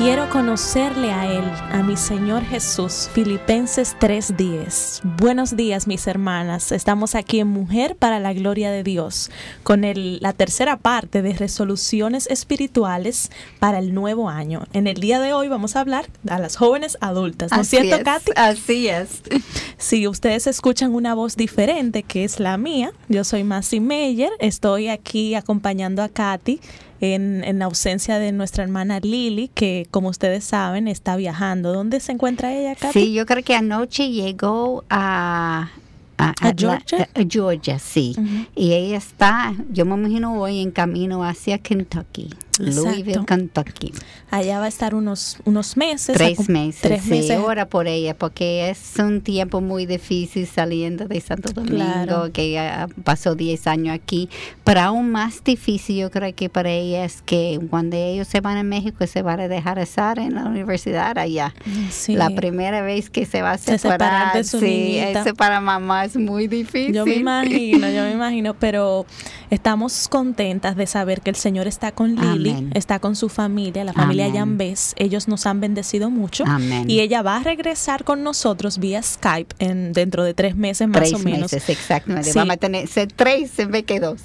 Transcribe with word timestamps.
Quiero 0.00 0.30
conocerle 0.30 1.12
a 1.12 1.30
Él, 1.30 1.44
a 1.72 1.82
mi 1.82 1.94
Señor 1.94 2.42
Jesús. 2.42 3.10
Filipenses 3.12 3.94
3:10. 4.00 5.02
Buenos 5.18 5.56
días, 5.56 5.86
mis 5.86 6.06
hermanas. 6.06 6.72
Estamos 6.72 7.14
aquí 7.14 7.38
en 7.38 7.48
Mujer 7.48 7.96
para 7.96 8.18
la 8.18 8.32
Gloria 8.32 8.70
de 8.70 8.82
Dios, 8.82 9.30
con 9.62 9.84
el, 9.84 10.18
la 10.22 10.32
tercera 10.32 10.78
parte 10.78 11.20
de 11.20 11.34
resoluciones 11.34 12.28
espirituales 12.28 13.30
para 13.58 13.78
el 13.78 13.92
nuevo 13.92 14.30
año. 14.30 14.62
En 14.72 14.86
el 14.86 15.00
día 15.00 15.20
de 15.20 15.34
hoy 15.34 15.48
vamos 15.48 15.76
a 15.76 15.80
hablar 15.80 16.06
a 16.30 16.38
las 16.38 16.56
jóvenes 16.56 16.96
adultas. 17.02 17.52
¿No 17.52 17.60
es 17.60 17.68
cierto, 17.68 18.02
Katy? 18.02 18.32
Así 18.36 18.88
es. 18.88 19.20
Si 19.76 20.06
ustedes 20.06 20.46
escuchan 20.46 20.94
una 20.94 21.14
voz 21.14 21.36
diferente, 21.36 22.02
que 22.02 22.24
es 22.24 22.38
la 22.38 22.58
mía, 22.58 22.92
yo 23.08 23.24
soy 23.24 23.44
Massy 23.44 23.80
Meyer. 23.80 24.30
Estoy 24.38 24.88
aquí 24.88 25.34
acompañando 25.34 26.02
a 26.02 26.10
Katy 26.10 26.60
en, 27.00 27.42
en, 27.44 27.62
ausencia 27.62 28.18
de 28.18 28.32
nuestra 28.32 28.64
hermana 28.64 29.00
Lili, 29.00 29.48
que 29.48 29.86
como 29.90 30.08
ustedes 30.08 30.44
saben 30.44 30.88
está 30.88 31.16
viajando. 31.16 31.72
¿Dónde 31.72 32.00
se 32.00 32.12
encuentra 32.12 32.54
ella, 32.54 32.74
Katy? 32.74 32.92
Sí, 32.92 33.12
yo 33.12 33.26
creo 33.26 33.42
que 33.42 33.54
anoche 33.54 34.10
llegó 34.10 34.84
a... 34.90 35.70
A, 36.18 36.34
a, 36.40 36.52
Georgia? 36.54 37.08
a, 37.14 37.20
Georgia, 37.26 37.78
sí. 37.78 38.14
Uh 38.18 38.20
-huh. 38.20 38.48
Y 38.54 38.72
ella 38.74 38.98
está, 38.98 39.54
yo 39.70 39.86
me 39.86 39.94
imagino 39.94 40.38
hoy 40.38 40.60
en 40.60 40.70
camino 40.70 41.24
hacia 41.24 41.56
Kentucky. 41.56 42.28
Louisville, 42.58 43.24
Kentucky. 43.26 43.92
Allá 44.30 44.58
va 44.58 44.66
a 44.66 44.68
estar 44.68 44.94
unos, 44.94 45.38
unos 45.44 45.76
meses. 45.76 46.16
Tres 46.16 46.48
meses. 46.48 46.80
Tres 46.82 47.02
sí, 47.04 47.10
meses. 47.10 47.38
Ora 47.42 47.66
por 47.66 47.86
ella, 47.86 48.14
porque 48.16 48.68
es 48.70 48.94
un 48.98 49.20
tiempo 49.22 49.60
muy 49.60 49.86
difícil 49.86 50.46
saliendo 50.46 51.06
de 51.08 51.20
Santo 51.20 51.52
Domingo, 51.52 51.76
Claro. 51.76 52.32
que 52.32 52.52
ya 52.52 52.88
pasó 53.04 53.34
10 53.34 53.66
años 53.66 53.94
aquí. 53.94 54.28
Pero 54.64 54.80
aún 54.80 55.10
más 55.10 55.42
difícil 55.42 55.96
yo 55.96 56.10
creo 56.10 56.34
que 56.34 56.48
para 56.48 56.70
ella 56.70 57.04
es 57.04 57.22
que 57.22 57.58
cuando 57.70 57.96
ellos 57.96 58.28
se 58.28 58.40
van 58.40 58.56
a 58.56 58.62
México 58.62 59.06
se 59.06 59.22
van 59.22 59.40
a 59.40 59.48
dejar 59.48 59.78
estar 59.78 60.18
en 60.18 60.34
la 60.34 60.44
universidad 60.44 61.16
allá. 61.18 61.54
Sí. 61.90 62.14
La 62.14 62.30
primera 62.30 62.82
vez 62.82 63.10
que 63.10 63.26
se 63.26 63.42
va 63.42 63.52
a 63.52 63.58
Se 63.58 63.78
separar, 63.78 64.00
separar 64.00 64.36
de 64.36 64.44
su 64.44 64.60
sí, 64.60 64.98
eso 64.98 65.34
para 65.34 65.60
mamá 65.60 66.04
es 66.04 66.16
muy 66.16 66.46
difícil. 66.46 66.94
Yo 66.94 67.06
me 67.06 67.14
imagino, 67.16 67.88
yo 67.90 68.02
me 68.04 68.12
imagino, 68.12 68.54
pero 68.54 69.06
estamos 69.50 70.08
contentas 70.08 70.76
de 70.76 70.86
saber 70.86 71.20
que 71.20 71.30
el 71.30 71.36
Señor 71.36 71.66
está 71.66 71.92
con 71.92 72.14
Lili, 72.14 72.39
Amén. 72.48 72.70
está 72.74 72.98
con 72.98 73.14
su 73.16 73.28
familia, 73.28 73.84
la 73.84 73.92
familia 73.92 74.24
Amén. 74.24 74.36
Yambés. 74.36 74.94
Ellos 74.96 75.28
nos 75.28 75.44
han 75.46 75.60
bendecido 75.60 76.08
mucho 76.10 76.44
Amén. 76.46 76.88
y 76.90 77.00
ella 77.00 77.20
va 77.22 77.36
a 77.36 77.42
regresar 77.42 78.04
con 78.04 78.22
nosotros 78.22 78.78
vía 78.78 79.02
Skype 79.02 79.54
en, 79.58 79.92
dentro 79.92 80.24
de 80.24 80.32
tres 80.32 80.56
meses 80.56 80.88
más 80.88 80.98
tres 81.00 81.12
o 81.14 81.18
menos. 81.18 81.52
meses, 81.52 81.68
exactamente. 81.68 82.32
Sí. 82.32 82.38
Vamos 82.38 82.54
a 82.54 82.56
tener 82.56 82.88
tres 83.16 83.58
en 83.58 83.70
vez 83.70 83.84
que 83.84 84.00
dos. 84.00 84.20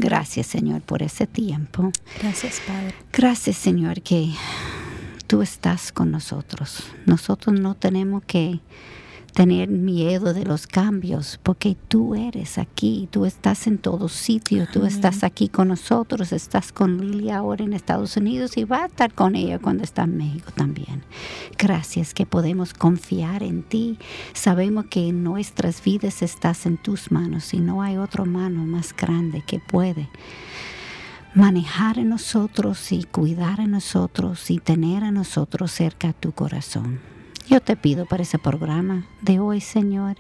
Gracias, 0.02 0.48
Señor, 0.48 0.82
por 0.82 1.00
ese 1.00 1.28
tiempo. 1.28 1.92
Gracias, 2.20 2.60
Padre. 2.66 2.92
Gracias, 3.12 3.56
Señor, 3.56 4.02
que 4.02 4.30
tú 5.28 5.42
estás 5.42 5.92
con 5.92 6.10
nosotros. 6.10 6.88
Nosotros 7.06 7.60
no 7.60 7.76
tenemos 7.76 8.24
que 8.24 8.58
tener 9.32 9.69
miedo 9.69 10.34
de 10.34 10.44
los 10.44 10.66
cambios, 10.66 11.41
porque 11.43 11.76
tú 11.88 12.15
eres 12.15 12.59
aquí, 12.59 13.09
tú 13.10 13.25
estás 13.25 13.66
en 13.66 13.78
todos 13.78 14.12
sitios, 14.12 14.70
tú 14.70 14.84
estás 14.84 15.25
aquí 15.25 15.48
con 15.48 15.69
nosotros, 15.69 16.32
estás 16.32 16.70
con 16.70 16.98
Lili 16.98 17.31
ahora 17.31 17.65
en 17.65 17.72
Estados 17.72 18.16
Unidos 18.16 18.56
y 18.56 18.65
va 18.65 18.82
a 18.82 18.87
estar 18.87 19.12
con 19.15 19.34
ella 19.34 19.59
cuando 19.59 19.84
está 19.84 20.03
en 20.03 20.19
México 20.19 20.50
también. 20.54 21.03
Gracias 21.59 22.12
que 22.12 22.26
podemos 22.26 22.75
confiar 22.75 23.43
en 23.43 23.62
ti. 23.62 23.98
Sabemos 24.34 24.87
que 24.87 25.09
en 25.09 25.25
nuestras 25.25 25.82
vidas 25.82 26.22
estás 26.22 26.66
en 26.66 26.76
tus 26.76 27.10
manos 27.10 27.54
y 27.54 27.60
no 27.60 27.82
hay 27.82 27.97
otra 27.97 28.25
mano 28.25 28.64
más 28.64 28.94
grande 28.94 29.43
que 29.47 29.60
puede 29.60 30.09
manejar 31.34 31.99
en 31.99 32.10
nosotros 32.10 32.93
y 32.93 33.04
cuidar 33.04 33.62
a 33.62 33.66
nosotros 33.66 34.50
y 34.50 34.59
tener 34.59 35.03
a 35.04 35.10
nosotros 35.10 35.72
cerca 35.72 36.10
a 36.10 36.12
tu 36.12 36.32
corazón. 36.32 37.11
Yo 37.48 37.60
te 37.60 37.76
pido 37.76 38.06
para 38.06 38.22
ese 38.22 38.38
programa 38.38 39.06
de 39.20 39.41
hoy, 39.41 39.60
Señor. 39.60 40.16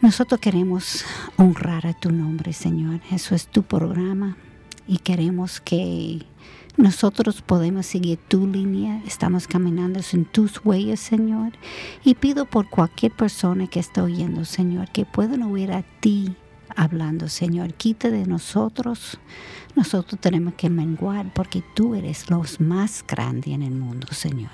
Nosotros 0.00 0.40
queremos 0.40 1.04
honrar 1.36 1.86
a 1.86 1.92
tu 1.92 2.10
nombre, 2.10 2.52
Señor. 2.52 3.00
Eso 3.10 3.34
es 3.34 3.48
tu 3.48 3.64
programa 3.64 4.36
y 4.86 4.98
queremos 4.98 5.60
que 5.60 6.24
nosotros 6.76 7.42
podemos 7.42 7.86
seguir 7.86 8.18
tu 8.28 8.46
línea. 8.46 9.02
Estamos 9.04 9.46
caminando 9.46 10.00
en 10.12 10.24
tus 10.24 10.64
huellas, 10.64 11.00
Señor. 11.00 11.52
Y 12.04 12.14
pido 12.14 12.46
por 12.46 12.70
cualquier 12.70 13.12
persona 13.12 13.66
que 13.66 13.80
está 13.80 14.02
oyendo, 14.02 14.44
Señor, 14.44 14.90
que 14.90 15.04
puedan 15.04 15.42
oír 15.42 15.72
a 15.72 15.82
ti 16.00 16.36
hablando, 16.76 17.28
Señor. 17.28 17.74
Quita 17.74 18.10
de 18.10 18.26
nosotros. 18.26 19.18
Nosotros 19.76 20.20
tenemos 20.20 20.54
que 20.54 20.68
menguar 20.68 21.32
porque 21.32 21.62
tú 21.74 21.94
eres 21.94 22.28
los 22.28 22.60
más 22.60 23.04
grande 23.06 23.52
en 23.52 23.62
el 23.62 23.72
mundo, 23.72 24.08
Señor. 24.10 24.50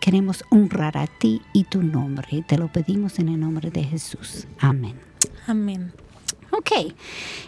Queremos 0.00 0.44
honrar 0.50 0.96
a 0.96 1.06
ti 1.06 1.42
y 1.52 1.64
tu 1.64 1.82
nombre. 1.82 2.28
Y 2.30 2.42
te 2.42 2.56
lo 2.56 2.72
pedimos 2.72 3.18
en 3.18 3.28
el 3.28 3.40
nombre 3.40 3.70
de 3.70 3.84
Jesús. 3.84 4.46
Amén. 4.58 4.94
Amén. 5.46 5.92
Ok, 6.56 6.94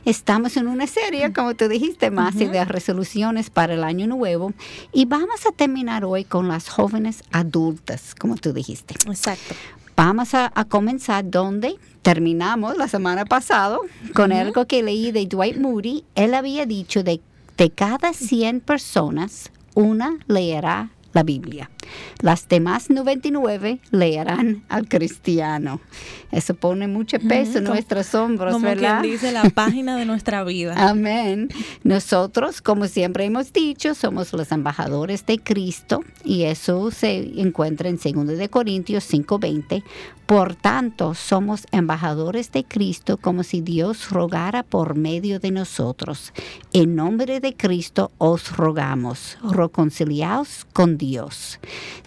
estamos 0.04 0.56
en 0.56 0.66
una 0.66 0.88
serie, 0.88 1.32
como 1.32 1.54
tú 1.54 1.68
dijiste, 1.68 2.10
más 2.10 2.34
de 2.34 2.64
resoluciones 2.64 3.50
para 3.50 3.74
el 3.74 3.84
año 3.84 4.08
nuevo 4.08 4.52
y 4.92 5.04
vamos 5.04 5.46
a 5.46 5.52
terminar 5.52 6.04
hoy 6.04 6.24
con 6.24 6.48
las 6.48 6.68
jóvenes 6.68 7.22
adultas, 7.30 8.16
como 8.16 8.34
tú 8.36 8.52
dijiste. 8.52 8.94
Exacto. 9.06 9.54
Vamos 9.94 10.34
a, 10.34 10.50
a 10.54 10.64
comenzar 10.64 11.30
donde 11.30 11.76
terminamos 12.06 12.76
la 12.76 12.86
semana 12.86 13.24
pasada 13.24 13.78
con 14.14 14.30
Ujú. 14.30 14.40
algo 14.40 14.66
que 14.68 14.80
leí 14.80 15.10
de 15.10 15.26
Dwight 15.26 15.56
Moody. 15.56 16.04
Él 16.14 16.34
había 16.34 16.64
dicho 16.64 17.02
de, 17.02 17.20
de 17.56 17.70
cada 17.70 18.12
100 18.12 18.60
personas, 18.60 19.50
una 19.74 20.16
leerá 20.28 20.90
la 21.12 21.24
Biblia. 21.24 21.68
Las 22.20 22.46
demás 22.46 22.90
99 22.90 23.80
leerán 23.90 24.64
al 24.68 24.86
cristiano. 24.86 25.80
Eso 26.32 26.54
pone 26.54 26.88
mucho 26.88 27.18
peso 27.18 27.58
en 27.58 27.64
nuestros 27.64 28.14
hombros, 28.14 28.52
como 28.52 28.66
¿verdad? 28.66 29.00
quien 29.00 29.12
dice 29.12 29.32
la 29.32 29.48
página 29.54 29.96
de 29.96 30.04
nuestra 30.04 30.44
vida. 30.44 30.74
Amén. 30.76 31.48
Nosotros, 31.84 32.60
como 32.60 32.86
siempre 32.88 33.24
hemos 33.24 33.52
dicho, 33.52 33.94
somos 33.94 34.32
los 34.32 34.50
embajadores 34.52 35.24
de 35.26 35.38
Cristo 35.38 36.02
y 36.24 36.44
eso 36.44 36.90
se 36.90 37.40
encuentra 37.40 37.88
en 37.88 37.96
2 37.96 38.38
de 38.38 38.48
Corintios 38.48 39.04
5:20. 39.12 39.82
Por 40.26 40.56
tanto, 40.56 41.14
somos 41.14 41.66
embajadores 41.70 42.50
de 42.50 42.64
Cristo 42.64 43.16
como 43.16 43.44
si 43.44 43.60
Dios 43.60 44.10
rogara 44.10 44.64
por 44.64 44.96
medio 44.96 45.38
de 45.38 45.52
nosotros. 45.52 46.32
En 46.72 46.96
nombre 46.96 47.38
de 47.38 47.54
Cristo 47.54 48.10
os 48.18 48.56
rogamos, 48.56 49.38
reconciliaos 49.42 50.66
con 50.72 50.98
Dios. 50.98 51.60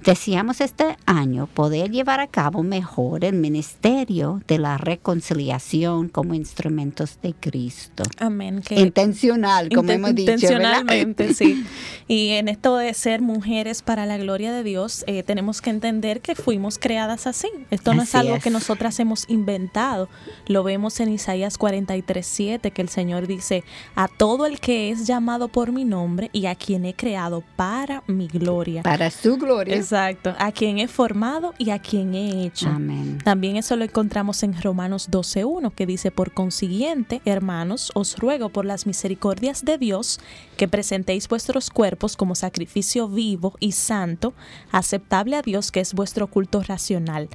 Deseamos 0.04 0.60
este 0.60 0.98
año 1.06 1.48
poder 1.48 1.92
llevar 1.92 2.20
a 2.20 2.28
cabo 2.28 2.62
mejor 2.62 3.24
el 3.24 3.36
ministerio 3.36 4.09
de 4.10 4.58
la 4.58 4.78
reconciliación 4.80 6.10
como 6.10 6.34
instrumentos 6.34 7.20
de 7.22 7.34
Cristo. 7.36 8.04
Amén. 8.18 8.62
Que 8.66 8.80
Intencional, 8.80 9.70
como 9.70 9.90
Inten- 9.92 9.94
hemos 9.96 10.16
dicho. 10.16 10.32
¿verdad? 10.32 10.34
Intencionalmente, 10.82 11.34
sí. 11.36 11.64
Y 12.08 12.30
en 12.30 12.48
esto 12.48 12.78
de 12.78 12.92
ser 12.96 13.22
mujeres 13.22 13.84
para 13.84 14.08
la 14.08 14.18
gloria 14.18 14.52
de 14.52 14.64
Dios, 14.64 15.04
eh, 15.06 15.22
tenemos 15.22 15.62
que 15.62 15.70
entender 15.70 16.22
que 16.22 16.34
fuimos 16.34 16.80
creadas 16.80 17.28
así. 17.28 17.50
Esto 17.70 17.94
no 17.94 18.02
es 18.02 18.16
algo 18.16 18.36
es. 18.38 18.44
que 18.44 18.50
nosotras 18.50 19.00
hemos 19.00 19.30
inventado. 19.30 20.10
Lo 20.48 20.64
vemos 20.64 21.00
en 21.02 21.10
Isaías 21.10 21.60
43, 21.60 22.26
7, 22.26 22.72
que 22.72 22.82
el 22.82 22.90
Señor 22.90 23.28
dice, 23.28 23.64
a 23.96 24.08
todo 24.08 24.48
el 24.48 24.60
que 24.60 24.90
es 24.90 25.06
llamado 25.06 25.50
por 25.50 25.72
mi 25.72 25.86
nombre 25.86 26.32
y 26.34 26.48
a 26.48 26.56
quien 26.56 26.84
he 26.86 26.96
creado 26.96 27.44
para 27.56 28.02
mi 28.08 28.28
gloria. 28.28 28.82
Para 28.82 29.12
su 29.12 29.38
gloria. 29.38 29.76
Exacto, 29.76 30.34
a 30.40 30.52
quien 30.52 30.80
he 30.80 30.88
formado 30.88 31.54
y 31.60 31.70
a 31.70 31.78
quien 31.78 32.16
he 32.16 32.46
hecho. 32.46 32.70
Amén. 32.70 33.20
También 33.24 33.56
eso 33.56 33.76
lo 33.76 33.84
encontramos 34.00 34.44
en 34.44 34.54
Romanos 34.62 35.12
12.1, 35.12 35.74
que 35.74 35.86
dice, 35.86 36.10
por 36.10 36.32
consiguiente, 36.32 37.22
hermanos, 37.26 37.92
os 37.96 38.16
ruego 38.16 38.48
por 38.48 38.64
las 38.64 38.86
misericordias 38.86 39.66
de 39.66 39.78
Dios 39.78 40.22
que 40.56 40.70
presentéis 40.70 41.28
vuestros 41.28 41.70
cuerpos 41.70 42.16
como 42.16 42.34
sacrificio 42.34 43.10
vivo 43.10 43.56
y 43.60 43.74
santo, 43.74 44.34
aceptable 44.72 45.36
a 45.36 45.42
Dios, 45.42 45.70
que 45.74 45.82
es 45.82 45.94
vuestro 45.94 46.28
culto 46.28 46.64
racional. 46.64 47.28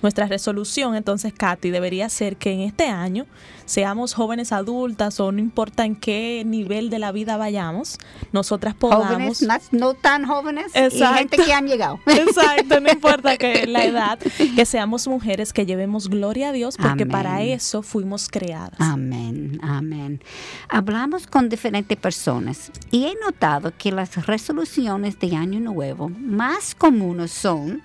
Nuestra 0.00 0.26
resolución, 0.26 0.94
entonces, 0.94 1.32
Katy, 1.32 1.70
debería 1.70 2.08
ser 2.08 2.36
que 2.36 2.52
en 2.52 2.60
este 2.60 2.86
año 2.86 3.26
seamos 3.72 4.12
jóvenes 4.12 4.52
adultas 4.52 5.18
o 5.18 5.32
no 5.32 5.38
importa 5.38 5.86
en 5.86 5.96
qué 5.96 6.42
nivel 6.44 6.90
de 6.90 6.98
la 6.98 7.10
vida 7.10 7.38
vayamos, 7.38 7.96
nosotras 8.30 8.74
podamos... 8.74 9.38
Jóvenes, 9.38 9.68
no, 9.72 9.78
no 9.78 9.94
tan 9.94 10.26
jóvenes 10.26 10.72
y 10.74 10.98
gente 10.98 11.38
que 11.38 11.54
han 11.54 11.66
llegado. 11.66 11.98
Exacto, 12.06 12.80
no 12.80 12.90
importa 12.90 13.38
que 13.38 13.66
la 13.66 13.86
edad, 13.86 14.18
que 14.18 14.66
seamos 14.66 15.08
mujeres 15.08 15.54
que 15.54 15.64
llevemos 15.64 16.10
gloria 16.10 16.50
a 16.50 16.52
Dios, 16.52 16.76
porque 16.76 17.04
Amén. 17.04 17.08
para 17.08 17.42
eso 17.42 17.82
fuimos 17.82 18.28
creadas. 18.28 18.78
Amén, 18.78 19.58
amén. 19.62 20.20
Hablamos 20.68 21.26
con 21.26 21.48
diferentes 21.48 21.96
personas 21.96 22.70
y 22.90 23.06
he 23.06 23.14
notado 23.24 23.72
que 23.78 23.90
las 23.90 24.26
resoluciones 24.26 25.18
de 25.18 25.34
año 25.34 25.60
nuevo 25.60 26.10
más 26.10 26.74
comunes 26.74 27.30
son 27.30 27.80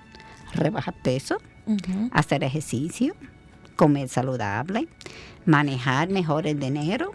rebajar 0.53 0.95
peso, 1.01 1.37
hacer 2.11 2.43
ejercicio, 2.43 3.15
comer 3.77 4.09
saludable, 4.09 4.89
manejar 5.47 6.09
mejor 6.09 6.45
el 6.45 6.59
dinero 6.59 7.13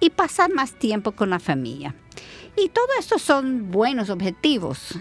y 0.00 0.10
pasar 0.10 0.52
más 0.52 0.72
tiempo 0.72 1.12
con 1.12 1.30
la 1.30 1.38
familia. 1.38 1.94
Y 2.56 2.68
todo 2.70 2.86
esto 2.98 3.18
son 3.18 3.70
buenos 3.70 4.10
objetivos. 4.10 4.98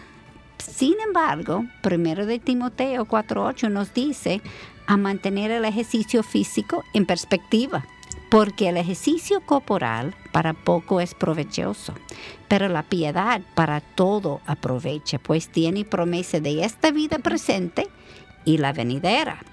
Sin 0.60 0.94
embargo, 1.06 1.66
primero 1.82 2.26
de 2.26 2.40
Timoteo 2.40 3.06
4.8 3.06 3.70
nos 3.72 3.94
dice 3.94 4.42
a 4.86 4.98
mantener 4.98 5.52
el 5.52 5.66
ejercicio 5.66 6.24
físico 6.24 6.84
en 6.94 7.06
perspectiva, 7.06 7.86
porque 8.30 8.70
el 8.70 8.78
ejercicio 8.78 9.42
corporal 9.42 10.16
para 10.32 10.54
poco 10.54 11.00
es 11.00 11.14
provechoso, 11.14 11.94
pero 12.48 12.70
la 12.70 12.84
piedad 12.84 13.42
para 13.56 13.82
todo 13.82 14.42
aprovecha, 14.46 15.20
pues 15.20 15.50
tiene 15.50 15.86
promesa 15.86 16.40
de 16.40 16.64
esta 16.64 16.92
vida 16.92 17.20
presente 17.20 17.88
y 18.46 18.58
la 18.58 18.74
venidera. 18.74 19.44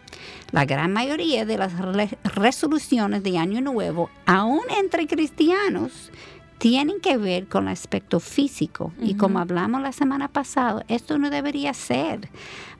La 0.52 0.64
gran 0.64 0.92
mayoría 0.92 1.44
de 1.44 1.56
las 1.58 1.78
re- 1.78 2.18
resoluciones 2.24 3.22
de 3.22 3.38
Año 3.38 3.60
Nuevo, 3.60 4.10
aún 4.26 4.62
entre 4.80 5.06
cristianos, 5.06 6.10
tienen 6.58 7.00
que 7.00 7.16
ver 7.16 7.46
con 7.46 7.68
el 7.68 7.72
aspecto 7.72 8.20
físico. 8.20 8.92
Y 9.00 9.14
como 9.14 9.38
hablamos 9.38 9.80
la 9.80 9.92
semana 9.92 10.28
pasada, 10.28 10.84
esto 10.88 11.16
no 11.18 11.30
debería 11.30 11.72
ser. 11.72 12.28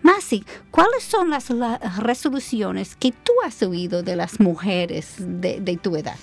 Masi, 0.02 0.44
¿cuáles 0.70 1.02
son 1.04 1.30
las 1.30 1.48
la- 1.50 1.78
resoluciones 1.98 2.96
que 2.96 3.12
tú 3.12 3.32
has 3.44 3.62
oído 3.62 4.02
de 4.02 4.16
las 4.16 4.38
mujeres 4.40 5.14
de, 5.18 5.60
de 5.60 5.76
tu 5.76 5.96
edad? 5.96 6.16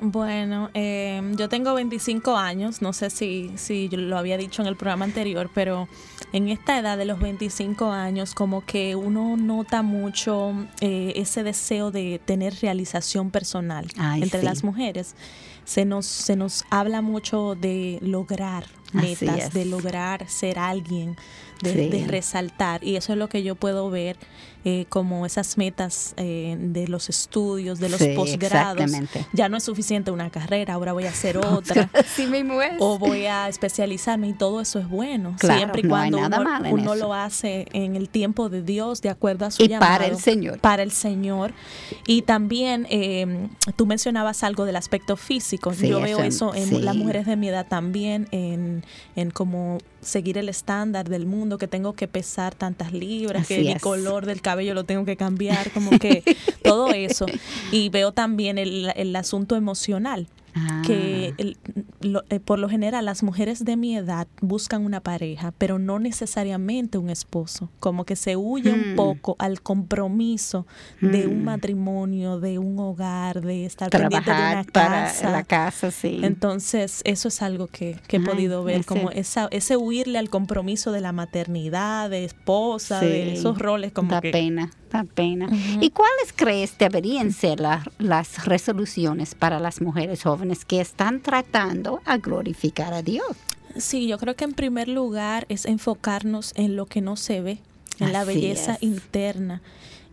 Bueno, 0.00 0.70
eh, 0.74 1.22
yo 1.36 1.48
tengo 1.48 1.74
25 1.74 2.36
años, 2.36 2.82
no 2.82 2.92
sé 2.92 3.10
si, 3.10 3.52
si 3.56 3.88
yo 3.88 3.98
lo 3.98 4.18
había 4.18 4.36
dicho 4.36 4.62
en 4.62 4.68
el 4.68 4.76
programa 4.76 5.04
anterior, 5.04 5.50
pero 5.54 5.88
en 6.32 6.48
esta 6.48 6.78
edad 6.78 6.96
de 6.98 7.04
los 7.04 7.20
25 7.20 7.90
años 7.92 8.34
como 8.34 8.64
que 8.64 8.96
uno 8.96 9.36
nota 9.36 9.82
mucho 9.82 10.54
eh, 10.80 11.12
ese 11.16 11.42
deseo 11.44 11.90
de 11.90 12.20
tener 12.24 12.54
realización 12.62 13.30
personal 13.30 13.86
Ay, 13.98 14.22
entre 14.22 14.40
sí. 14.40 14.46
las 14.46 14.64
mujeres. 14.64 15.14
Se 15.64 15.84
nos, 15.84 16.06
se 16.06 16.34
nos 16.34 16.64
habla 16.70 17.02
mucho 17.02 17.54
de 17.54 17.98
lograr 18.02 18.64
metas, 18.92 19.52
de 19.52 19.64
lograr 19.66 20.28
ser 20.28 20.58
alguien, 20.58 21.16
de, 21.62 21.72
Sí. 21.74 21.88
de 21.90 22.06
resaltar. 22.08 22.82
Y 22.82 22.96
eso 22.96 23.12
es 23.12 23.18
lo 23.18 23.28
que 23.28 23.44
yo 23.44 23.54
puedo 23.54 23.88
ver 23.88 24.16
eh, 24.64 24.86
como 24.88 25.26
esas 25.26 25.58
metas 25.58 26.14
eh, 26.16 26.56
de 26.58 26.86
los 26.88 27.08
estudios, 27.08 27.78
de 27.80 27.88
los 27.88 27.98
Sí, 28.00 28.12
posgrados. 28.14 28.90
Ya 29.32 29.48
no 29.48 29.56
es 29.56 29.64
suficiente 29.64 30.10
una 30.10 30.30
carrera, 30.30 30.74
ahora 30.74 30.92
voy 30.92 31.04
a 31.06 31.10
hacer 31.10 31.38
otra. 31.44 31.90
Mismo 32.30 32.62
es. 32.62 32.74
O 32.78 32.98
voy 32.98 33.26
a 33.26 33.48
especializarme 33.48 34.28
y 34.28 34.32
todo 34.32 34.60
eso 34.60 34.78
es 34.78 34.88
bueno, 34.88 35.34
Claro, 35.38 35.58
siempre 35.58 35.80
y 35.80 35.84
no 35.84 35.96
hay 35.96 36.10
cuando 36.10 36.28
nada 36.28 36.60
uno, 36.70 36.70
uno 36.82 36.94
lo 36.94 37.12
hace 37.14 37.66
en 37.72 37.96
el 37.96 38.08
tiempo 38.08 38.48
de 38.48 38.62
Dios, 38.62 39.02
de 39.02 39.10
acuerdo 39.10 39.46
a 39.46 39.50
su 39.50 39.62
Y 39.64 39.68
llamado. 39.68 39.90
para 39.92 40.06
el 40.06 40.16
Señor. 40.18 40.58
Para 40.60 40.82
el 40.82 40.92
Señor. 40.92 41.52
Y 42.06 42.22
también 42.22 42.86
eh, 42.90 43.48
tú 43.76 43.86
mencionabas 43.86 44.42
algo 44.44 44.64
del 44.64 44.76
aspecto 44.76 45.16
físico. 45.16 45.72
Sí, 45.74 45.88
Yo 45.88 46.00
veo 46.00 46.20
eso, 46.20 46.52
eso 46.52 46.54
en 46.54 46.68
sí. 46.68 46.78
las 46.80 46.94
mujeres 46.96 47.26
de 47.26 47.36
mi 47.36 47.48
edad 47.48 47.66
también, 47.68 48.28
en, 48.30 48.84
en 49.16 49.30
cómo 49.30 49.78
seguir 50.00 50.36
el 50.38 50.48
estándar 50.48 51.08
del 51.08 51.26
mundo, 51.26 51.58
que 51.58 51.68
tengo 51.68 51.92
que 51.94 52.08
pesar 52.08 52.54
tantas 52.54 52.92
libras, 52.92 53.46
que 53.46 53.54
Así 53.56 53.64
mi 53.64 53.72
es. 53.72 53.82
color 53.82 54.26
del 54.26 54.40
cabello 54.40 54.51
lo 54.74 54.84
tengo 54.84 55.04
que 55.04 55.16
cambiar, 55.16 55.70
como 55.72 55.98
que 55.98 56.22
todo 56.62 56.92
eso. 56.92 57.26
Y 57.70 57.88
veo 57.88 58.12
también 58.12 58.58
el, 58.58 58.92
el 58.96 59.14
asunto 59.16 59.56
emocional 59.56 60.26
Ah, 60.54 60.82
que 60.84 61.32
el- 61.38 61.56
lo- 62.00 62.24
eh, 62.28 62.38
por 62.38 62.58
lo 62.58 62.68
general 62.68 63.06
las 63.06 63.22
mujeres 63.22 63.64
de 63.64 63.76
mi 63.78 63.96
edad 63.96 64.28
buscan 64.42 64.84
una 64.84 65.00
pareja, 65.00 65.52
pero 65.56 65.78
no 65.78 65.98
necesariamente 65.98 66.98
un 66.98 67.08
esposo, 67.08 67.70
como 67.80 68.04
que 68.04 68.16
se 68.16 68.36
huye 68.36 68.72
un 68.72 68.92
Mm. 68.92 68.96
poco 68.96 69.36
al 69.38 69.62
compromiso 69.62 70.66
de 71.00 71.26
un 71.26 71.40
Mm. 71.42 71.44
matrimonio, 71.44 72.38
de 72.40 72.58
un 72.58 72.78
hogar, 72.78 73.40
de 73.40 73.64
estar 73.64 73.88
pendiente 73.90 74.16
de 74.18 74.24
trabajar 74.24 74.52
una 74.56 74.64
para 74.72 75.04
casa. 75.06 75.30
la 75.30 75.42
casa, 75.44 75.90
sí. 75.90 76.20
Entonces, 76.22 77.00
eso 77.04 77.28
es 77.28 77.40
algo 77.42 77.66
que, 77.68 77.98
que 78.06 78.16
he 78.16 78.20
Ay, 78.20 78.26
podido 78.26 78.62
ver, 78.64 78.80
ese- 78.80 78.86
como 78.88 79.10
esa, 79.10 79.48
ese 79.52 79.76
huirle 79.76 80.18
al 80.18 80.28
compromiso 80.28 80.92
de 80.92 81.00
la 81.00 81.12
maternidad, 81.12 82.10
de 82.10 82.24
esposa, 82.24 83.00
Sí, 83.00 83.06
de 83.06 83.32
esos 83.32 83.58
roles 83.58 83.92
como 83.92 84.10
da 84.10 84.20
que... 84.20 84.30
pena, 84.32 84.70
da 84.92 85.04
pena. 85.04 85.48
¿Y 85.80 85.90
cuáles 85.90 86.32
crees 86.36 86.76
deberían 86.78 87.32
ser 87.32 87.60
la- 87.60 87.82
las 87.98 88.44
resoluciones 88.44 89.34
para 89.34 89.58
las 89.58 89.80
mujeres 89.80 90.22
jóvenes 90.22 90.64
que 90.64 90.80
están 90.80 91.20
tratando 91.20 92.00
a 92.04 92.18
glorificar 92.18 92.92
a 92.94 93.02
Dios? 93.02 93.36
Sí, 93.76 94.06
yo 94.06 94.18
creo 94.18 94.36
que 94.36 94.44
en 94.44 94.52
primer 94.52 94.88
lugar 94.88 95.46
es 95.48 95.64
enfocarnos 95.64 96.52
en 96.56 96.76
lo 96.76 96.86
que 96.86 97.00
no 97.00 97.16
se 97.16 97.40
ve, 97.40 97.58
en 97.98 98.12
la 98.12 98.24
belleza 98.24 98.74
es. 98.74 98.82
interna. 98.82 99.62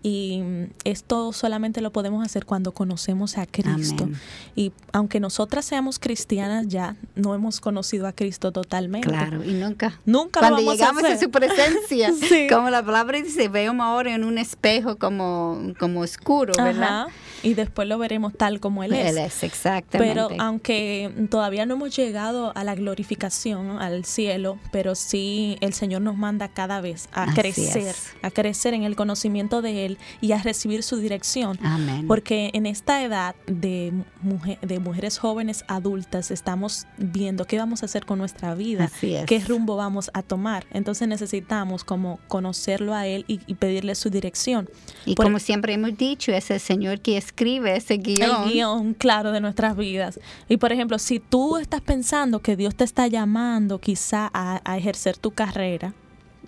Y 0.01 0.41
mm, 0.41 0.63
esto 0.85 1.33
solamente 1.33 1.81
lo 1.81 1.91
podemos 1.91 2.25
hacer 2.25 2.45
cuando 2.45 2.71
conocemos 2.71 3.37
a 3.37 3.45
Cristo. 3.45 4.05
Amén. 4.05 4.19
Y 4.55 4.71
aunque 4.93 5.19
nosotras 5.19 5.65
seamos 5.65 5.99
cristianas 5.99 6.67
ya, 6.67 6.95
no 7.15 7.35
hemos 7.35 7.59
conocido 7.59 8.07
a 8.07 8.13
Cristo 8.13 8.51
totalmente. 8.51 9.07
Claro, 9.09 9.43
y 9.43 9.53
nunca. 9.53 9.99
Nunca 10.05 10.39
lo 10.41 10.55
Cuando 10.55 10.65
vamos 10.65 10.73
a 10.73 10.77
llegamos 10.77 11.03
a, 11.03 11.07
hacer. 11.07 11.19
su 11.19 11.31
presencia, 11.31 12.13
Sí. 12.29 12.47
como 12.49 12.69
la 12.69 12.83
palabra 12.83 13.21
dice, 13.21 13.47
veo 13.49 13.69
ahora 13.81 14.13
en 14.13 14.23
un 14.23 14.37
espejo 14.37 14.97
como, 14.97 15.73
como 15.79 16.01
oscuro, 16.01 16.53
¿verdad? 16.57 17.01
Ajá. 17.03 17.07
y 17.43 17.53
después 17.53 17.87
lo 17.87 17.97
veremos 17.97 18.33
tal 18.33 18.59
como 18.59 18.83
Él 18.83 18.93
es. 18.93 19.07
Él 19.07 19.17
es, 19.17 19.43
exactamente. 19.43 20.13
Pero 20.13 20.29
aunque 20.41 21.13
todavía 21.29 21.65
no 21.65 21.75
hemos 21.75 21.95
llegado 21.95 22.51
a 22.55 22.63
la 22.63 22.75
glorificación, 22.75 23.79
al 23.81 24.05
cielo, 24.05 24.57
pero 24.71 24.95
sí 24.95 25.57
el 25.61 25.73
Señor 25.73 26.01
nos 26.01 26.15
manda 26.17 26.47
cada 26.49 26.81
vez 26.81 27.09
a 27.11 27.23
Así 27.23 27.35
crecer, 27.35 27.87
es. 27.87 28.11
a 28.21 28.31
crecer 28.31 28.73
en 28.73 28.83
el 28.83 28.95
conocimiento 28.95 29.61
de 29.61 29.85
Él 29.85 29.88
y 30.21 30.31
a 30.33 30.41
recibir 30.41 30.83
su 30.83 30.97
dirección. 30.97 31.57
Amén. 31.63 32.07
Porque 32.07 32.51
en 32.53 32.65
esta 32.65 33.03
edad 33.03 33.35
de, 33.47 33.93
mujer- 34.21 34.59
de 34.61 34.79
mujeres 34.79 35.17
jóvenes 35.17 35.63
adultas 35.67 36.31
estamos 36.31 36.85
viendo 36.97 37.45
qué 37.45 37.57
vamos 37.57 37.81
a 37.83 37.85
hacer 37.85 38.05
con 38.05 38.19
nuestra 38.19 38.53
vida, 38.55 38.85
qué 39.25 39.39
rumbo 39.39 39.75
vamos 39.75 40.11
a 40.13 40.21
tomar. 40.21 40.65
Entonces 40.71 41.07
necesitamos 41.07 41.83
como 41.83 42.19
conocerlo 42.27 42.93
a 42.93 43.07
Él 43.07 43.25
y, 43.27 43.39
y 43.47 43.55
pedirle 43.55 43.95
su 43.95 44.09
dirección. 44.09 44.69
y 45.05 45.15
por- 45.15 45.25
como 45.25 45.39
siempre 45.39 45.73
hemos 45.73 45.97
dicho, 45.97 46.31
es 46.31 46.49
el 46.51 46.59
Señor 46.59 46.99
que 47.01 47.17
escribe 47.17 47.75
ese 47.75 47.97
guion. 47.97 48.43
el 48.47 48.51
guion 48.53 48.93
claro 48.93 49.31
de 49.31 49.41
nuestras 49.41 49.75
vidas. 49.77 50.19
Y 50.47 50.57
por 50.57 50.71
ejemplo, 50.71 50.99
si 50.99 51.19
tú 51.19 51.57
estás 51.57 51.81
pensando 51.81 52.39
que 52.39 52.55
Dios 52.55 52.75
te 52.75 52.83
está 52.83 53.07
llamando 53.07 53.79
quizá 53.79 54.29
a, 54.33 54.61
a 54.63 54.77
ejercer 54.77 55.17
tu 55.17 55.31
carrera 55.31 55.93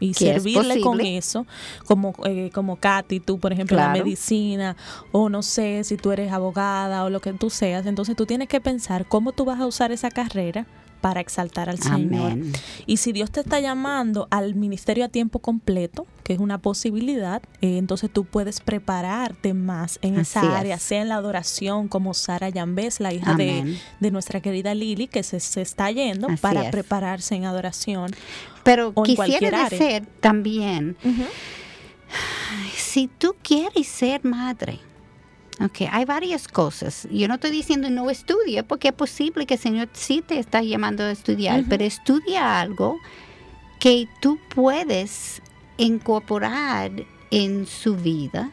y 0.02 0.14
Que 0.14 0.32
es 0.32 0.44
servirle 0.44 0.82
con 0.82 1.00
eso, 1.00 1.46
como, 1.86 2.14
eh, 2.26 2.50
como 2.54 2.76
Katy, 2.76 3.20
tú 3.20 3.40
por 3.40 3.54
ejemplo 3.54 3.78
la 3.78 3.94
medicina, 3.94 4.76
o 5.12 5.30
no 5.30 5.44
sé 5.44 5.84
si 5.84 5.96
tú 5.96 6.12
eres 6.12 6.34
abogada 6.34 7.06
o 7.06 7.10
lo 7.10 7.22
que 7.22 7.32
tú 7.34 7.50
seas, 7.50 7.86
entonces 7.86 8.16
tú 8.16 8.26
tienes 8.26 8.50
que 8.50 8.60
pensar 8.60 9.06
cómo 9.06 9.32
tú 9.32 9.46
vas 9.46 9.62
a 9.62 9.68
usar 9.68 9.92
esa 9.92 10.10
carrera 10.10 10.66
para 11.02 11.20
exaltar 11.20 11.70
al 11.70 11.80
Señor. 11.80 12.32
Amén. 12.32 12.54
Y 12.86 12.98
si 12.98 13.12
Dios 13.12 13.32
te 13.32 13.40
está 13.42 13.60
llamando 13.60 14.28
al 14.32 14.56
ministerio 14.56 15.04
a 15.06 15.10
tiempo 15.10 15.40
completo, 15.40 16.06
que 16.24 16.34
es 16.34 16.40
una 16.40 16.60
posibilidad, 16.60 17.42
eh, 17.62 17.78
entonces 17.78 18.10
tú 18.12 18.24
puedes 18.26 18.62
prepararte 18.62 19.54
más 19.54 20.00
en 20.02 20.20
Así 20.20 20.38
esa 20.40 20.58
área, 20.60 20.76
es. 20.76 20.82
sea 20.84 21.02
en 21.02 21.10
la 21.10 21.16
adoración, 21.16 21.88
como 21.88 22.14
Sara 22.14 22.50
Yambés, 22.50 23.00
la 23.00 23.14
hija 23.14 23.34
de, 23.34 23.78
de 24.00 24.12
nuestra 24.12 24.40
querida 24.42 24.74
Lili, 24.76 25.08
que 25.08 25.24
se, 25.24 25.40
se 25.40 25.62
está 25.62 25.92
yendo 25.92 26.28
Así 26.28 26.38
para 26.38 26.66
es. 26.66 26.72
prepararse 26.72 27.36
en 27.36 27.46
adoración. 27.46 28.12
Pero 28.64 28.92
o 28.94 29.04
quisiera 29.04 29.68
decir 29.68 30.06
también, 30.20 30.96
si 32.76 33.08
tú 33.08 33.36
quieres 33.42 33.88
ser 33.88 34.24
madre, 34.24 34.80
ok, 35.66 35.90
hay 35.92 36.06
varias 36.06 36.48
cosas. 36.48 37.08
Yo 37.12 37.28
no 37.28 37.36
estoy 37.36 37.52
diciendo 37.52 37.90
no 37.90 38.10
estudia, 38.10 38.64
porque 38.64 38.90
es 38.90 38.94
posible 38.94 39.46
que 39.46 39.56
el 39.56 39.60
Señor 39.60 39.90
sí 39.94 40.24
te 40.26 40.40
está 40.40 40.62
llamando 40.62 41.04
a 41.04 41.12
estudiar, 41.12 41.64
pero 41.70 41.84
estudia 41.84 42.60
algo 42.60 42.98
que 43.80 44.08
tú 44.22 44.40
puedes 44.54 45.42
incorporar 45.78 46.92
en 47.32 47.66
su 47.66 47.96
vida. 47.96 48.52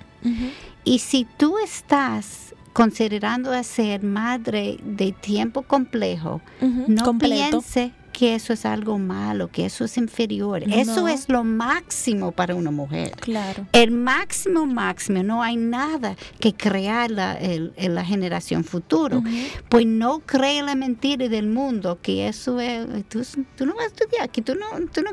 Y 0.84 0.98
si 1.00 1.26
tú 1.36 1.58
estás 1.58 2.54
considerando 2.72 3.52
a 3.52 3.62
ser 3.62 4.02
madre 4.02 4.78
de 4.82 5.12
tiempo 5.12 5.62
complejo, 5.62 6.40
no 6.60 7.04
completo. 7.04 7.60
piense 7.60 7.92
que 8.18 8.34
eso 8.34 8.52
es 8.52 8.64
algo 8.66 8.98
malo, 8.98 9.46
que 9.46 9.64
eso 9.64 9.84
es 9.84 9.96
inferior. 9.96 10.64
Eso 10.64 11.06
es 11.06 11.28
lo 11.28 11.44
máximo 11.44 12.32
para 12.32 12.56
una 12.56 12.72
mujer. 12.72 13.12
Claro. 13.12 13.64
El 13.70 13.92
máximo, 13.92 14.66
máximo, 14.66 15.22
no 15.22 15.40
hay 15.40 15.54
nada 15.56 16.16
que 16.40 16.52
crear 16.52 17.12
la, 17.12 17.34
el- 17.36 17.72
la 17.76 18.04
generación 18.04 18.64
futuro. 18.64 19.22
Pues 19.68 19.86
no 19.86 20.18
cree 20.18 20.64
la 20.64 20.74
mentira 20.74 21.28
del 21.28 21.46
mundo, 21.46 22.00
que 22.02 22.26
eso 22.26 22.58
es, 22.58 22.86
tú, 23.08 23.22
tú 23.56 23.66
no 23.66 23.74
vas 23.76 23.84
a 23.84 23.86
estudiar, 23.86 24.30
que 24.30 24.42
tú 24.42 24.56
no, 24.56 24.66
tú 24.92 25.02
no 25.02 25.10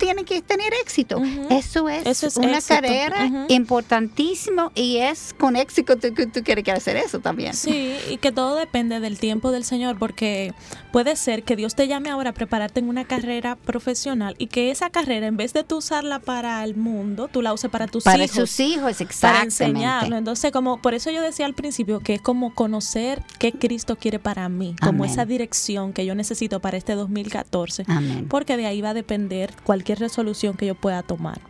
tienes 0.00 0.24
que 0.24 0.42
tener 0.42 0.72
éxito. 0.82 1.22
Eso 1.50 1.88
es, 1.88 2.06
Eso 2.06 2.26
es 2.26 2.36
una 2.36 2.56
éxito. 2.58 2.74
carrera 2.74 3.26
Ujú. 3.26 3.46
importantísimo 3.94 4.72
y 4.74 4.96
es 4.96 5.34
con 5.38 5.54
éxito 5.56 5.96
que 5.98 6.26
tú 6.26 6.42
quieres 6.42 6.68
hacer 6.68 6.96
eso 6.96 7.20
también. 7.20 7.54
Sí, 7.54 7.94
y 8.10 8.16
que 8.16 8.32
todo 8.32 8.56
depende 8.56 8.98
del 9.00 9.18
tiempo 9.18 9.50
del 9.52 9.64
Señor, 9.64 9.98
porque 9.98 10.54
puede 10.92 11.14
ser 11.16 11.42
que 11.42 11.54
Dios 11.56 11.74
te 11.74 11.86
llame 11.86 12.10
ahora 12.10 12.30
a 12.30 12.32
prepararte 12.32 12.80
en 12.80 12.88
una 12.88 13.04
carrera 13.04 13.56
profesional 13.56 14.34
y 14.38 14.46
que 14.46 14.70
esa 14.70 14.90
carrera, 14.90 15.26
en 15.26 15.36
vez 15.36 15.52
de 15.52 15.62
tú 15.64 15.76
usarla 15.76 16.18
para 16.18 16.64
el 16.64 16.74
mundo, 16.76 17.28
tú 17.30 17.42
la 17.42 17.52
uses 17.52 17.70
para 17.70 17.86
tus 17.86 18.04
Para 18.04 18.24
hijos. 18.24 18.36
sus 18.36 18.60
hijos, 18.60 18.80
para 18.96 19.04
exactamente. 19.04 19.44
enseñarlo. 19.64 20.16
Entonces, 20.16 20.50
como 20.52 20.80
por 20.80 20.94
eso 20.94 21.10
yo 21.10 21.20
decía 21.22 21.46
al 21.46 21.54
principio 21.54 22.00
que 22.00 22.14
es 22.14 22.22
como 22.22 22.54
conocer 22.54 23.22
qué 23.38 23.52
Cristo 23.52 23.96
quiere 23.96 24.18
para 24.18 24.48
mí, 24.48 24.74
como 24.80 25.04
Amén. 25.04 25.10
esa 25.12 25.24
dirección 25.26 25.92
que 25.92 26.06
yo 26.06 26.14
necesito 26.14 26.60
para 26.60 26.76
este 26.78 26.94
2014, 26.94 27.84
Amén. 27.86 28.26
porque 28.28 28.56
de 28.56 28.66
ahí 28.66 28.80
va 28.80 28.90
a 28.90 28.94
depender 28.94 29.52
cualquier 29.64 29.89
resolución 29.98 30.56
que 30.56 30.66
yo 30.66 30.74
pueda 30.74 31.02
tomar. 31.02 31.40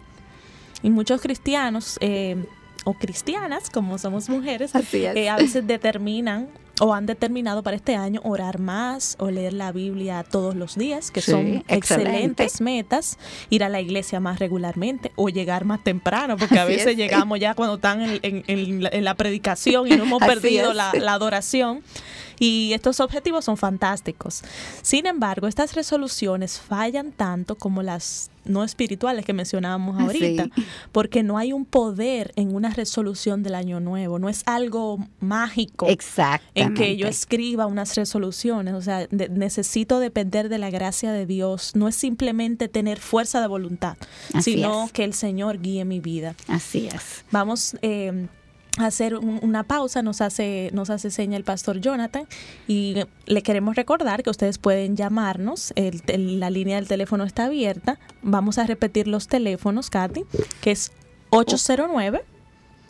Y 0.82 0.90
muchos 0.90 1.20
cristianos 1.20 1.98
eh, 2.00 2.36
o 2.84 2.94
cristianas, 2.94 3.68
como 3.70 3.98
somos 3.98 4.28
mujeres, 4.28 4.72
eh, 4.92 5.28
a 5.28 5.36
veces 5.36 5.66
determinan 5.66 6.48
o 6.82 6.94
han 6.94 7.04
determinado 7.04 7.62
para 7.62 7.76
este 7.76 7.94
año 7.94 8.22
orar 8.24 8.58
más 8.58 9.16
o 9.18 9.30
leer 9.30 9.52
la 9.52 9.70
Biblia 9.70 10.24
todos 10.24 10.54
los 10.54 10.76
días, 10.76 11.10
que 11.10 11.20
Sí, 11.20 11.30
son 11.30 11.40
excelente. 11.68 11.74
excelentes 11.76 12.60
metas, 12.62 13.18
ir 13.50 13.64
a 13.64 13.68
la 13.68 13.82
iglesia 13.82 14.18
más 14.18 14.38
regularmente 14.38 15.12
o 15.16 15.28
llegar 15.28 15.66
más 15.66 15.84
temprano, 15.84 16.38
porque 16.38 16.58
a 16.58 16.64
veces 16.64 16.86
es. 16.86 16.96
llegamos 16.96 17.38
ya 17.38 17.52
cuando 17.52 17.74
están 17.74 18.00
en, 18.00 18.18
en- 18.22 18.44
en 18.90 19.04
la, 19.04 19.14
predicación 19.14 19.88
y 19.88 19.90
no 19.90 20.04
hemos 20.04 20.22
Así 20.22 20.30
perdido 20.30 20.72
la, 20.72 20.90
la 20.98 21.12
adoración. 21.12 21.82
Y 22.40 22.72
estos 22.72 22.98
objetivos 22.98 23.44
son 23.44 23.56
fantásticos. 23.56 24.42
Sin 24.82 25.06
embargo, 25.06 25.46
estas 25.46 25.74
resoluciones 25.74 26.58
fallan 26.58 27.12
tanto 27.12 27.54
como 27.56 27.82
las 27.82 28.30
no 28.46 28.64
espirituales 28.64 29.26
que 29.26 29.34
mencionábamos 29.34 30.00
ahorita, 30.00 30.44
Sí. 30.56 30.64
porque 30.92 31.22
no 31.22 31.36
hay 31.36 31.52
un 31.52 31.66
poder 31.66 32.32
en 32.36 32.54
una 32.54 32.70
resolución 32.70 33.42
del 33.42 33.54
año 33.54 33.78
nuevo, 33.80 34.18
no 34.18 34.30
es 34.30 34.42
algo 34.46 35.06
mágico 35.20 35.86
en 36.54 36.74
que 36.74 36.96
yo 36.96 37.06
escriba 37.06 37.66
unas 37.66 37.94
resoluciones, 37.96 38.72
o 38.74 38.80
sea, 38.80 39.06
de- 39.10 39.28
necesito 39.28 40.00
depender 40.00 40.48
de 40.48 40.56
la 40.56 40.70
gracia 40.70 41.12
de 41.12 41.26
Dios, 41.26 41.72
no 41.76 41.86
es 41.86 41.94
simplemente 41.94 42.68
tener 42.68 42.98
fuerza 42.98 43.42
de 43.42 43.46
voluntad, 43.46 43.98
Así 44.32 44.54
sino 44.54 44.86
es. 44.86 44.92
que 44.92 45.04
el 45.04 45.12
Señor 45.12 45.60
guíe 45.60 45.84
mi 45.84 46.00
vida. 46.00 46.34
Así 46.48 46.86
es. 46.88 47.24
Vamos 47.30 47.76
eh, 47.82 48.26
hacer 48.78 49.16
un- 49.16 49.40
una 49.42 49.62
pausa, 49.64 50.02
nos 50.02 50.20
hace, 50.20 50.70
nos 50.72 50.90
hace 50.90 51.10
seña 51.10 51.36
el 51.36 51.44
pastor 51.44 51.80
Jonathan 51.80 52.26
y 52.68 52.94
le 53.26 53.42
queremos 53.42 53.76
recordar 53.76 54.22
que 54.22 54.30
ustedes 54.30 54.58
pueden 54.58 54.96
llamarnos, 54.96 55.72
la 55.76 56.50
línea 56.50 56.76
del 56.76 56.88
teléfono 56.88 57.24
está 57.24 57.46
abierta, 57.46 57.98
vamos 58.22 58.58
a 58.58 58.66
repetir 58.66 59.08
los 59.08 59.28
teléfonos, 59.28 59.90
Katy, 59.90 60.24
que 60.60 60.70
es 60.70 60.92
809. 61.30 62.22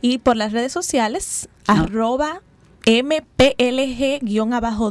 Y 0.00 0.18
por 0.18 0.36
las 0.36 0.52
redes 0.52 0.72
sociales 0.72 1.48
Ah. 1.66 1.80
arroba 1.82 2.42
mplg 2.86 4.20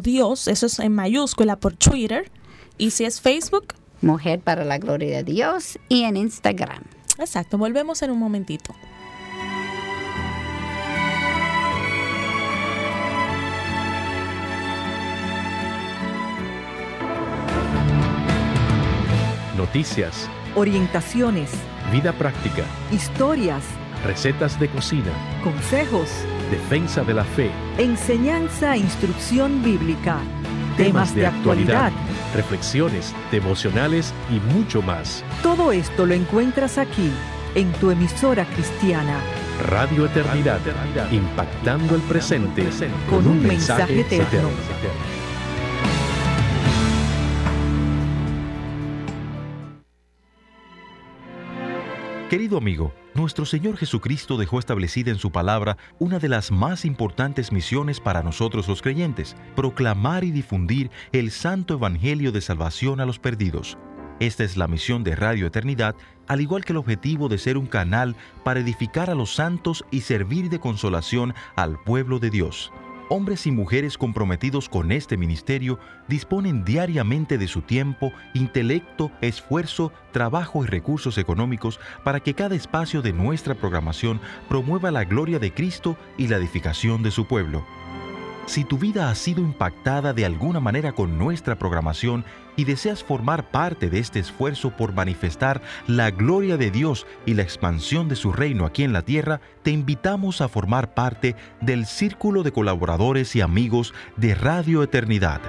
Dios, 0.01 0.47
eso 0.47 0.65
es 0.65 0.79
en 0.79 0.91
mayúscula 0.93 1.55
por 1.55 1.73
Twitter 1.75 2.29
y 2.77 2.91
si 2.91 3.05
es 3.05 3.21
Facebook, 3.21 3.73
Mujer 4.01 4.39
para 4.41 4.65
la 4.65 4.77
gloria 4.77 5.17
de 5.17 5.23
Dios 5.23 5.79
y 5.87 6.03
en 6.03 6.17
Instagram. 6.17 6.83
Exacto. 7.17 7.57
Volvemos 7.57 8.01
en 8.01 8.11
un 8.11 8.19
momentito. 8.19 8.75
Noticias, 19.57 20.29
orientaciones, 20.55 21.51
vida 21.91 22.13
práctica, 22.13 22.63
historias, 22.91 23.63
recetas 24.05 24.59
de 24.59 24.69
cocina, 24.69 25.11
consejos, 25.43 26.09
defensa 26.51 27.03
de 27.03 27.13
la 27.13 27.23
fe, 27.23 27.51
enseñanza 27.77 28.75
e 28.75 28.79
instrucción 28.79 29.63
bíblica, 29.63 30.19
temas 30.77 31.15
de 31.15 31.25
actualidad. 31.27 31.91
Reflexiones, 32.35 33.13
devocionales 33.31 34.13
y 34.29 34.39
mucho 34.53 34.81
más. 34.81 35.23
Todo 35.41 35.71
esto 35.71 36.05
lo 36.05 36.13
encuentras 36.13 36.77
aquí, 36.77 37.11
en 37.55 37.71
tu 37.73 37.91
emisora 37.91 38.45
cristiana, 38.45 39.19
Radio 39.69 40.05
Eternidad, 40.05 40.59
impactando 41.11 41.95
el 41.95 42.01
presente 42.01 42.67
con 43.09 43.25
un 43.25 43.41
mensaje 43.41 44.01
eterno. 44.01 44.49
Querido 52.29 52.57
amigo, 52.57 52.91
nuestro 53.13 53.45
Señor 53.45 53.77
Jesucristo 53.77 54.35
dejó 54.35 54.57
establecida 54.57 55.11
en 55.11 55.19
su 55.19 55.31
palabra 55.31 55.77
una 55.99 56.17
de 56.17 56.27
las 56.27 56.51
más 56.51 56.83
importantes 56.83 57.51
misiones 57.51 57.99
para 57.99 58.23
nosotros 58.23 58.67
los 58.67 58.81
creyentes, 58.81 59.35
proclamar 59.55 60.23
y 60.23 60.31
difundir 60.31 60.89
el 61.11 61.29
santo 61.29 61.75
evangelio 61.75 62.31
de 62.31 62.41
salvación 62.41 62.99
a 62.99 63.05
los 63.05 63.19
perdidos. 63.19 63.77
Esta 64.19 64.43
es 64.43 64.57
la 64.57 64.67
misión 64.67 65.03
de 65.03 65.15
Radio 65.15 65.45
Eternidad 65.45 65.95
al 66.27 66.41
igual 66.41 66.65
que 66.65 66.73
el 66.73 66.77
objetivo 66.77 67.29
de 67.29 67.37
ser 67.37 67.59
un 67.59 67.67
canal 67.67 68.15
para 68.43 68.59
edificar 68.59 69.11
a 69.11 69.15
los 69.15 69.35
santos 69.35 69.85
y 69.91 70.01
servir 70.01 70.49
de 70.49 70.59
consolación 70.59 71.35
al 71.55 71.79
pueblo 71.83 72.17
de 72.17 72.31
Dios. 72.31 72.71
Hombres 73.07 73.45
y 73.45 73.51
mujeres 73.51 73.99
comprometidos 73.99 74.67
con 74.67 74.91
este 74.91 75.15
ministerio 75.15 75.77
disponen 76.07 76.65
diariamente 76.65 77.37
de 77.37 77.47
su 77.47 77.61
tiempo, 77.61 78.11
intelecto, 78.33 79.11
esfuerzo, 79.21 79.93
trabajo 80.11 80.63
y 80.63 80.67
recursos 80.67 81.19
económicos 81.19 81.79
para 82.03 82.19
que 82.19 82.33
cada 82.33 82.55
espacio 82.55 83.03
de 83.03 83.13
nuestra 83.13 83.53
programación 83.53 84.19
promueva 84.49 84.89
la 84.89 85.03
gloria 85.03 85.37
de 85.37 85.53
Cristo 85.53 85.97
y 86.17 86.29
la 86.29 86.37
edificación 86.37 87.03
de 87.03 87.11
su 87.11 87.27
pueblo. 87.27 87.63
Si 88.47 88.63
tu 88.63 88.79
vida 88.79 89.11
ha 89.11 89.15
sido 89.15 89.41
impactada 89.41 90.13
de 90.13 90.25
alguna 90.25 90.59
manera 90.59 90.91
con 90.93 91.19
nuestra 91.19 91.59
programación 91.59 92.25
y 92.55 92.65
deseas 92.65 93.03
formar 93.03 93.49
parte 93.49 93.89
de 93.89 93.97
este 93.99 94.19
esfuerzo 94.19 94.69
por 94.71 94.93
manifestar 94.93 95.61
la 95.87 96.11
gloria 96.11 96.57
de 96.57 96.69
Dios 96.71 97.07
y 97.25 97.33
la 97.33 97.43
expansión 97.43 98.09
de 98.09 98.15
su 98.15 98.31
reino 98.31 98.65
aquí 98.65 98.83
en 98.83 98.93
la 98.93 99.03
tierra, 99.03 99.41
te 99.63 99.71
invitamos 99.71 100.41
a 100.41 100.47
formar 100.47 100.93
parte 100.93 101.35
del 101.61 101.85
círculo 101.85 102.43
de 102.43 102.51
colaboradores 102.51 103.35
y 103.35 103.41
amigos 103.41 103.93
de 104.17 104.35
Radio 104.35 104.83
Eternidad. 104.83 105.41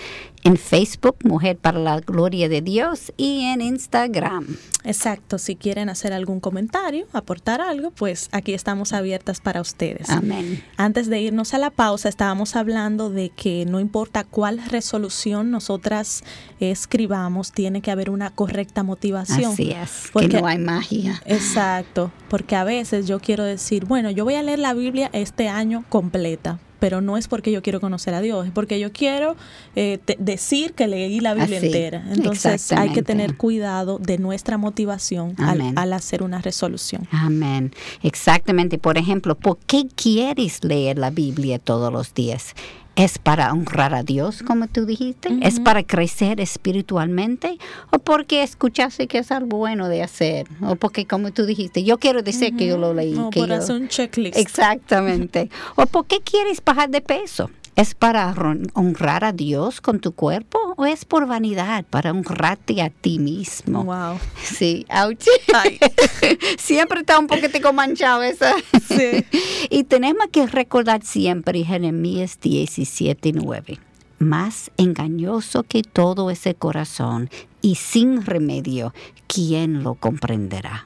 en 0.43 0.57
Facebook, 0.57 1.17
Mujer 1.23 1.57
para 1.57 1.79
la 1.79 1.99
Gloria 1.99 2.49
de 2.49 2.61
Dios, 2.61 3.13
y 3.17 3.41
en 3.41 3.61
Instagram. 3.61 4.57
Exacto, 4.83 5.37
si 5.37 5.55
quieren 5.55 5.89
hacer 5.89 6.13
algún 6.13 6.39
comentario, 6.39 7.05
aportar 7.13 7.61
algo, 7.61 7.91
pues 7.91 8.29
aquí 8.31 8.53
estamos 8.53 8.93
abiertas 8.93 9.39
para 9.39 9.61
ustedes. 9.61 10.09
Amén. 10.09 10.63
Antes 10.77 11.07
de 11.07 11.21
irnos 11.21 11.53
a 11.53 11.59
la 11.59 11.69
pausa, 11.69 12.09
estábamos 12.09 12.55
hablando 12.55 13.11
de 13.11 13.29
que 13.29 13.65
no 13.65 13.79
importa 13.79 14.23
cuál 14.23 14.59
resolución 14.69 15.51
nosotras 15.51 16.23
escribamos, 16.59 17.51
tiene 17.51 17.81
que 17.81 17.91
haber 17.91 18.09
una 18.09 18.31
correcta 18.31 18.60
motivación. 18.83 19.53
Así 19.53 19.71
es, 19.71 20.09
porque 20.11 20.41
no 20.41 20.47
hay 20.47 20.57
magia. 20.57 21.21
Exacto, 21.25 22.11
porque 22.29 22.55
a 22.55 22.63
veces 22.63 23.07
yo 23.07 23.19
quiero 23.19 23.43
decir, 23.43 23.85
bueno, 23.85 24.11
yo 24.11 24.23
voy 24.23 24.35
a 24.35 24.43
leer 24.43 24.59
la 24.59 24.73
Biblia 24.73 25.09
este 25.13 25.49
año 25.49 25.83
completa, 25.89 26.59
pero 26.81 26.99
no 26.99 27.15
es 27.15 27.27
porque 27.27 27.51
yo 27.51 27.61
quiero 27.61 27.79
conocer 27.79 28.15
a 28.15 28.21
Dios, 28.21 28.47
es 28.47 28.51
porque 28.51 28.79
yo 28.79 28.91
quiero 28.91 29.35
eh, 29.75 29.99
decir 30.17 30.73
que 30.73 30.87
leí 30.87 31.19
la 31.19 31.35
Biblia 31.35 31.59
entera. 31.59 32.03
Entonces 32.09 32.71
hay 32.71 32.89
que 32.89 33.03
tener 33.03 33.37
cuidado 33.37 33.99
de 33.99 34.17
nuestra 34.17 34.57
motivación 34.57 35.35
al, 35.37 35.73
al, 35.75 35.93
hacer 35.93 36.23
una 36.23 36.41
resolución. 36.41 37.07
Amén. 37.11 37.71
Exactamente. 38.01 38.79
Por 38.79 38.97
ejemplo, 38.97 39.35
¿por 39.35 39.59
qué 39.59 39.87
quieres 39.93 40.63
leer 40.63 40.97
la 40.97 41.11
Biblia 41.11 41.59
todos 41.59 41.93
los 41.93 42.15
días? 42.15 42.55
¿Es 42.95 43.17
para 43.17 43.51
honrar 43.53 43.93
a 43.93 44.03
Dios, 44.03 44.43
como 44.43 44.67
tú 44.67 44.85
dijiste? 44.85 45.29
¿Es 45.41 45.61
para 45.61 45.83
crecer 45.83 46.41
espiritualmente? 46.41 47.57
¿O 47.89 47.99
porque 47.99 48.43
escuchaste 48.43 49.07
que 49.07 49.19
es 49.19 49.31
algo 49.31 49.57
bueno 49.57 49.87
de 49.87 50.03
hacer? 50.03 50.47
¿O 50.61 50.75
porque, 50.75 51.05
como 51.05 51.31
tú 51.31 51.45
dijiste, 51.45 51.83
yo 51.83 51.97
quiero 51.99 52.21
decir 52.21 52.55
que 52.57 52.67
yo 52.67 52.77
lo 52.77 52.93
leí? 52.93 53.17
O 53.17 53.29
que 53.29 53.39
por 53.39 53.51
hacer 53.53 53.77
un 53.77 53.87
checklist. 53.87 54.37
Exactamente. 54.37 55.49
¿O 55.75 55.85
por 55.85 56.05
qué 56.05 56.19
quieres 56.19 56.61
bajar 56.63 56.89
de 56.89 57.01
peso? 57.01 57.49
¿Es 57.75 57.95
para 57.95 58.35
honrar 58.73 59.23
a 59.23 59.31
Dios 59.31 59.79
con 59.79 60.01
tu 60.01 60.11
cuerpo 60.11 60.59
o 60.75 60.85
es 60.85 61.05
por 61.05 61.25
vanidad, 61.25 61.85
para 61.89 62.11
honrarte 62.11 62.81
a 62.81 62.89
ti 62.89 63.17
mismo? 63.17 63.85
Wow. 63.85 64.19
Sí, 64.43 64.85
ouch. 64.89 65.25
siempre 66.59 66.99
está 66.99 67.17
un 67.17 67.27
poquitico 67.27 67.71
manchado 67.71 68.23
esa. 68.23 68.53
Sí. 68.87 69.25
y 69.69 69.85
tenemos 69.85 70.27
que 70.31 70.47
recordar 70.47 71.03
siempre 71.03 71.63
Jeremías 71.63 72.39
17, 72.41 73.31
9. 73.33 73.79
Más 74.19 74.69
engañoso 74.77 75.63
que 75.63 75.81
todo 75.81 76.29
ese 76.29 76.55
corazón 76.55 77.29
y 77.61 77.75
sin 77.75 78.25
remedio, 78.25 78.93
¿quién 79.27 79.81
lo 79.81 79.95
comprenderá? 79.95 80.85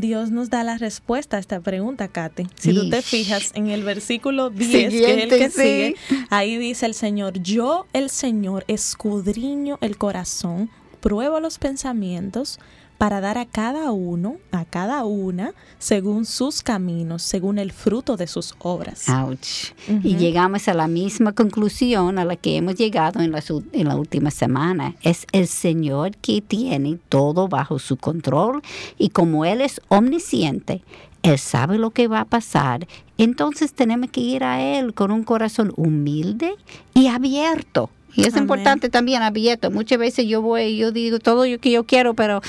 Dios 0.00 0.30
nos 0.30 0.50
da 0.50 0.64
la 0.64 0.78
respuesta 0.78 1.36
a 1.36 1.40
esta 1.40 1.60
pregunta, 1.60 2.08
Kate. 2.08 2.46
Si 2.56 2.74
tú 2.74 2.88
te 2.88 3.02
fijas 3.02 3.52
en 3.54 3.68
el 3.68 3.82
versículo 3.82 4.50
10, 4.50 4.70
que 4.70 4.86
es 4.86 5.22
el 5.24 5.28
que 5.28 5.50
sigue, 5.50 5.94
ahí 6.30 6.56
dice 6.56 6.86
el 6.86 6.94
Señor, 6.94 7.40
yo 7.40 7.86
el 7.92 8.10
Señor 8.10 8.64
escudriño 8.68 9.78
el 9.80 9.96
corazón, 9.96 10.70
pruebo 11.00 11.40
los 11.40 11.58
pensamientos 11.58 12.58
para 12.98 13.20
dar 13.20 13.38
a 13.38 13.46
cada 13.46 13.92
uno, 13.92 14.36
a 14.52 14.64
cada 14.64 15.04
una, 15.04 15.52
según 15.78 16.24
sus 16.24 16.62
caminos, 16.62 17.22
según 17.22 17.58
el 17.58 17.72
fruto 17.72 18.16
de 18.16 18.26
sus 18.26 18.54
obras. 18.58 19.08
Ouch. 19.08 19.72
Y 20.02 20.16
llegamos 20.16 20.68
a 20.68 20.74
la 20.74 20.88
misma 20.88 21.32
conclusión 21.32 22.18
a 22.18 22.24
la 22.24 22.36
que 22.36 22.56
hemos 22.56 22.76
llegado 22.76 23.20
en 23.20 23.32
la, 23.32 23.42
en 23.72 23.88
la 23.88 23.96
última 23.96 24.30
semana. 24.30 24.94
Es 25.02 25.26
el 25.32 25.46
Señor 25.46 26.16
que 26.16 26.40
tiene 26.40 26.98
todo 27.08 27.48
bajo 27.48 27.78
su 27.78 27.96
control 27.96 28.62
y 28.98 29.10
como 29.10 29.44
Él 29.44 29.60
es 29.60 29.80
omnisciente, 29.88 30.82
Él 31.22 31.38
sabe 31.38 31.78
lo 31.78 31.90
que 31.90 32.08
va 32.08 32.20
a 32.20 32.24
pasar. 32.24 32.86
Entonces 33.18 33.72
tenemos 33.72 34.10
que 34.10 34.20
ir 34.20 34.44
a 34.44 34.62
Él 34.62 34.94
con 34.94 35.10
un 35.10 35.24
corazón 35.24 35.72
humilde 35.76 36.54
y 36.94 37.08
abierto 37.08 37.90
y 38.16 38.26
es 38.26 38.36
importante 38.36 38.88
también 38.88 39.22
abierto. 39.22 39.70
Muchas 39.70 39.98
veces 39.98 40.26
yo 40.26 40.42
voy 40.42 40.62
y 40.62 40.76
yo 40.78 40.90
digo 40.90 41.18
todo 41.18 41.46
lo 41.46 41.58
que 41.58 41.70
yo 41.70 41.84
quiero, 41.84 42.14
pero 42.14 42.40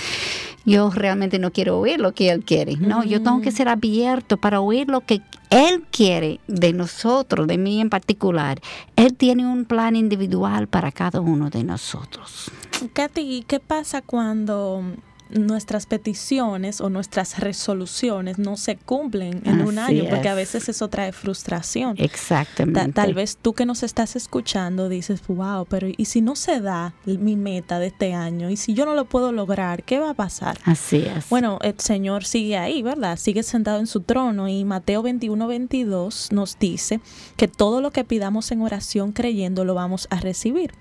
yo 0.66 0.90
realmente 0.90 1.40
no 1.40 1.52
quiero 1.52 1.80
oír 1.80 2.00
lo 2.00 2.14
que 2.14 2.30
Él 2.30 2.44
quiere. 2.44 2.76
No, 2.78 3.04
yo 3.04 3.22
tengo 3.22 3.42
que 3.42 3.52
ser 3.52 3.70
abierto 3.70 4.38
para 4.38 4.60
oír 4.62 4.90
lo 4.90 5.02
que 5.02 5.22
Él 5.50 5.84
quiere 5.92 6.40
de 6.48 6.74
nosotros, 6.74 7.48
de 7.48 7.58
mí 7.58 7.82
en 7.82 7.90
particular. 7.90 8.60
Él 8.96 9.14
tiene 9.14 9.46
un 9.46 9.66
plan 9.66 9.96
individual 9.96 10.68
para 10.68 10.92
cada 10.92 11.22
uno 11.22 11.50
de 11.50 11.64
nosotros. 11.64 12.52
Katy, 12.94 13.46
¿qué 13.48 13.60
pasa 13.60 14.02
cuando 14.02 14.84
nuestras 15.30 15.86
peticiones 15.86 16.82
o 16.82 16.90
nuestras 16.90 17.40
resoluciones 17.40 18.38
no 18.38 18.58
se 18.58 18.76
cumplen 18.78 19.42
en 19.46 19.62
un 19.62 19.80
año, 19.80 20.06
porque 20.10 20.30
a 20.30 20.36
veces 20.36 20.70
eso 20.70 20.88
trae 20.88 21.12
frustración. 21.12 21.96
Exactamente. 21.98 22.94
tal 22.94 23.14
vez 23.14 23.38
tú 23.38 23.54
que 23.54 23.66
nos 23.66 23.84
estás 23.84 24.16
escuchando 24.16 24.90
dices, 24.90 25.22
wow, 25.28 25.66
pero 25.66 25.88
¿y 25.96 26.06
si 26.06 26.22
no 26.22 26.36
se 26.36 26.62
da 26.62 26.94
mi 27.06 27.36
meta 27.36 27.80
de 27.80 27.88
este 27.88 28.14
año? 28.14 28.50
¿Y 28.50 28.58
si 28.58 28.74
yo 28.74 28.86
no 28.86 28.96
lo 28.96 29.06
puedo 29.06 29.32
lograr? 29.32 29.84
¿Qué 29.84 30.00
va 30.00 30.12
a 30.12 30.14
pasar? 30.14 30.58
Así 30.64 30.98
es. 30.98 31.30
Bueno, 31.30 31.60
el 31.62 31.80
Señor 31.80 32.26
sigue 32.26 32.58
ahí, 32.58 32.82
¿verdad? 32.82 33.18
Sigue 33.18 33.44
sentado 33.44 33.80
en 33.80 33.88
su 33.88 34.02
trono 34.02 34.48
y 34.48 34.64
Mateo 34.64 35.02
21, 35.02 35.48
22 35.48 36.32
nos 36.32 36.60
dice 36.60 37.00
que 37.36 37.48
todo 37.48 37.82
lo 37.82 37.92
que 37.92 38.04
pidamos 38.04 38.52
en 38.52 38.62
oración 38.62 39.12
creyendo 39.12 39.66
lo 39.66 39.74
vamos 39.74 40.08
a 40.10 40.20
recibir. 40.20 40.72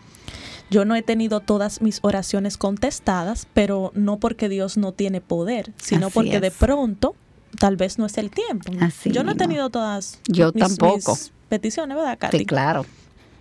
Yo 0.71 0.85
no 0.85 0.95
he 0.97 1.03
tenido 1.03 1.41
todas 1.41 1.81
mis 1.81 2.01
oraciones 2.03 2.57
contestadas, 2.57 3.47
pero 3.55 3.93
no 3.95 4.19
porque 4.19 4.49
Dios 4.49 4.77
no 4.77 4.93
tiene 4.93 5.21
poder, 5.21 5.73
sino 5.77 6.11
porque 6.11 6.41
de 6.41 6.51
pronto 6.51 7.15
tal 7.59 7.77
vez 7.77 7.99
no 7.99 8.07
es 8.07 8.19
el 8.19 8.31
tiempo. 8.31 8.73
Yo 9.05 9.23
no 9.23 9.33
he 9.33 9.35
tenido 9.37 9.71
todas 9.71 10.19
Yo 10.27 10.53
tampoco. 10.53 11.17
peticiones, 11.49 11.97
¿verdad, 11.97 12.19
Katy? 12.19 12.39
Sí, 12.39 12.47
claro. 12.47 12.85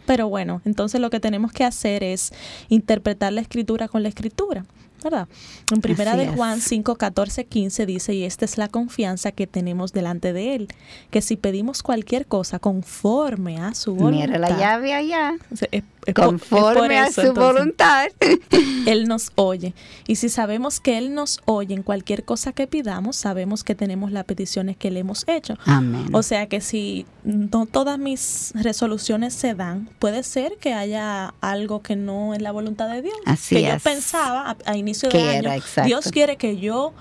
Pero 0.05 0.29
bueno, 0.29 0.61
entonces 0.65 1.01
lo 1.01 1.09
que 1.09 1.19
tenemos 1.19 1.51
que 1.51 1.63
hacer 1.63 2.03
es 2.03 2.31
interpretar 2.69 3.33
la 3.33 3.41
escritura 3.41 3.87
con 3.87 4.03
la 4.03 4.09
escritura. 4.09 4.65
¿Verdad? 5.05 5.27
En 5.71 5.79
primera 5.81 6.11
Así 6.11 6.19
de 6.19 6.25
es. 6.31 6.35
Juan 6.35 6.59
5, 6.59 6.95
14, 6.95 7.45
15 7.45 7.85
dice, 7.85 8.13
y 8.13 8.23
esta 8.25 8.43
es 8.43 8.57
la 8.57 8.67
confianza 8.67 9.31
que 9.31 9.47
tenemos 9.47 9.93
delante 9.93 10.33
de 10.33 10.55
Él, 10.55 10.67
que 11.11 11.21
si 11.21 11.37
pedimos 11.37 11.81
cualquier 11.83 12.25
cosa 12.25 12.59
conforme 12.59 13.59
a 13.59 13.73
su 13.73 13.95
voluntad, 13.95 14.27
Mira 14.27 14.39
la 14.39 14.57
llave 14.57 14.93
allá. 14.93 15.33
o 15.51 15.55
sea, 15.55 15.67
es- 15.71 15.83
es 16.05 16.13
por- 16.13 16.25
es 16.25 16.29
Conforme 16.41 16.79
por 16.81 16.91
a 16.91 17.07
eso, 17.07 17.21
su 17.21 17.27
entonces, 17.29 17.53
voluntad. 17.55 18.05
Él 18.85 19.07
nos 19.07 19.31
oye. 19.35 19.73
Y 20.07 20.17
si 20.17 20.29
sabemos 20.29 20.79
que 20.79 20.99
Él 20.99 21.15
nos 21.15 21.39
oye 21.45 21.73
en 21.73 21.81
cualquier 21.81 22.23
cosa 22.23 22.51
que 22.51 22.67
pidamos, 22.67 23.15
sabemos 23.15 23.63
que 23.63 23.73
tenemos 23.73 24.11
las 24.11 24.25
peticiones 24.25 24.77
que 24.77 24.91
le 24.91 24.99
hemos 24.99 25.27
hecho. 25.27 25.55
Amén. 25.65 26.05
O 26.13 26.21
sea 26.21 26.45
que 26.47 26.61
si 26.61 27.07
no 27.23 27.65
todas 27.65 27.97
mis 27.97 28.51
resoluciones 28.53 29.33
se 29.33 29.55
dan, 29.55 29.89
puede 29.97 30.21
ser 30.21 30.57
que 30.59 30.73
haya 30.75 31.33
algo 31.41 31.81
que 31.81 31.95
no 31.95 32.35
es 32.35 32.41
la 32.43 32.51
voluntad 32.51 32.87
de 32.87 33.01
Dios. 33.01 33.15
Así 33.25 33.55
que 33.55 33.63
yo 33.63 33.69
es. 33.73 33.81
pensaba 33.81 34.51
a, 34.51 34.57
a 34.71 34.77
inicio 34.77 34.94
Que 35.01 35.17
de 35.17 35.29
año, 35.29 35.39
era, 35.39 35.55
exacto. 35.55 35.87
Dios 35.87 36.11
quiere 36.11 36.37
que 36.37 36.57
yo 36.57 36.93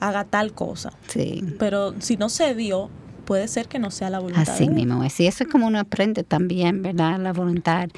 haga 0.00 0.24
tal 0.24 0.52
cosa. 0.52 0.92
sí. 1.08 1.42
Pero 1.58 1.94
si 2.00 2.16
no 2.16 2.28
se 2.28 2.54
dio, 2.54 2.90
puede 3.28 3.46
ser 3.46 3.68
que 3.68 3.78
no 3.78 3.90
sea 3.90 4.08
la 4.08 4.20
voluntad 4.20 4.48
Así 4.48 4.70
mismo 4.70 5.04
es. 5.04 5.20
Y 5.20 5.26
eso 5.26 5.44
es 5.44 5.50
como 5.50 5.66
uno 5.66 5.78
aprende 5.78 6.24
también, 6.24 6.80
¿verdad? 6.82 7.18
La 7.18 7.34
voluntad. 7.34 7.90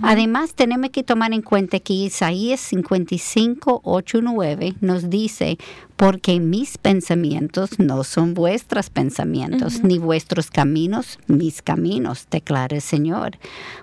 Además, 0.00 0.54
tenemos 0.54 0.90
que 0.90 1.02
tomar 1.02 1.32
en 1.32 1.42
cuenta 1.42 1.80
que 1.80 1.92
Isaías 1.92 2.60
55, 2.60 3.80
8, 3.82 4.20
9 4.22 4.74
nos 4.80 5.10
dice, 5.10 5.58
porque 5.96 6.40
mis 6.40 6.76
pensamientos 6.76 7.78
no 7.78 8.04
son 8.04 8.34
vuestros 8.34 8.90
pensamientos, 8.90 9.82
ni 9.82 9.98
vuestros 9.98 10.50
caminos 10.50 11.18
mis 11.26 11.62
caminos, 11.62 12.26
declara 12.30 12.76
el 12.76 12.82
Señor. 12.82 13.38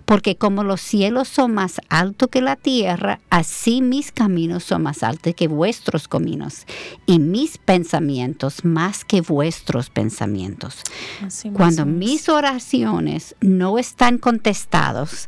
Porque 0.06 0.36
como 0.36 0.64
los 0.64 0.82
cielos 0.82 1.28
son 1.28 1.54
más 1.54 1.82
altos 1.90 2.30
que 2.30 2.42
la 2.42 2.56
tierra, 2.56 3.20
así 3.30 3.82
mis 3.82 4.12
caminos 4.12 4.64
son 4.64 4.84
más 4.84 5.04
altos 5.04 5.34
que 5.36 5.48
vuestros 5.48 6.08
caminos, 6.08 6.66
y 7.06 7.20
mis 7.20 7.58
pensamientos 7.58 8.64
más 8.64 9.06
que 9.06 9.22
vuestros 9.22 9.90
pensamientos. 9.90 10.82
Así 11.26 11.50
Cuando 11.50 11.86
mis 11.86 12.30
oraciones 12.30 13.36
no 13.42 13.78
están 13.78 14.18
contestados, 14.18 15.28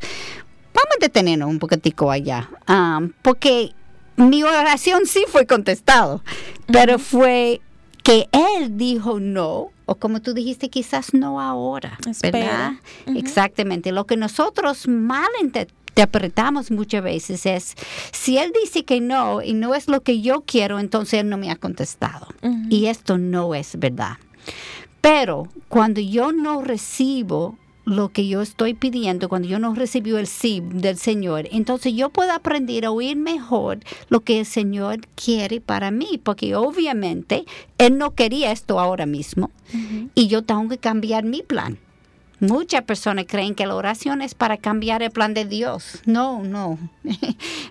vamos 0.74 0.96
a 0.98 1.00
detenernos 1.00 1.50
un 1.50 1.60
poquitico 1.60 2.12
allá, 2.12 2.50
ah, 2.68 3.02
porque 3.22 3.74
mi 4.18 4.44
oración 4.44 5.06
sí 5.06 5.26
fue 5.28 5.46
contestado, 5.46 6.24
pero 6.68 7.00
fue 7.00 7.62
que 8.04 8.28
él 8.32 8.78
dijo 8.78 9.20
no, 9.20 9.72
o 9.86 9.96
como 9.96 10.22
tú 10.22 10.34
dijiste, 10.34 10.70
quizás 10.70 11.14
no 11.14 11.42
ahora, 11.42 11.98
Espera. 12.08 12.38
¿verdad? 12.38 12.74
Exactamente. 13.20 13.92
Lo 13.92 14.06
que 14.06 14.18
nosotros 14.18 14.88
mal 14.88 15.30
interpretamos 15.42 16.72
muchas 16.72 17.04
veces 17.04 17.46
es, 17.46 17.76
si 18.12 18.38
él 18.38 18.52
dice 18.62 18.84
que 18.84 19.02
no 19.02 19.42
y 19.42 19.54
no 19.54 19.76
es 19.76 19.88
lo 19.88 20.02
que 20.02 20.22
yo 20.22 20.42
quiero, 20.46 20.80
entonces 20.80 21.22
él 21.22 21.30
no 21.30 21.38
me 21.38 21.52
ha 21.52 21.56
contestado. 21.56 22.28
Y 22.70 22.88
esto 22.88 23.18
no 23.18 23.56
es 23.56 23.78
verdad. 23.80 24.18
Pero 25.02 25.48
cuando 25.68 26.02
yo 26.02 26.32
no 26.32 26.62
recibo 26.62 27.58
lo 27.86 28.10
que 28.10 28.28
yo 28.28 28.42
estoy 28.42 28.74
pidiendo, 28.74 29.30
cuando 29.30 29.48
yo 29.48 29.60
no 29.60 29.74
recibo 29.74 30.18
el 30.18 30.28
sí 30.28 30.62
del 30.62 30.98
Señor, 30.98 31.48
entonces 31.52 31.94
yo 31.94 32.10
puedo 32.10 32.32
aprender 32.34 32.86
a 32.86 32.92
oír 32.92 33.16
mejor 33.16 33.80
lo 34.10 34.22
que 34.22 34.40
el 34.40 34.46
Señor 34.46 35.02
quiere 35.16 35.62
para 35.62 35.92
mí, 35.92 36.20
porque 36.22 36.56
obviamente 36.56 37.46
Él 37.78 37.98
no 37.98 38.16
quería 38.16 38.52
esto 38.52 38.80
ahora 38.80 39.06
mismo 39.06 39.52
y 40.16 40.28
yo 40.28 40.44
tengo 40.44 40.68
que 40.68 40.78
cambiar 40.78 41.24
mi 41.24 41.42
plan. 41.42 41.78
Muchas 42.40 42.84
personas 42.84 43.26
creen 43.28 43.56
que 43.56 43.66
la 43.66 43.76
oración 43.76 44.22
es 44.22 44.36
para 44.36 44.58
cambiar 44.58 45.02
el 45.02 45.12
plan 45.12 45.34
de 45.34 45.46
Dios. 45.46 46.02
No, 46.06 46.44
no. 46.44 46.78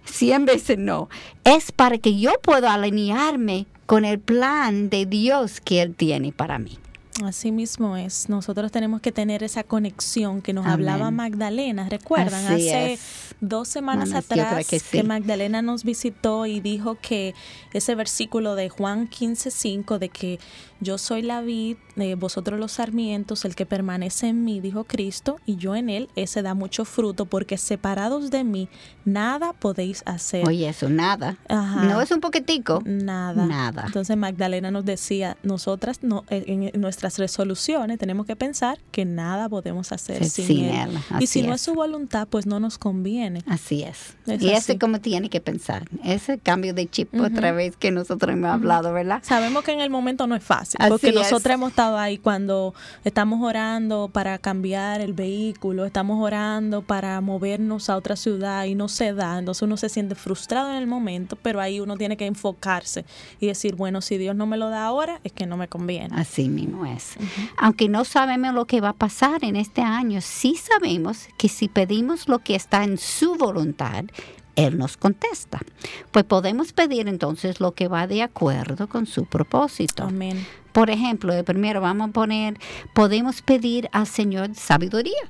Cien 0.04 0.46
veces 0.46 0.78
no. 0.78 1.10
Es 1.44 1.70
para 1.70 1.98
que 1.98 2.18
yo 2.18 2.32
pueda 2.42 2.72
alinearme 2.72 3.66
con 3.84 4.06
el 4.06 4.18
plan 4.18 4.88
de 4.88 5.04
Dios 5.04 5.60
que 5.60 5.82
Él 5.82 5.94
tiene 5.94 6.32
para 6.32 6.58
mí. 6.58 6.78
Así 7.22 7.52
mismo 7.52 7.96
es. 7.96 8.28
Nosotros 8.28 8.72
tenemos 8.72 9.00
que 9.00 9.12
tener 9.12 9.44
esa 9.44 9.62
conexión 9.62 10.42
que 10.42 10.52
nos 10.52 10.64
Amén. 10.66 10.74
hablaba 10.74 11.10
Magdalena. 11.12 11.88
¿Recuerdan? 11.88 12.44
Así 12.46 12.68
Hace 12.68 12.92
es. 12.94 13.00
dos 13.40 13.68
semanas 13.68 14.12
atrás 14.14 14.66
que 14.66 14.80
sí. 14.80 15.02
Magdalena 15.04 15.62
nos 15.62 15.84
visitó 15.84 16.44
y 16.46 16.58
dijo 16.58 16.98
que 17.00 17.34
ese 17.72 17.94
versículo 17.94 18.56
de 18.56 18.68
Juan 18.68 19.08
15:5 19.08 19.98
de 19.98 20.08
que 20.08 20.40
yo 20.84 20.98
soy 20.98 21.22
la 21.22 21.40
vid, 21.40 21.76
eh, 21.96 22.14
vosotros 22.14 22.60
los 22.60 22.72
sarmientos, 22.72 23.44
el 23.44 23.54
que 23.56 23.66
permanece 23.66 24.28
en 24.28 24.44
mí, 24.44 24.60
dijo 24.60 24.84
Cristo, 24.84 25.38
y 25.46 25.56
yo 25.56 25.74
en 25.74 25.88
él, 25.90 26.08
ese 26.14 26.42
da 26.42 26.54
mucho 26.54 26.84
fruto, 26.84 27.26
porque 27.26 27.58
separados 27.58 28.30
de 28.30 28.44
mí 28.44 28.68
nada 29.04 29.52
podéis 29.52 30.02
hacer. 30.06 30.46
Oye, 30.46 30.68
eso, 30.68 30.88
nada. 30.88 31.36
Ajá. 31.48 31.84
No 31.84 32.00
es 32.00 32.10
un 32.12 32.20
poquitico. 32.20 32.80
Nada. 32.84 33.46
Nada. 33.46 33.84
Entonces 33.86 34.16
Magdalena 34.16 34.70
nos 34.70 34.84
decía, 34.84 35.36
nosotras 35.42 35.98
no, 36.02 36.24
en, 36.30 36.70
en 36.74 36.80
nuestras 36.80 37.18
resoluciones 37.18 37.98
tenemos 37.98 38.26
que 38.26 38.36
pensar 38.36 38.78
que 38.92 39.04
nada 39.04 39.48
podemos 39.48 39.90
hacer 39.92 40.22
Sí, 40.24 40.30
sin, 40.42 40.46
sin 40.46 40.64
él. 40.66 40.90
él, 40.90 40.98
Y 41.20 41.26
si 41.26 41.42
no 41.42 41.54
es. 41.54 41.60
su 41.60 41.74
voluntad, 41.74 42.28
pues 42.28 42.46
no 42.46 42.60
nos 42.60 42.78
conviene. 42.78 43.40
Así 43.46 43.82
es. 43.82 44.16
Es 44.26 44.42
y 44.42 44.50
ese 44.50 44.78
como 44.78 45.00
tiene 45.00 45.30
que 45.30 45.40
pensar. 45.40 45.88
Ese 46.04 46.38
cambio 46.38 46.74
de 46.74 46.86
chip 46.88 47.12
otra 47.18 47.52
vez 47.52 47.76
que 47.76 47.90
nosotros 47.90 48.32
hemos 48.32 48.50
hablado, 48.50 48.92
¿verdad? 48.92 49.20
Sabemos 49.22 49.64
que 49.64 49.72
en 49.72 49.80
el 49.80 49.90
momento 49.90 50.26
no 50.26 50.34
es 50.34 50.42
fácil, 50.44 50.73
Así 50.78 50.90
porque 50.90 51.08
es. 51.08 51.14
nosotras 51.14 51.54
hemos 51.54 51.70
estado 51.70 51.98
ahí 51.98 52.18
cuando 52.18 52.74
estamos 53.04 53.42
orando 53.42 54.10
para 54.12 54.38
cambiar 54.38 55.00
el 55.00 55.12
vehículo, 55.12 55.84
estamos 55.84 56.22
orando 56.22 56.82
para 56.82 57.20
movernos 57.20 57.90
a 57.90 57.96
otra 57.96 58.16
ciudad 58.16 58.64
y 58.64 58.74
no 58.74 58.88
se 58.88 59.12
da, 59.12 59.38
entonces 59.38 59.62
uno 59.62 59.76
se 59.76 59.88
siente 59.88 60.14
frustrado 60.14 60.70
en 60.70 60.76
el 60.76 60.86
momento, 60.86 61.36
pero 61.40 61.60
ahí 61.60 61.80
uno 61.80 61.96
tiene 61.96 62.16
que 62.16 62.26
enfocarse 62.26 63.04
y 63.40 63.46
decir, 63.46 63.74
bueno, 63.76 64.00
si 64.00 64.18
Dios 64.18 64.36
no 64.36 64.46
me 64.46 64.56
lo 64.56 64.70
da 64.70 64.84
ahora, 64.86 65.20
es 65.24 65.32
que 65.32 65.46
no 65.46 65.56
me 65.56 65.68
conviene. 65.68 66.14
Así 66.16 66.48
mismo 66.48 66.86
es. 66.86 67.14
Aunque 67.56 67.88
no 67.88 68.04
sabemos 68.04 68.54
lo 68.54 68.66
que 68.66 68.80
va 68.80 68.90
a 68.90 68.94
pasar 68.94 69.44
en 69.44 69.56
este 69.56 69.82
año, 69.82 70.20
sí 70.20 70.56
sabemos 70.56 71.28
que 71.36 71.48
si 71.48 71.68
pedimos 71.68 72.28
lo 72.28 72.38
que 72.40 72.54
está 72.54 72.84
en 72.84 72.98
su 72.98 73.34
voluntad, 73.36 74.04
Él 74.56 74.78
nos 74.78 74.96
contesta. 74.96 75.60
Pues 76.14 76.26
podemos 76.26 76.72
pedir 76.72 77.08
entonces 77.08 77.58
lo 77.58 77.72
que 77.72 77.88
va 77.88 78.06
de 78.06 78.22
acuerdo 78.22 78.88
con 78.88 79.04
su 79.06 79.24
propósito. 79.24 80.04
Amén. 80.04 80.46
Por 80.70 80.88
ejemplo, 80.88 81.34
de 81.34 81.42
primero 81.42 81.80
vamos 81.80 82.10
a 82.10 82.12
poner, 82.12 82.56
podemos 82.94 83.42
pedir 83.42 83.88
al 83.90 84.06
Señor 84.06 84.54
sabiduría. 84.54 85.24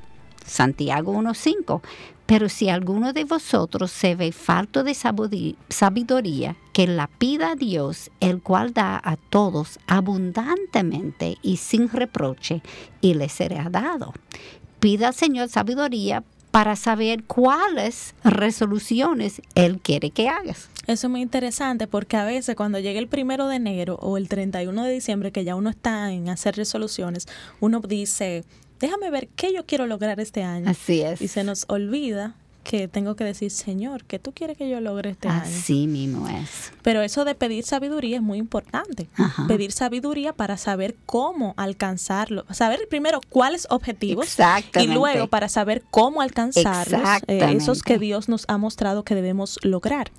Santiago 0.45 1.15
1.5. 1.15 1.81
Pero 2.27 2.51
si 2.51 2.69
alguno 2.69 3.15
de 3.15 3.25
vosotros 3.25 3.93
se 3.93 4.15
ve 4.15 4.31
falto 4.31 4.85
de 4.85 4.93
sabiduría, 4.93 6.57
que 6.75 6.87
la 6.87 7.07
pida 7.07 7.53
a 7.53 7.57
Dios, 7.57 8.11
el 8.21 8.43
cual 8.43 8.75
da 8.75 9.01
a 9.03 9.17
todos 9.17 9.79
abundantemente 9.87 11.39
y 11.41 11.57
sin 11.57 11.89
reproche, 11.89 12.61
y 13.01 13.15
le 13.15 13.31
será 13.31 13.71
dado. 13.71 14.13
Pida 14.81 15.09
al 15.09 15.15
Señor 15.15 15.49
sabiduría 15.49 16.25
para 16.55 16.77
saber 16.77 17.25
cuáles 17.25 18.15
resoluciones 18.23 19.43
Él 19.57 19.81
quiere 19.81 20.11
que 20.11 20.29
hagas. 20.29 20.71
Eso 20.87 21.09
es 21.09 21.11
muy 21.11 21.21
interesante 21.21 21.89
porque 21.89 22.17
a 22.17 22.25
veces 22.25 22.55
cuando 22.55 22.79
llega 22.79 23.01
el 23.01 23.09
primero 23.09 23.49
de 23.49 23.57
enero 23.57 23.99
o 24.01 24.17
el 24.17 24.29
31 24.29 24.85
de 24.85 24.93
diciembre, 24.93 25.33
que 25.33 25.43
ya 25.43 25.57
uno 25.57 25.69
está 25.69 26.13
en 26.13 26.29
hacer 26.29 26.55
resoluciones, 26.55 27.27
uno 27.59 27.81
dice, 27.81 28.45
déjame 28.79 29.11
ver 29.11 29.27
qué 29.35 29.53
yo 29.53 29.67
quiero 29.67 29.89
lograr 29.89 30.21
este 30.21 30.45
año. 30.45 30.71
Así 30.71 31.01
es. 31.03 31.21
Y 31.21 31.27
se 31.27 31.43
nos 31.43 31.65
olvida 31.67 32.37
que 32.65 32.89
tengo 32.89 33.15
que 33.15 33.23
decir, 33.25 33.51
Señor, 33.51 34.05
¿qué 34.05 34.19
tú 34.19 34.33
quieres 34.33 34.57
que 34.59 34.69
yo 34.69 34.81
logre 34.81 35.11
este 35.11 35.29
año? 35.29 35.43
Así 35.43 35.87
mismo 35.87 36.27
es. 36.29 36.73
Pero 36.83 37.03
eso 37.03 37.25
de 37.25 37.35
pedir 37.35 37.65
sabiduría 37.65 38.17
es 38.17 38.23
muy 38.23 38.39
importante. 38.39 39.09
Ajá. 39.17 39.47
Pedir 39.47 39.71
sabiduría 39.71 40.33
para 40.33 40.57
saber 40.57 40.97
cómo 41.07 41.55
alcanzarlo. 41.57 42.45
Saber 42.51 42.81
primero 42.91 43.21
cuáles 43.29 43.67
objetivos 43.71 44.37
y 44.81 44.87
luego 44.89 45.29
para 45.29 45.49
saber 45.49 45.85
cómo 45.91 46.21
alcanzarlos. 46.23 47.01
eh, 47.29 47.53
esos 47.57 47.83
que. 47.83 47.95
Dios 47.99 48.29
nos 48.29 48.45
ha 48.49 48.59
mostrado 48.59 49.05
que 49.05 49.15
debemos 49.15 49.59
lograr. 49.63 50.11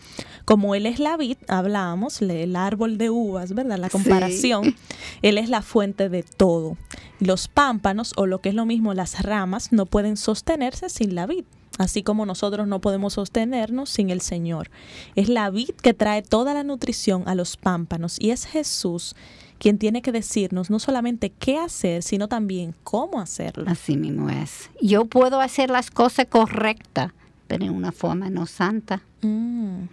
Como 0.45 0.75
Él 0.75 0.85
es 0.85 0.99
la 0.99 1.17
vid, 1.17 1.37
hablábamos, 1.49 2.21
el 2.21 2.55
árbol 2.55 2.97
de 2.97 3.09
uvas, 3.09 3.53
¿verdad? 3.53 3.77
La 3.77 3.87
Sí. 3.89 3.91
comparación. 3.91 4.75
Él 5.21 5.37
es 5.37 5.49
la 5.49 5.61
fuente 5.61 6.07
de 6.09 6.23
todo. 6.23 6.77
Los 7.19 7.47
pámpanos, 7.47 8.13
o 8.17 8.25
lo 8.27 8.39
que 8.39 8.49
es 8.49 8.55
lo 8.55 8.65
mismo, 8.65 8.93
las 8.93 9.21
ramas, 9.23 9.71
no 9.73 9.85
pueden 9.85 10.15
sostenerse 10.15 10.89
sin 10.89 11.15
la 11.15 11.25
vid. 11.25 11.43
Así 11.77 12.03
como 12.03 12.25
nosotros 12.25 12.67
no 12.67 12.79
podemos 12.79 13.13
sostenernos 13.13 13.89
sin 13.89 14.09
el 14.09 14.21
Señor. 14.21 14.69
Es 15.15 15.29
la 15.29 15.49
vid 15.49 15.71
que 15.81 15.93
trae 15.93 16.21
toda 16.21 16.53
la 16.53 16.63
nutrición 16.63 17.23
a 17.27 17.35
los 17.35 17.57
pámpanos 17.57 18.17
y 18.19 18.31
es 18.31 18.45
Jesús 18.45 19.15
quien 19.57 19.77
tiene 19.77 20.01
que 20.01 20.11
decirnos 20.11 20.69
no 20.69 20.79
solamente 20.79 21.31
qué 21.31 21.57
hacer, 21.57 22.03
sino 22.03 22.27
también 22.27 22.75
cómo 22.83 23.21
hacerlo. 23.21 23.65
Así 23.67 23.97
mismo 23.97 24.29
es. 24.29 24.69
Yo 24.81 25.05
puedo 25.05 25.39
hacer 25.39 25.69
las 25.69 25.91
cosas 25.91 26.27
correctas, 26.27 27.13
pero 27.47 27.65
en 27.65 27.71
una 27.71 27.91
forma 27.91 28.29
no 28.29 28.45
santa. 28.45 29.01
Mm. 29.21 29.85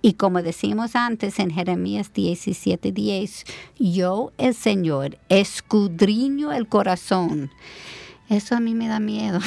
Y 0.00 0.14
como 0.14 0.42
decimos 0.42 0.96
antes 0.96 1.38
en 1.38 1.50
Jeremías 1.50 2.12
17:10, 2.12 3.44
yo, 3.78 4.32
el 4.38 4.54
Señor, 4.54 5.18
escudriño 5.28 6.52
el 6.52 6.66
corazón. 6.68 7.50
Eso 8.32 8.54
a 8.54 8.60
mí 8.60 8.74
me 8.74 8.88
da 8.88 8.98
miedo. 8.98 9.40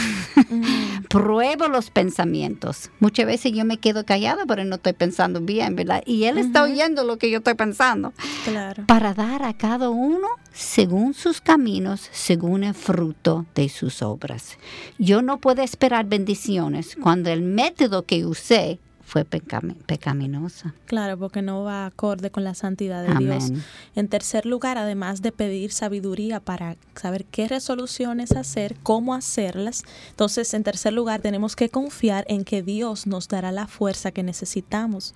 Mm, 0.47 1.05
Pruebo 1.09 1.67
los 1.67 1.89
pensamientos. 1.89 2.91
Muchas 2.99 3.25
veces 3.25 3.51
yo 3.51 3.65
me 3.65 3.79
quedo 3.79 4.05
callada, 4.05 4.45
pero 4.45 4.63
no 4.63 4.75
estoy 4.75 4.93
pensando 4.93 5.41
bien, 5.41 5.75
¿verdad? 5.75 6.03
Y 6.05 6.25
él 6.25 6.37
está 6.37 6.61
oyendo 6.61 7.03
lo 7.03 7.17
que 7.17 7.31
yo 7.31 7.39
estoy 7.39 7.55
pensando. 7.55 8.13
claro. 8.43 8.83
Para 8.85 9.15
dar 9.15 9.41
a 9.41 9.53
cada 9.53 9.89
uno 9.89 10.27
según 10.53 11.15
sus 11.15 11.41
caminos, 11.41 12.07
según 12.11 12.63
el 12.63 12.75
fruto 12.75 13.47
de 13.55 13.69
sus 13.69 14.03
obras. 14.03 14.59
Yo 14.99 15.23
no 15.23 15.39
puedo 15.39 15.63
esperar 15.63 16.05
bendiciones 16.05 16.95
cuando 17.01 17.31
el 17.31 17.41
método 17.41 18.05
que 18.05 18.23
usé 18.23 18.79
fue 19.05 19.23
pecami- 19.23 19.75
pecaminoso. 19.85 20.71
Claro, 20.85 21.17
porque 21.17 21.41
no 21.41 21.63
va 21.63 21.85
acorde 21.85 22.31
con 22.31 22.43
la 22.43 22.55
santidad 22.55 23.05
de 23.07 23.15
Dios. 23.23 23.51
En 23.95 24.07
tercer 24.07 24.45
lugar, 24.45 24.77
además 24.79 25.21
de 25.21 25.31
pedir 25.31 25.71
sabiduría 25.71 26.39
para 26.39 26.75
saber 26.95 27.23
qué 27.25 27.47
resoluciones 27.47 28.31
hacer, 28.31 28.75
cómo 28.83 29.13
hacerlas, 29.13 29.83
entonces 30.09 30.53
en 30.55 30.63
tercer 30.63 30.91
lugar 30.93 31.21
tenemos 31.21 31.55
que 31.55 31.69
confiar 31.69 32.25
en 32.27 32.43
que 32.43 32.63
Dios 32.63 33.05
nos 33.05 33.27
dará 33.27 33.51
la 33.51 33.67
fuerza 33.67 34.11
que 34.11 34.23
necesitamos 34.23 35.13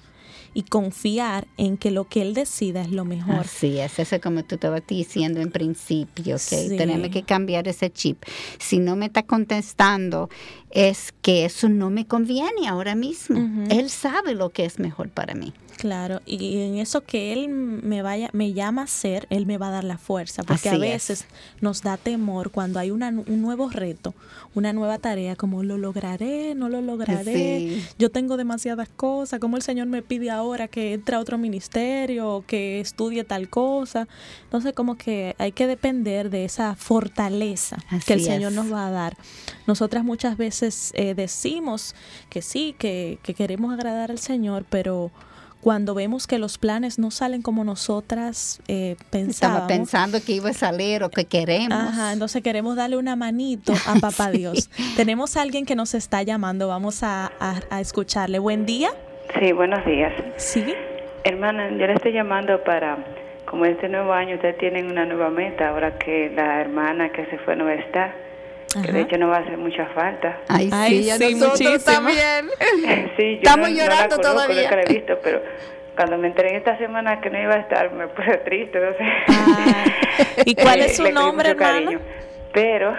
y 0.53 0.63
confiar 0.63 1.47
en 1.57 1.77
que 1.77 1.91
lo 1.91 2.07
que 2.07 2.21
Él 2.21 2.33
decida 2.33 2.81
es 2.81 2.91
lo 2.91 3.05
mejor. 3.05 3.35
Así 3.35 3.79
es, 3.79 3.99
eso 3.99 4.15
es 4.15 4.21
como 4.21 4.43
tú 4.43 4.55
estabas 4.55 4.81
diciendo 4.87 5.39
en 5.41 5.51
principio, 5.51 6.35
que 6.35 6.39
Sí. 6.69 6.77
tenemos 6.77 7.09
que 7.09 7.23
cambiar 7.23 7.67
ese 7.67 7.89
chip. 7.91 8.23
Si 8.59 8.79
no 8.79 8.95
me 8.95 9.05
está 9.07 9.23
contestando, 9.23 10.29
es 10.71 11.13
que 11.21 11.45
eso 11.45 11.69
no 11.69 11.89
me 11.89 12.05
conviene 12.05 12.67
ahora 12.67 12.95
mismo. 12.95 13.39
Él 13.69 13.89
sabe 13.89 14.35
lo 14.35 14.49
que 14.49 14.65
es 14.65 14.79
mejor 14.79 15.09
para 15.09 15.33
mí. 15.35 15.53
Claro, 15.79 16.21
y 16.25 16.57
en 16.61 16.77
eso 16.77 17.01
que 17.05 17.31
él 17.31 17.47
me 17.47 18.01
vaya, 18.01 18.29
me 18.33 18.51
llama 18.51 18.81
a 18.81 18.83
hacer, 18.83 19.27
él 19.29 19.45
me 19.45 19.57
va 19.57 19.69
a 19.69 19.71
dar 19.71 19.85
la 19.85 19.97
fuerza, 19.97 20.43
porque 20.43 20.67
a 20.67 20.73
es. 20.73 20.79
veces 20.79 21.25
nos 21.61 21.81
da 21.83 21.95
temor 21.95 22.51
cuando 22.51 22.79
hay 22.79 22.91
una, 22.91 23.07
un 23.07 23.41
nuevo 23.41 23.69
reto, 23.69 24.13
una 24.55 24.73
nueva 24.73 24.97
tarea, 24.97 25.37
como 25.37 25.63
lo 25.63 25.77
lograré, 25.77 26.53
no 26.53 26.67
lo 26.67 26.81
lograré, 26.81 27.23
Sí. 27.79 27.85
yo 27.97 28.09
tengo 28.11 28.35
demasiadas 28.35 28.89
cosas, 28.89 29.39
como 29.39 29.55
el 29.55 29.63
Señor 29.63 29.87
me 29.87 30.01
pide 30.01 30.29
ahora 30.29 30.67
que 30.67 30.91
entre 30.93 31.15
a 31.15 31.19
otro 31.21 31.37
ministerio, 31.37 32.43
que 32.45 32.81
estudie 32.81 33.23
tal 33.23 33.47
cosa, 33.49 34.05
entonces 34.43 34.73
como 34.73 34.97
que 34.97 35.33
hay 35.37 35.53
que 35.53 35.65
depender 35.65 36.29
de 36.29 36.43
esa 36.43 36.75
fortaleza 36.75 37.77
que 38.05 38.15
el 38.15 38.21
Señor 38.21 38.51
nos 38.51 38.69
va 38.69 38.87
a 38.87 38.91
dar. 38.91 39.15
Nosotras 39.65 40.03
muchas 40.03 40.35
veces 40.35 40.91
eh, 40.95 41.13
decimos 41.15 41.95
que 42.29 42.41
sí, 42.41 42.75
que, 42.77 43.17
que 43.23 43.33
queremos 43.33 43.73
agradar 43.73 44.11
al 44.11 44.19
Señor, 44.19 44.65
pero 44.69 45.09
cuando 45.61 45.93
vemos 45.93 46.25
que 46.25 46.39
los 46.39 46.57
planes 46.57 46.99
no 46.99 47.11
salen 47.11 47.41
como 47.41 47.63
nosotras 47.65 48.61
eh, 48.67 48.91
Estaba 48.97 49.09
pensábamos, 49.11 49.67
pensando 49.67 50.19
que 50.25 50.31
iba 50.33 50.49
a 50.51 50.53
salir 50.53 51.03
o 51.03 51.09
que 51.09 51.25
queremos. 51.25 51.77
Ajá, 51.77 52.13
entonces 52.13 52.41
queremos 52.41 52.75
darle 52.77 52.95
una 52.97 53.15
manito 53.15 53.73
a 53.87 53.95
Papá 54.01 54.31
Sí. 54.31 54.37
Dios. 54.37 54.69
Tenemos 54.95 55.35
a 55.37 55.41
alguien 55.41 55.65
que 55.65 55.75
nos 55.75 55.93
está 55.93 56.23
llamando, 56.23 56.67
vamos 56.67 57.03
a, 57.03 57.31
a- 57.39 57.59
a 57.69 57.81
escucharle. 57.81 58.39
Buen 58.39 58.65
día. 58.65 58.89
Sí, 59.39 59.51
buenos 59.51 59.85
días. 59.85 60.13
Sí. 60.37 60.63
Hermana, 61.23 61.69
yo 61.71 61.85
le 61.87 61.93
estoy 61.93 62.13
llamando 62.13 62.63
para, 62.63 62.97
como 63.45 63.65
este 63.65 63.89
nuevo 63.89 64.13
año 64.13 64.35
ustedes 64.35 64.57
tienen 64.57 64.89
una 64.89 65.05
nueva 65.05 65.29
meta, 65.29 65.69
ahora 65.69 65.97
que 65.99 66.31
la 66.33 66.61
hermana 66.61 67.11
que 67.11 67.25
se 67.25 67.37
fue 67.39 67.55
no 67.57 67.65
va 67.65 67.73
que 68.73 68.91
de 68.91 69.01
hecho 69.01 69.17
no 69.17 69.27
va 69.29 69.37
a 69.37 69.39
hacer 69.41 69.57
mucha 69.57 69.85
falta. 69.95 70.37
Ay, 70.47 70.69
Ay, 70.71 71.03
sí, 71.03 71.09
a 71.09 71.15
sí, 71.17 71.35
nosotros 71.35 71.83
también. 71.83 72.49
sí, 73.17 73.35
yo 73.35 73.39
Estamos 73.43 73.69
no, 73.69 73.75
llorando 73.75 74.15
no 74.17 74.21
la 74.23 74.29
conozco, 74.29 74.31
todavía. 74.45 74.61
nunca 74.63 74.75
la 74.75 74.81
he 74.83 74.93
visto, 74.93 75.13
pero 75.23 75.41
cuando 75.95 76.17
me 76.17 76.27
enteré 76.27 76.55
esta 76.57 76.77
semana 76.77 77.19
que 77.21 77.29
no 77.29 77.41
iba 77.41 77.53
a 77.55 77.59
estar, 77.59 77.91
me 77.93 78.07
puse 78.07 78.37
triste, 78.45 78.79
no 78.79 78.91
sé. 78.91 79.03
Ah, 79.29 79.85
¿Y 80.45 80.55
cuál 80.55 80.79
es 80.81 80.95
su 80.97 81.11
nombre, 81.11 81.55
cariño. 81.55 81.99
Pero 82.53 82.93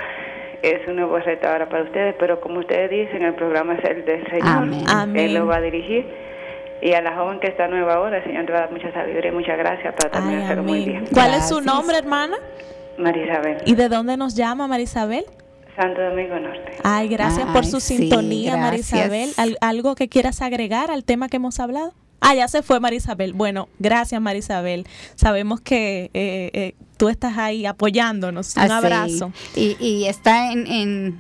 es 0.62 0.86
un 0.86 0.96
nuevo 0.96 1.18
reto 1.18 1.48
ahora 1.48 1.68
para 1.68 1.84
ustedes, 1.84 2.14
pero 2.18 2.40
como 2.40 2.60
ustedes 2.60 2.90
dicen, 2.90 3.22
el 3.22 3.34
programa 3.34 3.74
es 3.74 3.84
el 3.84 4.04
del 4.04 4.24
Señor. 4.28 4.46
Amén. 4.46 4.84
Amén. 4.88 5.24
Él 5.24 5.34
lo 5.34 5.46
va 5.46 5.56
a 5.56 5.60
dirigir. 5.60 6.06
Y 6.82 6.92
a 6.94 7.02
la 7.02 7.14
joven 7.14 7.40
que 7.40 7.48
está 7.48 7.68
nueva 7.68 7.94
ahora, 7.94 8.18
el 8.18 8.24
Señor 8.24 8.46
te 8.46 8.52
va 8.52 8.58
a 8.58 8.60
dar 8.62 8.72
mucha 8.72 8.90
sabiduría 8.92 9.30
y 9.30 9.34
muchas 9.34 9.58
gracias 9.58 9.94
para 9.94 10.10
también 10.10 10.38
Ay, 10.40 10.44
hacerlo 10.44 10.62
muy 10.62 10.84
bien. 10.84 11.04
¿Cuál 11.12 11.34
es 11.34 11.48
su 11.48 11.60
nombre, 11.60 11.98
hermana? 11.98 12.36
Marisabel, 12.96 13.58
¿Y 13.64 13.74
de 13.74 13.88
dónde 13.88 14.16
nos 14.18 14.34
llama 14.34 14.66
Marisabel? 14.66 15.24
Santo 15.80 16.02
Domingo 16.02 16.38
Norte. 16.38 16.72
Ay, 16.82 17.08
gracias 17.08 17.46
por 17.50 17.64
su 17.64 17.80
sí, 17.80 17.96
sintonía. 17.96 18.56
Marisabel. 18.56 19.30
¿Al- 19.36 19.56
¿Algo 19.60 19.94
que 19.94 20.08
quieras 20.08 20.42
agregar 20.42 20.90
al 20.90 21.04
tema 21.04 21.28
que 21.28 21.36
hemos 21.36 21.58
hablado? 21.60 21.94
Ah, 22.20 22.34
ya 22.34 22.48
se 22.48 22.62
fue 22.62 22.80
Marisabel. 22.80 23.32
Bueno, 23.32 23.68
gracias 23.78 24.20
Marisabel. 24.20 24.86
Sabemos 25.14 25.62
que 25.62 26.10
eh, 26.12 26.50
eh, 26.52 26.74
tú 26.98 27.08
estás 27.08 27.38
ahí 27.38 27.64
apoyándonos. 27.64 28.56
Un 28.56 28.62
Así. 28.64 28.72
abrazo. 28.72 29.32
Y, 29.56 29.76
y 29.82 30.04
está 30.06 30.52
en, 30.52 30.66
en 30.66 31.18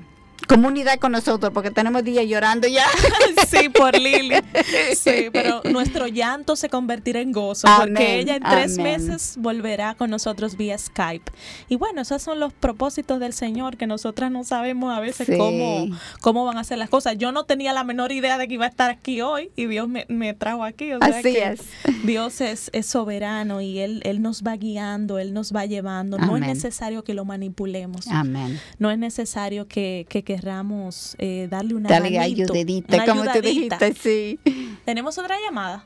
comunidad 0.54 0.98
con 0.98 1.12
nosotros 1.12 1.52
porque 1.54 1.70
tenemos 1.70 2.02
días 2.04 2.26
llorando 2.26 2.66
ya. 2.68 2.84
Sí, 3.48 3.68
por 3.68 3.98
Lili. 3.98 4.34
Sí, 4.96 5.28
pero 5.32 5.62
nuestro 5.70 6.06
llanto 6.06 6.56
se 6.56 6.68
convertirá 6.68 7.20
en 7.20 7.32
gozo 7.32 7.66
porque 7.78 8.18
ella 8.20 8.36
en 8.36 8.42
tres 8.42 8.78
amén. 8.78 9.06
meses 9.06 9.34
volverá 9.38 9.94
con 9.94 10.10
nosotros 10.10 10.56
vía 10.56 10.76
Skype. 10.76 11.30
Y 11.68 11.76
bueno, 11.76 12.02
esos 12.02 12.22
son 12.22 12.40
los 12.40 12.52
propósitos 12.52 13.20
del 13.20 13.32
Señor 13.32 13.76
que 13.76 13.86
nosotras 13.86 14.30
no 14.30 14.44
sabemos 14.44 14.96
a 14.96 15.00
veces 15.00 15.26
Sí. 15.26 15.36
cómo, 15.36 15.86
cómo 16.20 16.44
van 16.44 16.58
a 16.58 16.64
ser 16.64 16.78
las 16.78 16.88
cosas. 16.90 17.16
Yo 17.18 17.30
no 17.32 17.44
tenía 17.44 17.72
la 17.72 17.84
menor 17.84 18.10
idea 18.12 18.38
de 18.38 18.48
que 18.48 18.54
iba 18.54 18.64
a 18.66 18.68
estar 18.68 18.90
aquí 18.90 19.20
hoy 19.20 19.50
y 19.56 19.66
Dios 19.66 19.88
me, 19.88 20.06
me 20.08 20.34
trajo 20.34 20.64
aquí. 20.64 20.92
O 20.92 20.98
sea 20.98 21.08
Así 21.18 21.32
que 21.32 21.44
es. 21.44 21.60
Dios 22.04 22.40
es, 22.40 22.70
es 22.72 22.86
soberano 22.86 23.60
y 23.60 23.78
él, 23.78 24.00
él 24.04 24.22
nos 24.22 24.42
va 24.42 24.56
guiando, 24.56 25.18
Él 25.18 25.32
nos 25.32 25.54
va 25.54 25.66
llevando. 25.66 26.18
No 26.18 26.36
es 26.36 26.42
necesario 26.42 27.04
que 27.04 27.14
lo 27.14 27.24
manipulemos. 27.24 28.08
Amén. 28.08 28.60
No 28.78 28.90
es 28.90 28.98
necesario 28.98 29.68
que, 29.68 30.06
que 30.08 30.24
querramos 30.40 31.16
eh, 31.18 31.48
darle 31.50 31.74
una 31.74 31.88
Dale 31.88 32.10
manito, 32.16 32.52
ayudadita, 32.52 32.96
una 32.96 33.06
como 33.06 33.24
tú 33.32 33.40
dijiste, 33.42 33.92
sí. 33.92 34.40
Tenemos 34.84 35.18
otra 35.18 35.36
llamada. 35.44 35.84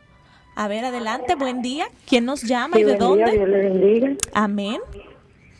A 0.56 0.68
ver, 0.68 0.84
adelante, 0.84 1.34
buen 1.34 1.60
día. 1.62 1.86
¿Quién 2.08 2.24
nos 2.24 2.42
llama 2.42 2.78
y 2.78 2.84
Sí, 2.84 2.84
de 2.86 2.96
buen 2.96 3.16
día, 3.16 3.26
dónde? 3.26 3.32
Dios 3.38 3.48
le 3.48 3.58
bendiga. 3.70 4.12
Amén. 4.34 4.80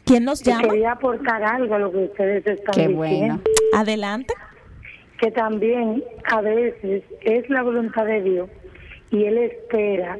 ¿Quién 0.04 0.24
nos 0.24 0.40
Y 0.42 0.44
llama? 0.44 0.68
Quería 0.68 0.92
aportar 0.92 1.42
algo 1.42 1.74
a 1.74 1.78
lo 1.80 1.90
que 1.90 1.98
ustedes 2.04 2.46
están 2.46 2.74
Qué 2.74 2.88
diciendo. 2.88 2.96
bueno. 2.98 3.40
Adelante. 3.74 4.35
Que 5.18 5.30
también 5.33 6.04
a 6.30 6.40
veces 6.40 7.02
es 7.22 7.48
la 7.50 7.62
voluntad 7.62 8.04
de 8.04 8.22
Dios 8.22 8.50
y 9.11 9.24
Él 9.24 9.38
espera 9.38 10.18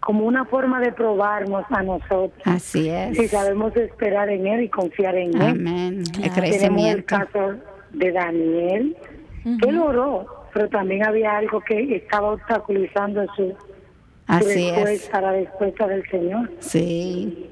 como 0.00 0.24
una 0.24 0.44
forma 0.46 0.80
de 0.80 0.92
probarnos 0.92 1.64
a 1.68 1.82
nosotros. 1.82 2.40
Así 2.44 2.88
es. 2.88 3.16
Si 3.18 3.28
sabemos 3.28 3.76
esperar 3.76 4.30
en 4.30 4.46
Él 4.46 4.62
y 4.62 4.68
confiar 4.70 5.16
en 5.16 5.34
Él. 5.34 5.42
Amén. 5.42 5.98
El 5.98 6.30
Claro. 6.30 6.32
Tenemos 6.34 6.36
el 6.36 7.04
crecimiento. 7.04 7.06
caso 7.06 7.54
de 7.92 8.12
Daniel, 8.12 8.96
que 9.62 9.68
él 9.68 9.78
oró, 9.78 10.46
pero 10.52 10.68
también 10.68 11.04
había 11.06 11.36
algo 11.36 11.60
que 11.60 11.96
estaba 11.96 12.32
obstaculizando 12.32 13.24
su, 13.36 13.48
su 13.50 13.56
Así 14.26 14.68
es. 14.68 14.74
respuesta, 14.76 15.20
la 15.20 15.32
respuesta 15.32 15.86
del 15.86 16.08
Señor. 16.10 16.50
Sí. 16.60 17.48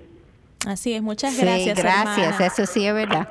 Así 0.67 0.95
es, 0.95 1.03
muchas 1.03 1.33
Sí, 1.35 1.43
gracias. 1.43 1.79
gracias. 1.79 2.19
hermana. 2.27 2.47
Eso 2.47 2.67
sí 2.67 2.87
es 2.87 2.95
verdad. 2.95 3.29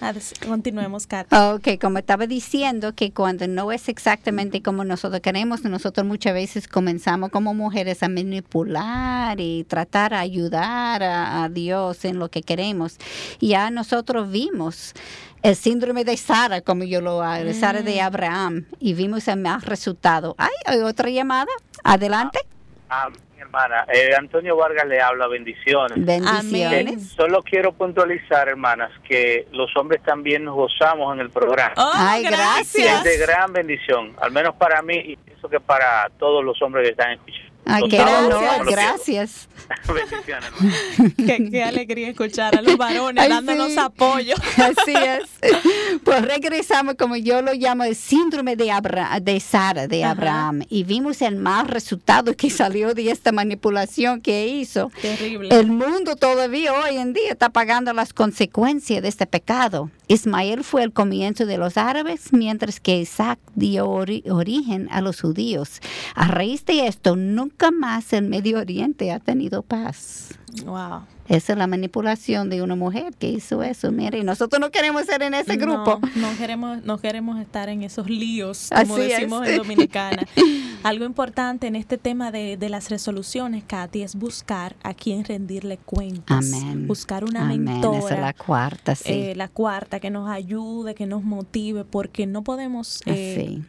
Ades- 0.12 0.32
Continuemos, 0.46 1.06
Kat. 1.06 1.32
Ok, 1.32 1.78
como 1.80 1.98
estaba 1.98 2.26
diciendo, 2.26 2.94
que 2.94 3.12
cuando 3.12 3.46
no 3.46 3.70
es 3.72 3.88
exactamente 3.88 4.62
como 4.62 4.84
nosotros 4.84 5.20
queremos, 5.20 5.62
nosotros 5.64 6.06
muchas 6.06 6.34
veces 6.34 6.68
comenzamos 6.68 7.30
como 7.30 7.54
mujeres 7.54 8.02
a 8.02 8.08
manipular 8.08 9.38
y 9.40 9.64
tratar 9.64 10.12
de 10.12 10.16
ayudar 10.16 11.02
a, 11.02 11.44
a 11.44 11.48
Dios 11.48 12.04
en 12.04 12.18
lo 12.18 12.30
que 12.30 12.42
queremos. 12.42 12.96
Ya 13.40 13.70
nosotros 13.70 14.30
vimos 14.30 14.94
el 15.42 15.56
síndrome 15.56 16.04
de 16.04 16.16
Sara, 16.16 16.60
como 16.60 16.84
yo 16.84 17.00
lo 17.00 17.22
hago, 17.22 17.44
de 17.44 17.54
Sara 17.54 17.80
de 17.82 18.00
Abraham, 18.00 18.66
y 18.78 18.92
vimos 18.94 19.26
el 19.28 19.38
más 19.40 19.64
resultado. 19.64 20.34
Ay, 20.38 20.50
hay 20.66 20.80
otra 20.80 21.08
llamada. 21.08 21.50
Adelante. 21.82 22.40
Ah, 22.92 23.08
mi 23.08 23.40
hermana, 23.40 23.86
eh, 23.92 24.14
Antonio 24.18 24.56
Vargas 24.56 24.84
le 24.86 25.00
habla, 25.00 25.28
bendiciones. 25.28 26.04
Bendiciones. 26.04 26.96
Eh, 26.96 27.14
solo 27.16 27.40
quiero 27.42 27.72
puntualizar, 27.72 28.48
hermanas, 28.48 28.90
que 29.08 29.46
los 29.52 29.74
hombres 29.76 30.02
también 30.02 30.44
nos 30.44 30.56
gozamos 30.56 31.14
en 31.14 31.20
el 31.20 31.30
programa. 31.30 31.72
Oh, 31.76 31.92
Ay, 31.94 32.22
Y 32.22 32.26
es 32.26 32.30
gracias. 32.32 33.04
de 33.04 33.16
gran 33.18 33.52
bendición, 33.52 34.14
al 34.20 34.32
menos 34.32 34.56
para 34.56 34.82
mí 34.82 34.96
y 34.96 35.16
pienso 35.16 35.48
que 35.48 35.60
para 35.60 36.10
todos 36.18 36.44
los 36.44 36.60
hombres 36.62 36.84
que 36.84 36.90
están 36.90 37.12
escuchando. 37.12 37.49
Ay, 37.74 37.82
lo 37.82 38.64
gracias. 38.70 39.48
Bendiciones. 39.86 40.50
Qué, 41.16 41.48
qué 41.50 41.62
alegría 41.62 42.08
escuchar 42.08 42.56
a 42.58 42.62
los 42.62 42.76
varones 42.76 43.22
Ay, 43.22 43.28
dándonos 43.30 43.72
sí. 43.72 43.78
apoyo. 43.78 44.34
Así 44.56 44.92
es. 44.94 45.52
Pues 46.02 46.22
regresamos, 46.22 46.94
como 46.96 47.14
yo 47.16 47.40
lo 47.42 47.52
llamo, 47.54 47.84
el 47.84 47.94
síndrome 47.94 48.56
de, 48.56 48.72
Abra 48.72 49.20
de 49.20 49.38
Sara, 49.38 49.86
de 49.86 50.02
Ajá. 50.02 50.12
Abraham, 50.12 50.62
y 50.68 50.82
vimos 50.84 51.22
el 51.22 51.36
mal 51.36 51.68
resultado 51.68 52.34
que 52.34 52.50
salió 52.50 52.94
de 52.94 53.10
esta 53.10 53.30
manipulación 53.32 54.20
que 54.20 54.48
hizo. 54.48 54.90
Terrible. 55.00 55.54
El 55.56 55.68
mundo 55.68 56.16
todavía 56.16 56.72
hoy 56.74 56.96
en 56.96 57.12
día 57.12 57.30
está 57.32 57.50
pagando 57.50 57.92
las 57.92 58.12
consecuencias 58.12 59.02
de 59.02 59.08
este 59.08 59.26
pecado. 59.26 59.90
Ismael 60.08 60.64
fue 60.64 60.82
el 60.82 60.92
comienzo 60.92 61.46
de 61.46 61.58
los 61.58 61.76
árabes, 61.76 62.32
mientras 62.32 62.80
que 62.80 62.98
Isaac 62.98 63.38
dio 63.54 63.86
ori- 63.88 64.28
origen 64.28 64.88
a 64.90 65.00
los 65.00 65.20
judíos. 65.20 65.80
A 66.16 66.26
raíz 66.26 66.64
de 66.64 66.88
esto, 66.88 67.14
nunca 67.14 67.59
nunca 67.60 67.70
más 67.70 68.12
el 68.12 68.26
Medio 68.26 68.58
Oriente 68.58 69.12
ha 69.12 69.18
tenido 69.18 69.62
paz. 69.62 70.30
Wow. 70.64 71.02
Esa 71.28 71.52
es 71.52 71.58
la 71.58 71.66
manipulación 71.66 72.48
de 72.50 72.60
una 72.62 72.74
mujer 72.74 73.14
que 73.16 73.28
hizo 73.28 73.62
eso. 73.62 73.92
Mire, 73.92 74.18
y 74.18 74.24
nosotros 74.24 74.60
no 74.60 74.70
queremos 74.70 75.04
ser 75.04 75.22
en 75.22 75.34
ese 75.34 75.56
grupo. 75.56 76.00
No, 76.16 76.36
queremos, 76.36 76.82
no 76.82 76.98
queremos 76.98 77.38
estar 77.38 77.68
en 77.68 77.82
esos 77.82 78.08
líos, 78.10 78.70
como 78.74 78.96
decimos 78.96 79.46
en 79.46 79.58
Dominicana. 79.58 80.26
Algo 80.82 81.04
importante 81.04 81.66
en 81.68 81.76
este 81.76 81.98
tema 81.98 82.32
de, 82.32 82.56
las 82.68 82.90
resoluciones, 82.90 83.62
Katy, 83.64 84.02
es 84.02 84.16
buscar 84.16 84.74
a 84.82 84.94
quien 84.94 85.24
rendirle 85.24 85.76
cuentas. 85.76 86.52
Amén. 86.52 86.88
Buscar 86.88 87.24
una 87.24 87.42
Amén. 87.42 87.62
mentora. 87.62 87.98
Esa 87.98 88.14
es 88.14 88.20
la 88.20 88.32
cuarta, 88.32 88.94
sí. 88.94 89.12
Eh, 89.12 89.34
la 89.36 89.48
cuarta, 89.48 90.00
que 90.00 90.10
nos 90.10 90.28
ayude, 90.28 90.94
que 90.94 91.06
nos 91.06 91.22
motive, 91.22 91.84
porque 91.84 92.26
no 92.26 92.42
podemos... 92.42 93.02
Eh, 93.06 93.60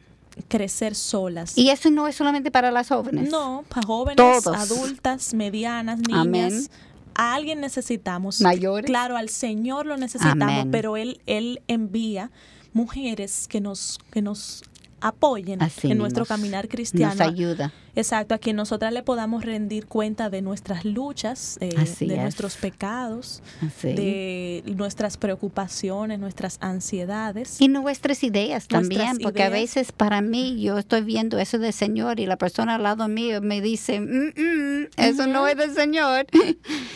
crecer 0.48 0.96
solas. 0.96 1.58
Y 1.58 1.70
eso 1.70 1.90
no 1.92 2.08
es 2.08 2.16
solamente 2.16 2.52
para 2.52 2.72
las 2.72 2.90
jóvenes. 2.90 3.30
No, 3.30 3.64
para 3.70 3.86
jóvenes, 3.86 4.48
adultas, 4.48 5.34
medianas, 5.34 6.00
niñas. 6.00 6.22
Amén 6.22 6.68
a 7.16 7.36
alguien 7.36 7.60
necesitamos. 7.62 8.42
Mayores. 8.42 8.86
Claro, 8.86 9.18
al 9.18 9.30
Señor 9.30 9.86
lo 9.86 9.98
necesitamos, 9.98 10.68
pero 10.72 10.98
Él, 10.98 11.22
Él 11.26 11.62
envía 11.68 12.32
mujeres 12.74 13.48
que 13.48 13.62
nos, 13.62 14.00
que 14.12 14.22
nos 14.22 14.64
apoyen 15.02 15.60
en 15.84 15.98
nuestro 15.98 16.26
caminar 16.26 16.68
cristiano. 16.68 17.14
Nos 17.14 17.28
ayuda. 17.28 17.74
Exacto, 17.94 18.34
a 18.36 18.38
quien 18.38 18.56
nosotras 18.56 18.94
le 18.94 19.04
podamos 19.04 19.44
rendir 19.44 19.86
cuenta 19.86 20.30
de 20.30 20.42
nuestras 20.42 20.86
luchas, 20.86 21.58
eh, 21.60 21.76
de 22.00 22.18
nuestros 22.18 22.56
pecados, 22.56 23.44
de 23.84 24.64
nuestras 24.78 25.18
preocupaciones, 25.18 26.20
nuestras 26.20 26.58
ansiedades. 26.62 27.60
Y 27.60 27.68
nuestras 27.68 28.24
ideas 28.24 28.68
también, 28.68 29.18
porque 29.22 29.44
a 29.44 29.50
veces 29.50 29.92
para 29.92 30.22
mí 30.22 30.62
yo 30.62 30.78
estoy 30.78 31.02
viendo 31.02 31.38
eso 31.38 31.58
del 31.60 31.74
Señor 31.74 32.20
y 32.20 32.26
la 32.26 32.38
persona 32.38 32.76
al 32.76 32.84
lado 32.84 33.08
mío 33.10 33.42
me 33.42 33.60
dice, 33.60 34.00
mm, 34.00 34.34
mm, 34.38 34.88
eso 34.96 35.28
no 35.28 35.48
es 35.48 35.58
del 35.58 35.74
Señor. 35.74 36.28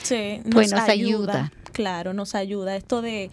Sí, 0.01 0.41
pues 0.51 0.71
nos 0.71 0.87
ayuda 0.87 1.51
claro, 1.75 2.13
nos 2.13 2.35
ayuda. 2.35 2.77
Esto 2.77 3.01
de, 3.01 3.29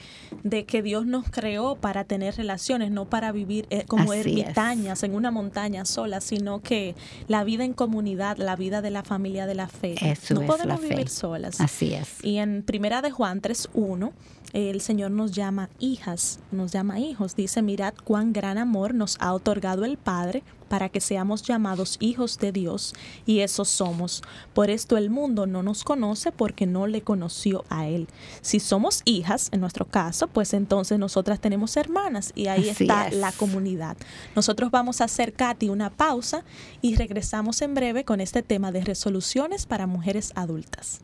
que 0.66 0.83
Dios 0.83 1.07
nos 1.07 1.31
creó 1.31 1.76
para 1.76 2.02
tener 2.02 2.35
relaciones, 2.35 2.90
no 2.90 3.05
para 3.05 3.31
vivir 3.31 3.66
eh, 3.70 3.85
como 3.87 4.12
ermitañas 4.12 5.05
en 5.05 5.14
una 5.14 5.31
montaña 5.31 5.85
sola, 5.85 6.20
sino 6.20 6.61
que 6.61 6.96
la 7.28 7.44
vida 7.44 7.64
en 7.64 7.72
comunidad, 7.72 8.38
la 8.38 8.57
vida 8.57 8.83
de 8.83 8.90
la 8.90 9.05
familia 9.05 9.46
de 9.46 9.55
la 9.55 9.68
fe. 9.68 9.94
Eso 10.02 10.35
no 10.35 10.40
podemos 10.40 10.83
la 10.83 10.88
vivir 10.88 11.09
solas. 11.09 11.61
Así 11.61 11.94
es. 11.94 12.22
Y 12.24 12.38
en 12.38 12.64
Primera 12.64 13.00
de 13.00 13.12
Juan 13.12 13.40
3.1, 13.40 14.11
el 14.52 14.81
Señor 14.81 15.12
nos 15.12 15.31
llama 15.31 15.70
hijas, 15.78 16.40
nos 16.50 16.72
llama 16.72 16.98
hijos. 16.98 17.37
Dice, 17.37 17.62
mirad 17.62 17.94
cuán 18.02 18.33
gran 18.33 18.59
amor 18.59 18.92
nos 18.92 19.16
ha 19.20 19.33
otorgado 19.33 19.85
el 19.85 19.98
Padre 19.98 20.42
para 20.72 20.88
que 20.88 21.02
seamos 21.02 21.42
llamados 21.42 21.98
hijos 22.00 22.38
de 22.38 22.50
Dios, 22.50 22.94
y 23.26 23.40
eso 23.40 23.66
somos. 23.66 24.22
Por 24.54 24.70
esto 24.70 24.96
el 24.96 25.11
mundo 25.11 25.44
no 25.44 25.62
nos 25.62 25.85
conoce 25.85 26.32
porque 26.32 26.64
no 26.64 26.87
le 26.87 27.02
conoció 27.02 27.66
a 27.68 27.88
Él. 27.88 28.08
Si 28.40 28.58
somos 28.58 29.02
hijas, 29.04 29.50
en 29.52 29.61
nuestro 29.61 29.85
caso, 29.85 30.28
pues 30.28 30.54
entonces 30.54 30.98
nosotras 30.98 31.40
tenemos 31.40 31.76
hermanas 31.76 32.32
y 32.35 32.46
ahí 32.46 32.70
está 32.70 33.11
la 33.11 33.32
comunidad. 33.32 33.98
Nosotros 34.35 34.70
vamos 34.70 35.02
a 35.02 35.04
hacer, 35.04 35.35
Katy, 35.35 35.68
una 35.68 35.90
pausa 35.90 36.42
y 36.80 36.96
regresamos 36.96 37.61
en 37.61 37.74
breve 37.74 38.06
con 38.06 38.22
este 38.22 38.42
tema 38.42 38.72
de 38.72 38.82
resoluciones 38.82 39.66
para 39.66 39.87
mujeres 39.87 40.32
adultas. 40.37 41.02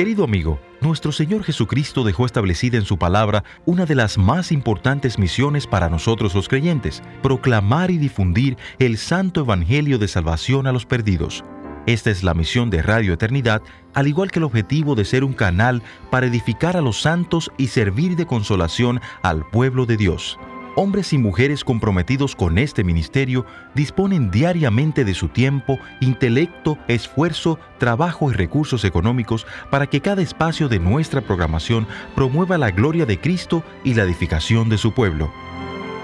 Querido 0.00 0.24
amigo, 0.24 0.58
nuestro 0.80 1.12
Señor 1.12 1.44
Jesucristo 1.44 2.04
dejó 2.04 2.24
establecida 2.24 2.78
en 2.78 2.86
su 2.86 2.96
palabra 2.96 3.44
una 3.66 3.84
de 3.84 3.94
las 3.94 4.16
más 4.16 4.50
importantes 4.50 5.18
misiones 5.18 5.66
para 5.66 5.90
nosotros 5.90 6.34
los 6.34 6.48
creyentes, 6.48 7.02
proclamar 7.22 7.90
y 7.90 7.98
difundir 7.98 8.56
el 8.78 8.96
santo 8.96 9.42
Evangelio 9.42 9.98
de 9.98 10.08
salvación 10.08 10.66
a 10.66 10.72
los 10.72 10.86
perdidos. 10.86 11.44
Esta 11.84 12.08
es 12.10 12.24
la 12.24 12.32
misión 12.32 12.70
de 12.70 12.80
Radio 12.80 13.12
Eternidad, 13.12 13.60
al 13.92 14.08
igual 14.08 14.30
que 14.30 14.38
el 14.38 14.46
objetivo 14.46 14.94
de 14.94 15.04
ser 15.04 15.22
un 15.22 15.34
canal 15.34 15.82
para 16.10 16.28
edificar 16.28 16.78
a 16.78 16.80
los 16.80 17.02
santos 17.02 17.52
y 17.58 17.66
servir 17.66 18.16
de 18.16 18.24
consolación 18.24 19.02
al 19.20 19.46
pueblo 19.50 19.84
de 19.84 19.98
Dios. 19.98 20.38
Hombres 20.76 21.12
y 21.12 21.18
mujeres 21.18 21.64
comprometidos 21.64 22.36
con 22.36 22.56
este 22.56 22.84
ministerio 22.84 23.44
disponen 23.74 24.30
diariamente 24.30 25.04
de 25.04 25.14
su 25.14 25.28
tiempo, 25.28 25.78
intelecto, 26.00 26.78
esfuerzo, 26.86 27.58
trabajo 27.78 28.30
y 28.30 28.34
recursos 28.34 28.84
económicos 28.84 29.46
para 29.70 29.88
que 29.88 30.00
cada 30.00 30.22
espacio 30.22 30.68
de 30.68 30.78
nuestra 30.78 31.22
programación 31.22 31.88
promueva 32.14 32.56
la 32.56 32.70
gloria 32.70 33.04
de 33.04 33.18
Cristo 33.18 33.64
y 33.82 33.94
la 33.94 34.04
edificación 34.04 34.68
de 34.68 34.78
su 34.78 34.92
pueblo. 34.94 35.32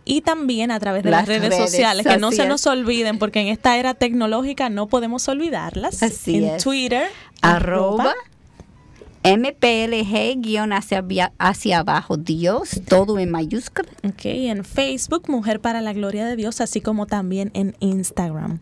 y 0.04 0.20
también 0.22 0.72
a 0.72 0.80
través 0.80 1.04
de 1.04 1.10
las, 1.10 1.28
redes, 1.28 1.56
sociales, 1.56 2.04
que 2.04 2.16
no 2.16 2.32
se 2.32 2.44
nos 2.46 2.66
olviden, 2.66 3.20
porque 3.20 3.40
en 3.40 3.46
esta 3.46 3.78
era 3.78 3.94
tecnológica 3.94 4.68
no 4.68 4.88
podemos 4.88 5.28
olvidarlas. 5.28 6.02
Así 6.02 6.44
en 6.44 6.58
Twitter, 6.58 7.06
arroba, 7.42 8.14
MPLG 9.22 10.40
guion 10.40 10.72
hacia, 10.72 11.04
hacia 11.38 11.78
abajo 11.80 12.16
Dios, 12.16 12.80
todo 12.88 13.18
en 13.18 13.30
mayúscula. 13.30 13.88
Ok, 14.02 14.24
en 14.24 14.64
Facebook, 14.64 15.28
Mujer 15.28 15.60
para 15.60 15.82
la 15.82 15.92
Gloria 15.92 16.24
de 16.24 16.36
Dios, 16.36 16.60
así 16.60 16.80
como 16.80 17.06
también 17.06 17.50
en 17.52 17.76
Instagram. 17.80 18.60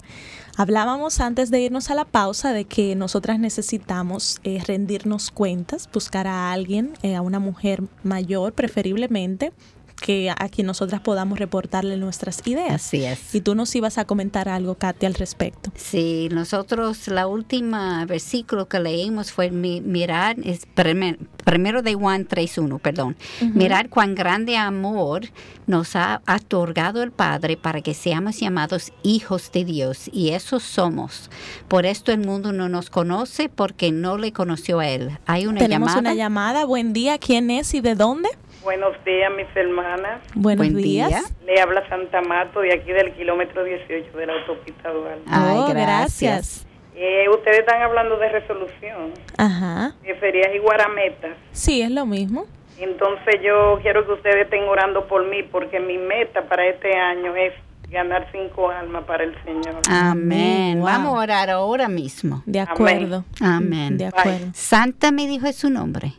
Hablábamos 0.56 1.20
antes 1.20 1.52
de 1.52 1.60
irnos 1.60 1.88
a 1.88 1.94
la 1.94 2.04
pausa 2.04 2.52
de 2.52 2.64
que 2.64 2.96
nosotras 2.96 3.38
necesitamos 3.38 4.40
eh, 4.42 4.60
rendirnos 4.66 5.30
cuentas, 5.30 5.88
buscar 5.92 6.26
a 6.26 6.50
alguien, 6.50 6.94
eh, 7.02 7.14
a 7.14 7.22
una 7.22 7.38
mujer 7.38 7.84
mayor 8.02 8.52
preferiblemente, 8.54 9.52
que 10.00 10.30
a 10.30 10.48
quien 10.48 10.66
nosotras 10.66 11.00
podamos 11.00 11.38
reportarle 11.38 11.96
nuestras 11.96 12.46
ideas. 12.46 12.74
Así 12.86 13.04
es. 13.04 13.34
Y 13.34 13.40
tú 13.40 13.54
nos 13.54 13.74
ibas 13.74 13.98
a 13.98 14.04
comentar 14.04 14.48
algo, 14.48 14.74
Katy, 14.76 15.06
al 15.06 15.14
respecto. 15.14 15.70
Sí, 15.74 16.28
nosotros 16.32 17.08
la 17.08 17.26
última 17.26 18.04
versículo 18.06 18.68
que 18.68 18.80
leímos 18.80 19.32
fue 19.32 19.50
mi- 19.50 19.80
mirar, 19.80 20.36
es 20.44 20.66
primer- 20.74 21.18
primero 21.44 21.82
de 21.82 21.94
Juan 21.94 22.26
3.1, 22.26 22.78
perdón. 22.78 23.16
Mirar 23.54 23.88
cuán 23.88 24.14
grande 24.14 24.56
amor 24.56 25.22
nos 25.66 25.96
ha 25.96 26.22
otorgado 26.26 27.02
el 27.02 27.10
Padre 27.12 27.56
para 27.56 27.80
que 27.82 27.94
seamos 27.94 28.38
llamados 28.40 28.92
hijos 29.02 29.50
de 29.52 29.64
Dios. 29.64 30.08
Y 30.12 30.30
eso 30.30 30.60
somos. 30.60 31.30
Por 31.68 31.86
esto 31.86 32.12
el 32.12 32.20
mundo 32.20 32.52
no 32.52 32.68
nos 32.68 32.90
conoce 32.90 33.48
porque 33.48 33.92
no 33.92 34.16
le 34.18 34.32
conoció 34.32 34.78
a 34.80 34.88
Él. 34.88 35.18
Hay 35.26 35.46
una 35.46 35.58
Tenemos 35.60 35.88
llamada. 35.88 36.00
una 36.00 36.14
llamada. 36.14 36.64
Buen 36.64 36.92
día. 36.92 37.18
¿Quién 37.18 37.50
es 37.50 37.74
y 37.74 37.80
de 37.80 37.94
dónde? 37.94 38.28
Buenos 38.68 39.02
días, 39.02 39.32
mis 39.34 39.46
hermanas. 39.56 40.20
Buenos 40.34 40.58
Buen 40.70 40.76
días. 40.76 41.08
día. 41.08 41.22
Le 41.46 41.58
habla 41.58 41.88
Santa 41.88 42.20
Mato 42.20 42.60
de 42.60 42.74
aquí 42.74 42.92
del 42.92 43.14
kilómetro 43.14 43.64
18 43.64 44.14
de 44.14 44.26
la 44.26 44.34
autopista 44.34 44.90
Dual. 44.90 45.20
Ay, 45.26 45.56
Oh, 45.56 45.68
gracias. 45.70 46.66
Eh, 46.94 47.24
ustedes 47.30 47.60
están 47.60 47.80
hablando 47.80 48.18
de 48.18 48.28
resolución, 48.28 49.14
Ajá. 49.38 49.94
de 50.02 50.14
ferias 50.16 50.50
y 50.54 50.58
guarametas. 50.58 51.30
Sí, 51.52 51.80
es 51.80 51.90
lo 51.90 52.04
mismo. 52.04 52.44
Entonces 52.78 53.36
yo 53.42 53.78
quiero 53.80 54.04
que 54.04 54.12
ustedes 54.12 54.44
estén 54.44 54.64
orando 54.64 55.08
por 55.08 55.26
mí 55.26 55.42
porque 55.44 55.80
mi 55.80 55.96
meta 55.96 56.46
para 56.46 56.66
este 56.66 56.94
año 56.94 57.34
es 57.36 57.54
ganar 57.88 58.28
cinco 58.32 58.68
almas 58.68 59.04
para 59.04 59.24
el 59.24 59.34
Señor. 59.44 59.80
Amén. 59.88 60.80
Wow. 60.80 60.84
Vamos 60.88 61.14
a 61.16 61.20
orar 61.22 61.48
ahora 61.48 61.88
mismo. 61.88 62.42
De 62.44 62.60
acuerdo. 62.60 63.24
Amén. 63.40 63.96
De 63.96 64.04
acuerdo. 64.08 64.48
Santa 64.52 65.10
me 65.10 65.26
dijo 65.26 65.46
es 65.46 65.56
su 65.56 65.70
nombre. 65.70 66.12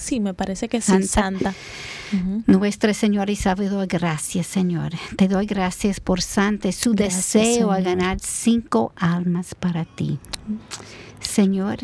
Sí, 0.00 0.20
me 0.20 0.34
parece 0.34 0.68
que 0.68 0.80
sí, 0.80 0.92
Santa. 0.92 1.08
Santa. 1.08 1.54
Ujú. 2.12 2.42
Nuestra 2.46 2.94
Señora 2.94 3.30
y 3.30 3.36
Salvador, 3.36 3.86
gracias, 3.86 4.46
Señor. 4.46 4.92
Te 5.16 5.28
doy 5.28 5.46
gracias 5.46 6.00
por 6.00 6.22
Santa, 6.22 6.72
su 6.72 6.92
Gracias, 6.92 7.32
deseo 7.32 7.70
a 7.70 7.80
ganar 7.80 8.18
cinco 8.20 8.92
almas 8.96 9.54
para 9.54 9.84
ti. 9.84 10.18
Señor, 11.20 11.78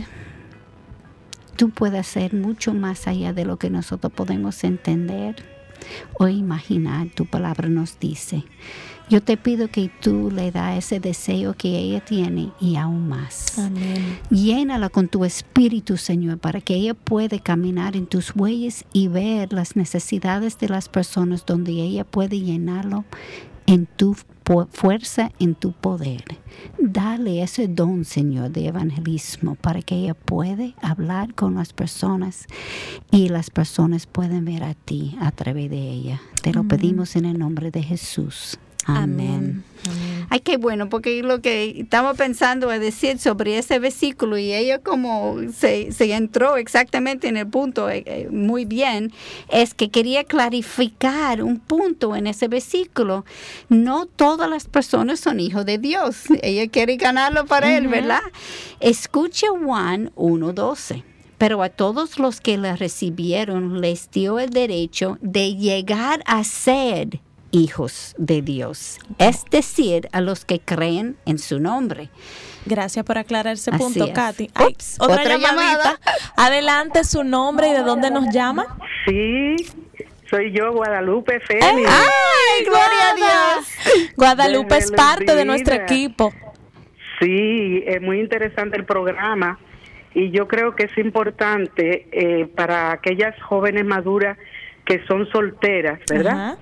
tú 1.56 1.70
puedes 1.70 2.00
hacer 2.00 2.34
mucho 2.34 2.72
más 2.72 3.06
allá 3.06 3.32
de 3.32 3.44
lo 3.44 3.58
que 3.58 3.70
nosotros 3.70 4.12
podemos 4.12 4.64
entender 4.64 5.36
o 6.18 6.28
imaginar. 6.28 7.08
Tu 7.14 7.26
palabra 7.26 7.68
nos 7.68 7.98
dice. 7.98 8.44
Yo 9.10 9.22
te 9.22 9.36
pido 9.36 9.68
que 9.68 9.90
tú 10.00 10.30
le 10.30 10.50
das 10.50 10.78
ese 10.78 10.98
deseo 10.98 11.54
que 11.54 11.76
ella 11.76 12.02
tiene 12.02 12.52
y 12.58 12.76
aún 12.76 13.06
más. 13.06 13.58
Amén. 13.58 14.18
Llénala 14.30 14.88
con 14.88 15.08
tu 15.08 15.24
espíritu, 15.24 15.98
Señor, 15.98 16.38
para 16.38 16.60
que 16.62 16.74
ella 16.74 16.94
pueda 16.94 17.38
caminar 17.38 17.96
en 17.96 18.06
tus 18.06 18.34
huellas 18.34 18.84
y 18.92 19.08
ver 19.08 19.52
las 19.52 19.76
necesidades 19.76 20.58
de 20.58 20.68
las 20.70 20.88
personas 20.88 21.44
donde 21.44 21.72
ella 21.72 22.04
puede 22.04 22.40
llenarlo 22.40 23.04
en 23.66 23.86
tu 23.86 24.16
fuerza, 24.70 25.30
en 25.38 25.54
tu 25.54 25.72
poder. 25.72 26.24
Dale 26.78 27.42
ese 27.42 27.68
don, 27.68 28.04
Señor, 28.04 28.50
de 28.50 28.68
evangelismo 28.68 29.54
para 29.54 29.82
que 29.82 29.96
ella 29.96 30.14
pueda 30.14 30.72
hablar 30.82 31.34
con 31.34 31.54
las 31.54 31.72
personas 31.72 32.46
y 33.10 33.28
las 33.28 33.50
personas 33.50 34.06
pueden 34.06 34.44
ver 34.44 34.64
a 34.64 34.74
ti 34.74 35.16
a 35.20 35.30
través 35.30 35.70
de 35.70 35.90
ella. 35.90 36.20
Te 36.42 36.52
lo 36.52 36.64
pedimos 36.64 37.16
en 37.16 37.24
el 37.24 37.38
nombre 37.38 37.70
de 37.70 37.82
Jesús. 37.82 38.58
Amén. 38.86 39.64
Amén. 39.84 40.26
Ay, 40.30 40.40
qué 40.40 40.56
bueno, 40.56 40.88
porque 40.88 41.22
lo 41.22 41.40
que 41.40 41.80
estaba 41.80 42.14
pensando 42.14 42.72
es 42.72 42.80
decir 42.80 43.18
sobre 43.18 43.58
ese 43.58 43.78
versículo 43.78 44.36
y 44.38 44.52
ella 44.52 44.78
como 44.80 45.36
se, 45.56 45.92
se 45.92 46.12
entró 46.12 46.56
exactamente 46.56 47.28
en 47.28 47.36
el 47.36 47.46
punto 47.46 47.88
eh, 47.90 48.02
eh, 48.06 48.28
muy 48.30 48.64
bien, 48.64 49.12
es 49.48 49.74
que 49.74 49.90
quería 49.90 50.24
clarificar 50.24 51.42
un 51.42 51.60
punto 51.60 52.16
en 52.16 52.26
ese 52.26 52.48
versículo. 52.48 53.24
No 53.68 54.06
todas 54.06 54.48
las 54.48 54.66
personas 54.66 55.20
son 55.20 55.40
hijos 55.40 55.66
de 55.66 55.78
Dios. 55.78 56.24
Ella 56.42 56.68
quiere 56.68 56.96
ganarlo 56.96 57.46
para 57.46 57.76
él, 57.76 57.88
¿verdad? 57.88 58.22
Escucha 58.80 59.46
Juan 59.50 60.10
1.12. 60.16 61.04
Pero 61.38 61.62
a 61.62 61.68
todos 61.68 62.18
los 62.18 62.40
que 62.40 62.56
la 62.56 62.76
recibieron 62.76 63.80
les 63.80 64.10
dio 64.10 64.38
el 64.38 64.50
derecho 64.50 65.18
de 65.20 65.56
llegar 65.56 66.22
a 66.26 66.42
ser 66.44 67.20
hijos 67.54 68.14
de 68.18 68.42
Dios, 68.42 68.98
es 69.18 69.44
decir, 69.50 70.08
a 70.12 70.20
los 70.20 70.44
que 70.44 70.60
creen 70.60 71.16
en 71.24 71.38
su 71.38 71.60
nombre. 71.60 72.10
Gracias 72.66 73.04
por 73.04 73.16
aclarar 73.18 73.54
ese 73.54 73.70
Así 73.70 73.78
punto, 73.78 74.04
es. 74.06 74.10
Katy. 74.10 74.50
Ay, 74.54 74.72
Ups, 74.72 74.96
otra, 75.00 75.16
otra 75.16 75.36
llamadita. 75.36 75.62
llamada. 75.62 76.00
Adelante 76.36 77.04
su 77.04 77.22
nombre 77.24 77.68
y 77.68 77.72
de 77.72 77.82
dónde 77.82 78.10
nos 78.10 78.32
llama. 78.34 78.76
Sí, 79.06 79.56
soy 80.30 80.50
yo, 80.52 80.72
Guadalupe 80.72 81.40
Félix. 81.40 81.66
¡Ay, 81.66 82.64
gloria 82.64 83.10
a 83.10 83.14
Dios! 83.14 84.12
Guadalupe 84.16 84.76
es 84.78 84.90
parte 84.90 85.34
de 85.34 85.44
nuestro 85.44 85.74
equipo. 85.74 86.32
Sí, 87.20 87.84
es 87.86 88.00
muy 88.02 88.18
interesante 88.20 88.76
el 88.76 88.84
programa 88.84 89.58
y 90.14 90.30
yo 90.30 90.48
creo 90.48 90.74
que 90.74 90.84
es 90.84 90.98
importante 90.98 92.08
eh, 92.10 92.46
para 92.46 92.92
aquellas 92.92 93.40
jóvenes 93.42 93.84
maduras 93.84 94.36
que 94.84 95.04
son 95.06 95.28
solteras, 95.30 96.00
¿verdad? 96.10 96.58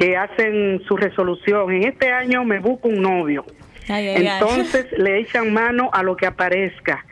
Que 0.00 0.16
hacen 0.16 0.80
su 0.88 0.96
resolución. 0.96 1.70
En 1.72 1.84
este 1.84 2.10
año 2.10 2.42
me 2.44 2.58
busco 2.58 2.88
un 2.88 3.02
novio. 3.02 3.44
Ay, 3.88 4.08
ay, 4.08 4.16
ay. 4.16 4.26
Entonces 4.40 4.86
le 4.98 5.18
echan 5.20 5.52
mano 5.52 5.90
a 5.92 6.02
lo 6.02 6.16
que 6.16 6.26
aparezca. 6.26 7.04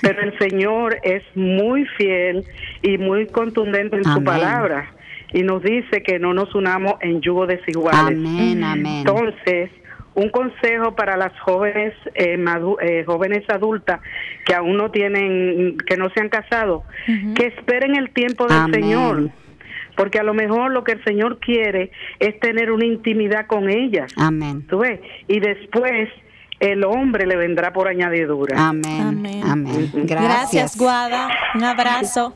Pero 0.00 0.22
el 0.22 0.38
Señor 0.38 0.96
es 1.02 1.22
muy 1.34 1.84
fiel 1.98 2.44
y 2.82 2.98
muy 2.98 3.26
contundente 3.26 3.96
en 3.96 4.04
su 4.04 4.22
palabra. 4.22 4.92
Y 5.32 5.42
nos 5.42 5.60
dice 5.62 6.02
que 6.04 6.18
no 6.20 6.32
nos 6.34 6.54
unamos 6.54 6.94
en 7.00 7.20
yugo 7.20 7.46
desiguales. 7.46 8.16
Amén, 8.16 8.62
amén. 8.62 8.98
Entonces, 9.06 9.70
un 10.14 10.28
consejo 10.30 10.94
para 10.94 11.16
las 11.16 11.38
jóvenes 11.40 11.92
eh, 12.14 12.36
madu- 12.38 12.78
eh, 12.80 13.02
jóvenes 13.04 13.42
adultas 13.50 14.00
que 14.46 14.54
aún 14.54 14.76
no 14.76 14.90
tienen, 14.92 15.76
que 15.86 15.96
no 15.96 16.08
se 16.10 16.20
han 16.20 16.28
casado, 16.28 16.84
que 17.34 17.46
esperen 17.48 17.96
el 17.96 18.10
tiempo 18.10 18.46
del 18.46 18.56
Amén. 18.56 18.80
Señor. 18.82 19.30
Porque 19.96 20.18
a 20.18 20.22
lo 20.22 20.34
mejor 20.34 20.72
lo 20.72 20.84
que 20.84 20.92
el 20.92 21.04
Señor 21.04 21.38
quiere 21.40 21.90
es 22.18 22.38
tener 22.40 22.70
una 22.70 22.84
intimidad 22.84 23.46
con 23.46 23.68
ellas. 23.68 24.12
Amén. 24.16 24.66
¿Tú 24.68 24.78
ves? 24.78 25.00
Y 25.26 25.40
después 25.40 26.08
el 26.60 26.84
hombre 26.84 27.26
le 27.26 27.36
vendrá 27.36 27.72
por 27.72 27.88
añadidura. 27.88 28.68
Amén. 28.68 29.00
Amén. 29.00 29.40
Amén. 29.44 29.90
Gracias, 29.94 30.22
Gracias. 30.22 30.78
Guada. 30.78 31.28
Un 31.54 31.64
abrazo. 31.64 32.34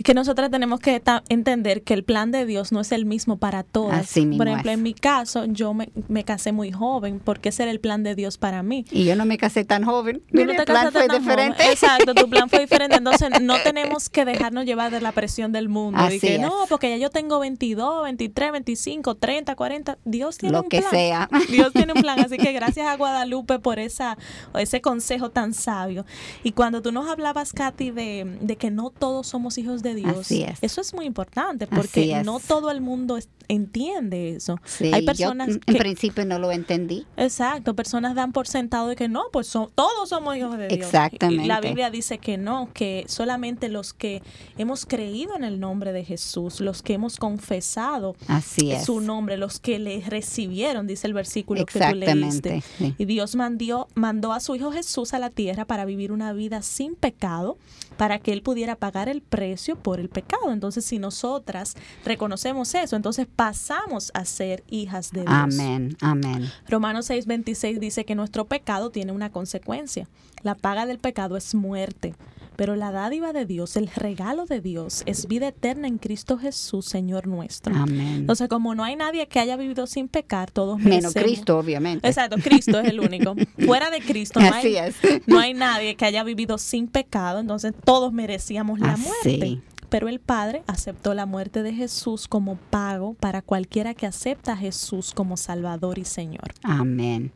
Es 0.00 0.04
que 0.04 0.14
nosotras 0.14 0.50
tenemos 0.50 0.80
que 0.80 1.02
entender 1.28 1.82
que 1.82 1.92
el 1.92 2.04
plan 2.04 2.30
de 2.30 2.46
Dios 2.46 2.72
no 2.72 2.80
es 2.80 2.90
el 2.90 3.04
mismo 3.04 3.36
para 3.36 3.64
todas. 3.64 4.00
Así 4.00 4.24
mismo 4.24 4.38
Por 4.38 4.48
ejemplo, 4.48 4.70
es. 4.70 4.78
en 4.78 4.82
mi 4.82 4.94
caso, 4.94 5.44
yo 5.44 5.74
me, 5.74 5.90
me 6.08 6.24
casé 6.24 6.52
muy 6.52 6.72
joven 6.72 7.20
porque 7.22 7.50
ese 7.50 7.64
era 7.64 7.70
el 7.70 7.80
plan 7.80 8.02
de 8.02 8.14
Dios 8.14 8.38
para 8.38 8.62
mí. 8.62 8.86
Y 8.90 9.04
yo 9.04 9.14
no 9.14 9.26
me 9.26 9.36
casé 9.36 9.62
tan 9.66 9.84
joven. 9.84 10.22
Tú 10.32 10.46
no 10.46 10.54
te 10.54 10.64
plan 10.64 10.90
fue 10.90 11.06
tan 11.06 11.18
diferente. 11.18 11.58
joven. 11.58 11.70
Exacto, 11.70 12.14
tu 12.14 12.30
plan 12.30 12.48
fue 12.48 12.60
diferente. 12.60 12.96
Entonces, 13.00 13.28
no 13.42 13.58
tenemos 13.62 14.08
que 14.08 14.24
dejarnos 14.24 14.64
llevar 14.64 14.90
de 14.90 15.02
la 15.02 15.12
presión 15.12 15.52
del 15.52 15.68
mundo. 15.68 15.98
Así 16.00 16.16
y 16.16 16.20
que 16.20 16.34
es. 16.36 16.40
no, 16.40 16.50
porque 16.70 16.88
ya 16.88 16.96
yo 16.96 17.10
tengo 17.10 17.38
22, 17.38 18.04
23, 18.04 18.52
25, 18.52 19.16
30, 19.16 19.54
40. 19.54 19.98
Dios 20.06 20.38
tiene 20.38 20.54
Lo 20.54 20.62
un 20.62 20.70
que 20.70 20.78
plan. 20.78 20.90
sea. 20.92 21.28
Dios 21.50 21.74
tiene 21.74 21.92
un 21.92 22.00
plan. 22.00 22.18
Así 22.20 22.38
que 22.38 22.54
gracias 22.54 22.86
a 22.86 22.96
Guadalupe 22.96 23.58
por 23.58 23.78
esa, 23.78 24.16
ese 24.58 24.80
consejo 24.80 25.28
tan 25.28 25.52
sabio. 25.52 26.06
Y 26.42 26.52
cuando 26.52 26.80
tú 26.80 26.90
nos 26.90 27.06
hablabas, 27.06 27.52
Katy, 27.52 27.90
de, 27.90 28.38
de 28.40 28.56
que 28.56 28.70
no 28.70 28.88
todos 28.88 29.26
somos 29.26 29.58
hijos 29.58 29.82
de 29.82 29.89
Dios, 29.94 30.18
Así 30.18 30.42
es. 30.42 30.58
eso 30.62 30.80
es 30.80 30.94
muy 30.94 31.06
importante 31.06 31.66
porque 31.66 32.22
no 32.24 32.40
todo 32.40 32.70
el 32.70 32.80
mundo 32.80 33.18
entiende 33.48 34.30
eso. 34.36 34.60
Sí, 34.64 34.92
Hay 34.92 35.00
yo 35.00 35.06
personas 35.06 35.48
en 35.48 35.58
que 35.60 35.74
principio 35.74 36.24
no 36.24 36.38
lo 36.38 36.52
entendí. 36.52 37.04
Exacto, 37.16 37.74
personas 37.74 38.14
dan 38.14 38.32
por 38.32 38.46
sentado 38.46 38.86
de 38.88 38.96
que 38.96 39.08
no, 39.08 39.24
pues 39.32 39.48
son, 39.48 39.70
todos 39.74 40.08
somos 40.08 40.36
hijos 40.36 40.56
de 40.56 40.68
Dios. 40.68 40.80
Exactamente. 40.86 41.44
Y 41.44 41.48
la 41.48 41.60
Biblia 41.60 41.90
dice 41.90 42.18
que 42.18 42.38
no, 42.38 42.68
que 42.72 43.04
solamente 43.08 43.68
los 43.68 43.92
que 43.92 44.22
hemos 44.56 44.86
creído 44.86 45.36
en 45.36 45.44
el 45.44 45.58
nombre 45.58 45.92
de 45.92 46.04
Jesús, 46.04 46.60
los 46.60 46.82
que 46.82 46.94
hemos 46.94 47.16
confesado 47.16 48.14
Así 48.28 48.70
es. 48.70 48.84
su 48.84 49.00
nombre, 49.00 49.36
los 49.36 49.58
que 49.58 49.78
le 49.78 50.00
recibieron, 50.06 50.86
dice 50.86 51.06
el 51.08 51.14
versículo 51.14 51.66
que 51.66 51.80
tú 51.80 51.94
leíste. 51.94 52.62
sí. 52.78 52.94
Y 52.98 53.04
Dios 53.04 53.34
mandó, 53.34 53.88
mandó 53.94 54.32
a 54.32 54.40
su 54.40 54.54
Hijo 54.54 54.70
Jesús 54.72 55.12
a 55.14 55.18
la 55.18 55.30
tierra 55.30 55.64
para 55.64 55.84
vivir 55.84 56.12
una 56.12 56.32
vida 56.32 56.62
sin 56.62 56.94
pecado, 56.94 57.56
para 58.00 58.18
que 58.18 58.32
Él 58.32 58.40
pudiera 58.40 58.76
pagar 58.76 59.10
el 59.10 59.20
precio 59.20 59.76
por 59.76 60.00
el 60.00 60.08
pecado. 60.08 60.52
Entonces, 60.52 60.86
si 60.86 60.98
nosotras 60.98 61.76
reconocemos 62.02 62.74
eso, 62.74 62.96
entonces 62.96 63.26
pasamos 63.36 64.10
a 64.14 64.24
ser 64.24 64.64
hijas 64.70 65.10
de 65.10 65.20
Dios. 65.20 65.34
Amén, 65.34 65.98
amén. 66.00 66.50
Romanos 66.66 67.10
6:26 67.10 67.78
dice 67.78 68.06
que 68.06 68.14
nuestro 68.14 68.46
pecado 68.46 68.88
tiene 68.88 69.12
una 69.12 69.28
consecuencia. 69.28 70.08
La 70.42 70.54
paga 70.54 70.86
del 70.86 70.98
pecado 70.98 71.36
es 71.36 71.54
muerte, 71.54 72.14
pero 72.60 72.76
la 72.76 72.92
dádiva 72.92 73.32
de 73.32 73.46
Dios, 73.46 73.78
el 73.78 73.86
regalo 73.88 74.44
de 74.44 74.60
Dios 74.60 75.02
es 75.06 75.26
vida 75.26 75.48
eterna 75.48 75.88
en 75.88 75.96
Cristo 75.96 76.36
Jesús, 76.36 76.84
Señor 76.84 77.26
nuestro. 77.26 77.74
Amén. 77.74 78.16
Entonces, 78.16 78.48
como 78.50 78.74
no 78.74 78.84
hay 78.84 78.96
nadie 78.96 79.26
que 79.28 79.38
haya 79.40 79.56
vivido 79.56 79.86
sin 79.86 80.08
pecar, 80.08 80.50
todos 80.50 80.78
Menos 80.78 81.14
merecemos- 81.14 81.22
Cristo, 81.24 81.58
obviamente. 81.58 82.06
Exacto, 82.06 82.36
Cristo 82.36 82.78
es 82.80 82.88
el 82.90 83.00
único. 83.00 83.34
Fuera 83.64 83.88
de 83.88 84.00
Cristo 84.02 84.40
no 84.40 84.48
Así 84.48 84.76
hay, 84.76 84.90
es. 84.90 84.96
no 85.26 85.38
hay 85.38 85.54
nadie 85.54 85.94
que 85.94 86.04
haya 86.04 86.22
vivido 86.22 86.58
sin 86.58 86.86
pecado, 86.86 87.38
entonces 87.40 87.72
todos 87.82 88.12
merecíamos 88.12 88.78
la 88.78 88.92
Así. 88.92 89.04
muerte. 89.04 89.58
Pero 89.90 90.08
el 90.08 90.20
Padre 90.20 90.62
aceptó 90.66 91.14
la 91.14 91.26
muerte 91.26 91.62
de 91.62 91.74
Jesús 91.74 92.28
como 92.28 92.56
pago 92.56 93.14
para 93.14 93.42
cualquiera 93.42 93.92
que 93.92 94.06
acepta 94.06 94.52
a 94.52 94.56
Jesús 94.56 95.12
como 95.12 95.36
Salvador 95.36 95.98
y 95.98 96.04
Señor. 96.04 96.54
Amén. 96.62 97.32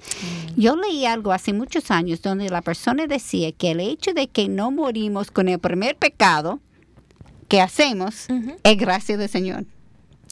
Yo 0.57 0.77
leí 0.77 1.05
algo 1.05 1.33
hace 1.33 1.53
muchos 1.53 1.91
años 1.91 2.23
donde 2.23 2.49
la 2.49 2.63
persona 2.63 3.07
decía 3.07 3.53
que 3.53 3.73
el 3.73 3.81
hecho 3.81 4.15
de 4.15 4.29
que 4.29 4.49
no 4.49 4.71
morimos 4.71 5.31
con 5.31 5.49
el 5.49 5.59
primer 5.59 5.97
pecado 5.97 6.61
que 7.49 7.61
hacemos 7.61 8.27
es 8.63 8.77
gracia 8.79 9.17
del 9.17 9.29
Señor. 9.29 9.67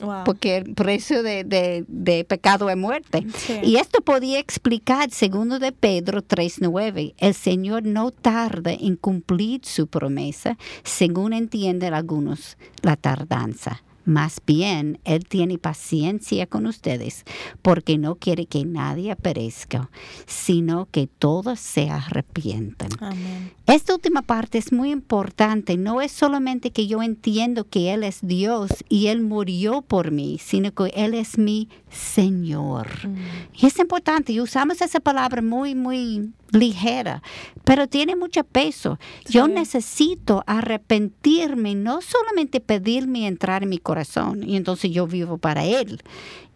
Wow. 0.02 0.24
Porque 0.24 0.56
el 0.58 0.74
precio 0.74 1.22
de, 1.22 1.44
de- 1.44 1.84
de 1.88 2.24
pecado 2.24 2.68
es 2.68 2.76
muerte. 2.76 3.24
Sí. 3.36 3.60
Y 3.62 3.76
esto 3.76 4.00
podía 4.02 4.38
explicar, 4.38 5.10
segundo 5.10 5.58
de 5.58 5.72
Pedro 5.72 6.22
3.9, 6.22 7.14
el 7.18 7.34
Señor 7.34 7.84
no 7.84 8.10
tarda 8.10 8.72
en 8.72 8.96
cumplir 8.96 9.60
su 9.64 9.86
promesa, 9.86 10.58
según 10.82 11.32
entienden 11.32 11.94
algunos 11.94 12.56
la 12.82 12.96
tardanza. 12.96 13.82
Más 14.04 14.40
bien, 14.46 14.98
Él 15.04 15.26
tiene 15.26 15.58
paciencia 15.58 16.46
con 16.46 16.66
ustedes, 16.66 17.24
porque 17.62 17.98
no 17.98 18.16
quiere 18.16 18.46
que 18.46 18.64
nadie 18.64 19.14
perezca, 19.16 19.90
sino 20.26 20.88
que 20.90 21.06
todos 21.06 21.60
se 21.60 21.90
arrepientan. 21.90 22.90
Amén. 23.00 23.52
Esta 23.66 23.94
última 23.94 24.22
parte 24.22 24.58
es 24.58 24.72
muy 24.72 24.90
importante. 24.90 25.76
No 25.76 26.00
es 26.00 26.12
solamente 26.12 26.72
que 26.72 26.86
yo 26.86 27.02
entiendo 27.02 27.68
que 27.68 27.94
Él 27.94 28.02
es 28.02 28.18
Dios 28.22 28.70
y 28.88 29.06
Él 29.06 29.22
murió 29.22 29.82
por 29.82 30.10
mí, 30.10 30.38
sino 30.42 30.72
que 30.72 30.92
Él 30.94 31.14
es 31.14 31.38
mi 31.38 31.68
Señor. 31.90 32.88
Y 33.54 33.66
es 33.66 33.78
importante. 33.78 34.32
Y 34.32 34.40
usamos 34.40 34.80
esa 34.82 35.00
palabra 35.00 35.42
muy, 35.42 35.74
muy 35.74 36.32
ligera, 36.52 37.22
pero 37.64 37.88
tiene 37.88 38.16
mucho 38.16 38.44
peso. 38.44 38.98
Yo 39.28 39.48
necesito 39.48 40.44
arrepentirme, 40.46 41.74
no 41.74 42.00
solamente 42.00 42.60
pedirme 42.60 43.26
entrar 43.26 43.62
en 43.62 43.70
mi 43.70 43.78
corazón, 43.78 44.48
y 44.48 44.56
entonces 44.56 44.90
yo 44.90 45.06
vivo 45.06 45.38
para 45.38 45.64
Él 45.64 46.02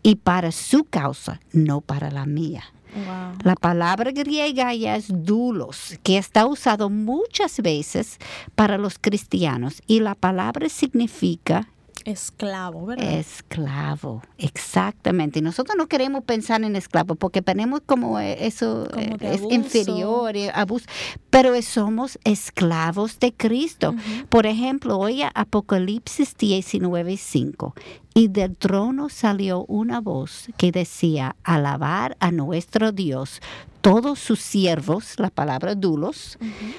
y 0.03 0.17
para 0.17 0.53
su 0.53 0.85
causa, 0.85 1.41
no 1.53 1.81
para 1.81 2.11
la 2.11 2.27
mía. 2.27 2.65
Wow. 2.95 3.39
La 3.43 3.57
palabra 3.57 4.11
griega 4.11 4.73
ya 4.73 4.97
es 4.97 5.07
dulos, 5.09 5.99
que 6.03 6.17
está 6.17 6.47
usado 6.47 6.89
muchas 6.89 7.61
veces 7.61 8.19
para 8.55 8.79
los 8.79 8.99
cristianos 8.99 9.83
y 9.87 10.01
la 10.01 10.15
palabra 10.15 10.69
significa 10.69 11.69
Esclavo, 12.07 12.87
¿verdad? 12.87 13.13
esclavo, 13.15 14.23
exactamente. 14.39 15.41
Y 15.41 15.43
Nosotros 15.43 15.77
no 15.77 15.89
queremos 15.89 16.23
pensar 16.23 16.63
en 16.63 16.77
esclavo 16.77 17.17
porque 17.17 17.43
tenemos 17.43 17.81
como 17.85 18.21
eh, 18.21 18.47
eso 18.47 18.89
Como 18.93 19.03
eh, 19.07 19.17
es 19.21 19.41
abuso. 19.41 19.55
inferior, 19.55 20.37
eh, 20.37 20.51
abuso, 20.55 20.87
pero 21.31 21.61
somos 21.63 22.19
esclavos 22.23 23.19
de 23.19 23.33
Cristo. 23.33 23.95
Por 24.29 24.47
ejemplo, 24.47 24.99
hoy 24.99 25.23
Apocalipsis 25.35 26.37
19, 26.37 27.17
5. 27.17 27.75
Y 28.15 28.29
del 28.29 28.57
trono 28.57 29.09
salió 29.09 29.65
una 29.67 30.01
voz 30.01 30.47
que 30.57 30.71
decía, 30.73 31.35
alabar 31.43 32.17
a 32.21 32.31
nuestro 32.31 32.93
Dios, 32.93 33.43
todos 33.83 34.19
sus 34.19 34.41
siervos, 34.41 35.19
la 35.19 35.31
palabra 35.31 35.75
dulos, 35.75 36.39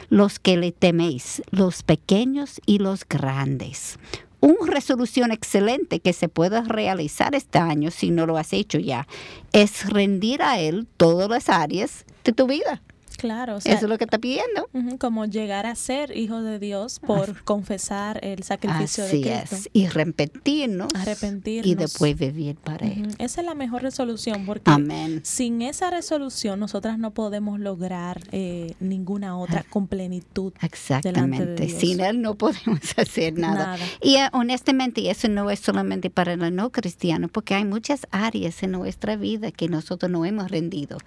los 0.10 0.40
que 0.40 0.58
le 0.58 0.72
teméis, 0.72 1.42
los 1.52 1.84
pequeños 1.84 2.60
y 2.66 2.80
los 2.80 3.08
grandes. 3.08 4.00
Una 4.40 4.72
resolución 4.72 5.32
excelente 5.32 6.00
que 6.00 6.14
se 6.14 6.30
puede 6.30 6.62
realizar 6.62 7.34
este 7.34 7.58
año, 7.58 7.90
si 7.90 8.12
no 8.12 8.26
lo 8.28 8.38
has 8.38 8.54
hecho 8.54 8.78
ya, 8.78 9.08
es 9.52 9.90
rendir 9.90 10.44
a 10.44 10.60
Él 10.60 10.88
todas 10.98 11.30
las 11.30 11.50
áreas 11.50 12.06
de 12.24 12.34
tu 12.34 12.46
vida. 12.46 12.82
Claro, 13.18 13.55
o 13.57 13.61
sea, 13.61 13.74
Eso 13.74 13.86
es 13.86 13.89
lo 13.89 13.97
que 13.97 14.03
está 14.05 14.18
pidiendo. 14.20 14.70
como 14.99 15.26
llegar 15.26 15.65
a 15.65 15.76
ser 15.76 16.15
hijo 16.15 16.41
de 16.41 16.59
Dios 16.59 16.99
por 16.99 17.43
confesar 17.43 18.20
el 18.24 18.43
sacrificio 18.43 19.03
Así 19.05 19.24
de 19.24 19.30
Cristo. 19.39 19.55
es. 19.55 19.70
Y 19.74 19.86
arrepentirnos. 19.86 20.93
Arrepentirnos. 20.95 21.68
Y 21.72 21.76
después 21.76 22.18
vivir 22.18 22.55
para 22.55 22.88
Él. 22.88 23.07
Ujú, 23.07 23.15
Esa 23.20 23.41
es 23.41 23.47
la 23.47 23.55
mejor 23.55 23.82
resolución 23.82 24.45
porque 24.45 24.70
Amén. 24.72 25.22
sin 25.24 25.61
esa 25.61 25.89
resolución 25.89 26.59
nosotras 26.59 26.97
no 26.99 27.11
podemos 27.11 27.59
lograr 27.59 28.22
eh, 28.32 28.74
ninguna 28.80 29.38
otra 29.38 29.63
con 29.63 29.88
plenitud 29.88 30.53
de 30.53 30.65
Exactamente. 30.68 31.65
Dios. 31.65 31.80
Sin 31.80 31.99
Él 32.01 32.22
no 32.22 32.36
podemos 32.36 32.80
hacer 32.97 33.38
nada. 33.38 33.47
Nada. 33.78 33.78
Y 34.01 34.15
eh, 34.15 34.30
honestamente, 34.34 35.09
eso 35.09 35.28
no 35.30 35.49
es 35.49 35.59
solamente 35.59 36.09
para 36.09 36.36
los 36.36 36.51
no 36.51 36.72
cristianos, 36.72 37.32
porque 37.32 37.55
hay 37.55 37.65
muchas 37.65 38.07
áreas 38.11 38.61
en 38.63 38.72
nuestra 38.72 39.15
vida 39.15 39.51
que 39.51 39.68
nosotros 39.70 40.11
no 40.11 40.26
hemos 40.26 40.49
rendido, 40.51 40.97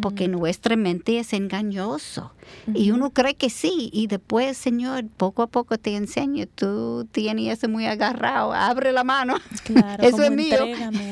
porque 0.00 0.28
nuestra 0.28 0.76
mente 0.76 1.18
es 1.18 1.32
engañoso. 1.58 2.32
Y 2.72 2.90
uno 2.90 3.10
cree 3.10 3.34
que 3.34 3.50
sí, 3.50 3.90
y 3.92 4.06
después, 4.06 4.56
Señor, 4.56 5.04
poco 5.16 5.42
a 5.42 5.46
poco 5.48 5.76
te 5.78 5.96
enseño, 5.96 6.46
tú 6.54 7.06
tienes 7.12 7.58
eso 7.58 7.68
muy 7.68 7.86
agarrado, 7.86 8.52
abre 8.52 8.92
la 8.92 9.04
mano. 9.04 9.36
Claro, 9.64 10.02
eso 10.06 10.22
es 10.22 10.30
mío. 10.30 10.56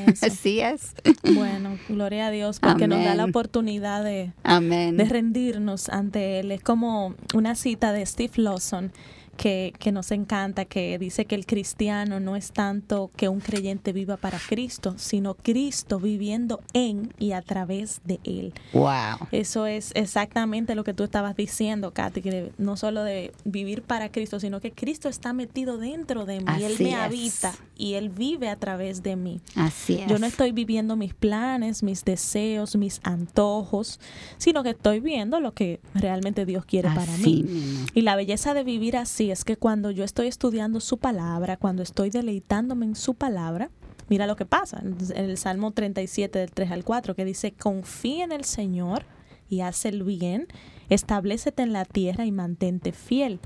eso. 0.09 0.27
Así 0.27 0.61
es. 0.61 0.95
Bueno, 1.35 1.79
gloria 1.89 2.29
a 2.29 2.31
Dios 2.31 2.59
porque 2.61 2.87
nos 2.89 3.05
da 3.05 3.15
la 3.15 3.25
oportunidad 3.25 4.03
de, 4.03 4.33
Amén. 4.45 4.97
de 4.97 5.05
rendirnos 5.05 5.89
ante 5.89 6.41
Él. 6.41 6.53
Es 6.53 6.63
como 6.63 7.15
una 7.35 7.55
cita 7.55 7.93
de 7.93 8.05
Steve 8.07 8.33
Lawson 8.37 8.93
que, 9.37 9.73
que 9.79 9.93
nos 9.93 10.11
encanta, 10.11 10.65
que 10.65 10.99
dice 10.99 11.25
que 11.25 11.35
el 11.35 11.47
cristiano 11.47 12.21
no 12.21 12.37
es 12.37 12.53
tanto 12.53 13.11
que 13.17 13.29
un 13.29 13.41
creyente 13.41 13.93
viva 13.93 14.17
para 14.17 14.39
Cristo, 14.39 14.95
sino 14.97 15.35
Cristo 15.35 16.01
viviendo 16.01 16.61
en 16.73 17.13
y 17.19 17.33
a 17.33 17.43
través 17.43 18.01
de 18.05 18.21
Él. 18.25 18.53
Wow. 18.73 19.29
Eso 19.33 19.67
es 19.67 19.93
exactamente 19.95 20.75
lo 20.75 20.85
que 20.85 20.95
tú 20.95 21.05
estabas 21.05 21.37
diciendo, 21.37 21.93
Katy, 21.93 22.23
que 22.23 22.53
no 22.59 22.77
solo 22.77 23.05
de 23.05 23.33
vivir 23.45 23.83
para 23.83 24.11
Cristo, 24.11 24.41
sino 24.41 24.61
que 24.61 24.73
Cristo 24.73 25.09
está 25.09 25.33
metido 25.33 25.79
dentro 25.79 26.27
de 26.27 26.41
mí, 26.41 26.63
Él 26.63 26.77
me 26.81 26.91
es. 26.91 26.97
habita 26.97 27.55
y 27.77 27.95
Él 27.95 28.09
vive 28.09 28.49
a 28.49 28.57
través 28.57 29.03
de 29.03 29.17
mí. 29.17 29.41
Así 29.55 29.95
es. 29.95 30.07
Yo 30.09 30.19
no 30.19 30.27
estoy 30.27 30.53
viviendo 30.53 30.97
mis 30.97 31.15
planes, 31.15 31.83
mis 31.83 32.05
deseos, 32.05 32.77
mis 32.77 33.01
antojos, 33.03 34.01
sino 34.39 34.63
que 34.63 34.71
estoy 34.71 35.01
viendo 35.01 35.41
lo 35.41 35.53
que 35.53 35.81
realmente 35.95 36.47
Dios 36.47 36.65
quiere 36.65 36.89
para 36.89 37.17
mí. 37.19 37.43
mismo. 37.43 37.87
Y 37.95 38.03
la 38.03 38.17
belleza 38.17 38.55
de 38.55 38.65
vivir 38.65 38.97
así 38.97 39.26
es 39.31 39.45
que 39.45 39.57
cuando 39.57 39.91
yo 39.91 40.05
estoy 40.05 40.27
estudiando 40.29 40.81
su 40.81 40.99
palabra, 40.99 41.57
cuando 41.57 41.83
estoy 41.83 42.11
deleitándome 42.11 42.87
en 42.87 42.95
su 42.97 43.15
palabra, 43.15 43.71
mira 44.09 44.27
lo 44.27 44.37
que 44.37 44.47
pasa 44.47 44.81
en 44.83 44.97
el 45.31 45.39
Salmo 45.39 45.71
37 45.73 46.39
del 46.39 46.51
3 46.53 46.71
al 46.73 46.85
4 46.85 47.15
que 47.15 47.25
dice, 47.25 47.53
confía 47.53 48.25
en 48.25 48.33
el 48.33 48.45
Señor 48.45 49.05
y 49.49 49.61
haz 49.61 49.85
el 49.85 50.03
bien, 50.03 50.47
establecete 50.89 51.63
en 51.63 51.73
la 51.73 51.85
tierra 51.85 52.25
y 52.27 52.33
mantente 52.33 52.93
fiel. 52.93 53.41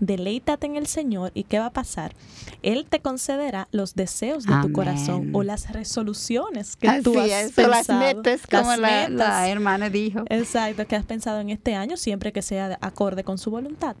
Deleítate 0.00 0.66
en 0.66 0.74
el 0.76 0.88
Señor 0.88 1.30
y 1.32 1.44
¿qué 1.44 1.60
va 1.60 1.66
a 1.66 1.72
pasar? 1.72 2.12
Él 2.62 2.86
te 2.88 2.98
concederá 3.00 3.68
los 3.70 3.94
deseos 3.94 4.44
de 4.44 4.52
tu 4.60 4.72
corazón 4.72 5.30
o 5.32 5.44
las 5.44 5.70
resoluciones 5.72 6.74
que 6.74 6.88
Así 6.88 7.02
tú 7.02 7.16
has 7.20 7.28
es, 7.30 7.56
o 7.58 7.68
las 7.68 7.86
pensado. 7.86 8.00
metas, 8.00 8.40
como 8.50 8.74
Las 8.76 9.10
la, 9.10 9.48
hermana 9.48 9.90
dijo. 9.90 10.24
Exacto, 10.28 10.86
que 10.88 10.96
has 10.96 11.04
pensado 11.04 11.38
en 11.40 11.50
este 11.50 11.76
año 11.76 11.96
siempre 11.96 12.32
que 12.32 12.42
sea 12.42 12.70
de- 12.70 12.78
acorde 12.80 13.22
con 13.22 13.38
su 13.38 13.52
voluntad. 13.52 13.94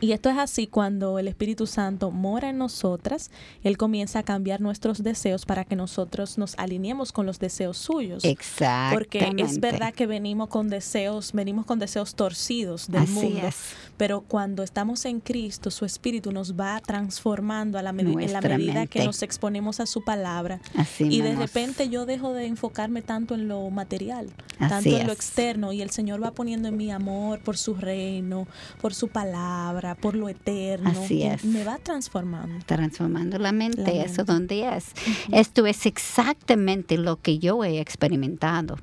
Y 0.00 0.12
esto 0.12 0.28
es 0.28 0.36
así 0.36 0.66
cuando 0.66 1.18
el 1.18 1.26
Espíritu 1.28 1.66
Santo 1.66 2.10
mora 2.10 2.50
en 2.50 2.58
nosotras, 2.58 3.30
Él 3.62 3.78
comienza 3.78 4.18
a 4.18 4.22
cambiar 4.22 4.60
nuestros 4.60 5.02
deseos 5.02 5.46
para 5.46 5.64
que 5.64 5.74
nosotros 5.74 6.36
nos 6.38 6.54
alineemos 6.58 7.12
con 7.12 7.24
los 7.24 7.38
deseos 7.38 7.78
suyos. 7.78 8.24
Exactamente. 8.24 8.96
Porque 8.96 9.42
es 9.42 9.58
verdad 9.58 9.94
que 9.94 10.06
venimos 10.06 10.48
con 10.48 10.68
deseos, 10.68 11.32
venimos 11.32 11.64
con 11.64 11.78
deseos 11.78 12.14
torcidos 12.14 12.88
del 12.88 13.02
Así 13.02 13.12
mundo, 13.12 13.46
es. 13.46 13.56
pero 13.96 14.20
cuando 14.20 14.62
estamos 14.62 15.04
en 15.06 15.20
Cristo, 15.20 15.70
su 15.70 15.84
Espíritu 15.84 16.32
nos 16.32 16.54
va 16.54 16.80
transformando 16.80 17.78
a 17.78 17.82
la 17.82 17.90
en 17.96 18.32
la 18.32 18.40
medida 18.40 18.86
que 18.86 19.04
nos 19.04 19.22
exponemos 19.22 19.80
a 19.80 19.86
su 19.86 20.04
palabra. 20.04 20.60
Así 20.76 21.04
y 21.04 21.22
de 21.22 21.34
repente 21.34 21.88
yo 21.88 22.04
dejo 22.04 22.34
de 22.34 22.46
enfocarme 22.46 23.00
tanto 23.00 23.34
en 23.34 23.48
lo 23.48 23.68
material, 23.70 24.28
Así 24.58 24.68
tanto 24.68 24.96
en 25.00 25.06
lo 25.06 25.12
externo, 25.12 25.72
y 25.72 25.80
el 25.80 25.90
Señor 25.90 26.22
va 26.22 26.32
poniendo 26.32 26.68
en 26.68 26.76
mi 26.76 26.90
amor 26.90 27.40
por 27.40 27.56
su 27.56 27.74
reino, 27.74 28.46
por 28.80 28.92
su 28.92 29.08
palabra, 29.08 29.85
por 29.94 30.14
lo 30.16 30.28
eterno. 30.28 30.90
Así 30.90 31.18
y 31.18 31.22
es. 31.24 31.44
Me 31.44 31.64
va 31.64 31.78
transformando. 31.78 32.64
transformando 32.66 33.38
la 33.38 33.52
mente, 33.52 33.82
La 33.82 33.90
eso 34.04 34.24
mente. 34.24 34.24
donde 34.24 34.76
es. 34.76 34.86
Esto 35.32 35.66
es 35.66 35.86
exactamente 35.86 36.98
lo 36.98 37.20
que 37.20 37.38
yo 37.38 37.62
he 37.64 37.80
experimentado. 37.80 38.76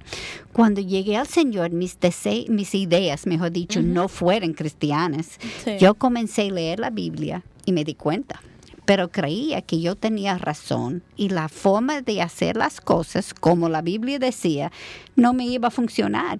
Cuando 0.53 0.81
llegué 0.81 1.17
al 1.17 1.27
Señor, 1.27 1.71
mis 1.71 1.99
dese- 1.99 2.47
mis 2.49 2.73
ideas, 2.75 3.25
mejor 3.27 3.51
dicho, 3.51 3.81
no 3.81 4.07
fueron 4.07 4.53
cristianas. 4.53 5.37
Sí. 5.63 5.71
Yo 5.79 5.95
comencé 5.95 6.43
a 6.43 6.51
leer 6.51 6.79
la 6.79 6.89
Biblia 6.89 7.43
y 7.65 7.71
me 7.73 7.83
di 7.83 7.95
cuenta. 7.95 8.41
Pero 8.85 9.09
creía 9.11 9.61
que 9.61 9.79
yo 9.79 9.95
tenía 9.95 10.37
razón 10.37 11.03
y 11.15 11.29
la 11.29 11.47
forma 11.47 12.01
de 12.01 12.21
hacer 12.21 12.57
las 12.57 12.81
cosas, 12.81 13.33
como 13.33 13.69
la 13.69 13.81
Biblia 13.81 14.19
decía, 14.19 14.71
no 15.15 15.33
me 15.33 15.45
iba 15.45 15.69
a 15.69 15.71
funcionar. 15.71 16.39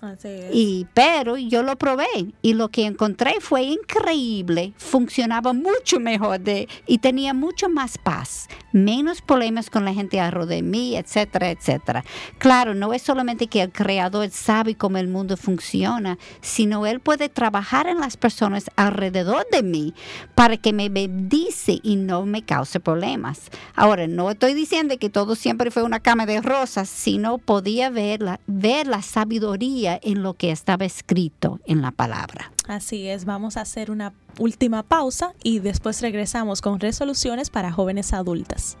Así 0.00 0.28
es. 0.28 0.54
Y, 0.54 0.86
pero 0.94 1.36
yo 1.36 1.62
lo 1.62 1.76
probé 1.76 2.06
y 2.42 2.54
lo 2.54 2.68
que 2.68 2.86
encontré 2.86 3.36
fue 3.40 3.62
increíble, 3.62 4.72
funcionaba 4.76 5.52
mucho 5.52 6.00
mejor 6.00 6.40
de, 6.40 6.68
y 6.86 6.98
tenía 6.98 7.34
mucho 7.34 7.68
más 7.68 7.98
paz, 7.98 8.48
menos 8.72 9.22
problemas 9.22 9.70
con 9.70 9.84
la 9.84 9.94
gente 9.94 10.20
alrededor 10.20 10.48
de 10.48 10.62
mí, 10.62 10.96
etcétera, 10.96 11.50
etcétera. 11.50 12.04
Claro, 12.38 12.74
no 12.74 12.92
es 12.92 13.02
solamente 13.02 13.46
que 13.46 13.62
el 13.62 13.72
creador 13.72 14.28
sabe 14.30 14.74
cómo 14.74 14.98
el 14.98 15.08
mundo 15.08 15.36
funciona, 15.36 16.18
sino 16.40 16.86
él 16.86 17.00
puede 17.00 17.28
trabajar 17.28 17.86
en 17.86 18.00
las 18.00 18.16
personas 18.16 18.70
alrededor 18.76 19.46
de 19.50 19.62
mí 19.62 19.94
para 20.34 20.56
que 20.56 20.72
me 20.72 20.88
bendice 20.88 21.80
y 21.82 21.96
no 21.96 22.26
me 22.26 22.44
cause 22.44 22.80
problemas. 22.80 23.50
Ahora, 23.74 24.06
no 24.06 24.30
estoy 24.30 24.54
diciendo 24.54 24.98
que 24.98 25.10
todo 25.10 25.34
siempre 25.34 25.70
fue 25.70 25.82
una 25.82 26.00
cama 26.00 26.26
de 26.26 26.40
rosas, 26.40 26.88
sino 26.88 27.38
podía 27.38 27.90
ver 27.90 28.16
ver 28.46 28.86
la 28.86 29.02
sabiduría 29.02 29.85
en 29.94 30.22
lo 30.22 30.34
que 30.34 30.50
estaba 30.50 30.84
escrito 30.84 31.60
en 31.66 31.82
la 31.82 31.90
palabra. 31.90 32.52
Así 32.68 33.08
es, 33.08 33.24
vamos 33.24 33.56
a 33.56 33.62
hacer 33.62 33.90
una 33.90 34.12
última 34.38 34.82
pausa 34.82 35.32
y 35.42 35.60
después 35.60 36.02
regresamos 36.02 36.60
con 36.60 36.80
resoluciones 36.80 37.50
para 37.50 37.72
jóvenes 37.72 38.12
adultas. 38.12 38.76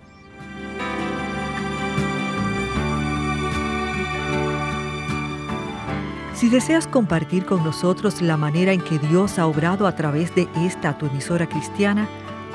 Si 6.34 6.50
deseas 6.50 6.86
compartir 6.86 7.46
con 7.46 7.64
nosotros 7.64 8.20
la 8.20 8.36
manera 8.36 8.72
en 8.72 8.82
que 8.82 8.98
Dios 8.98 9.38
ha 9.38 9.46
obrado 9.46 9.86
a 9.86 9.96
través 9.96 10.34
de 10.34 10.46
esta 10.56 10.98
tu 10.98 11.06
emisora 11.06 11.48
cristiana, 11.48 12.06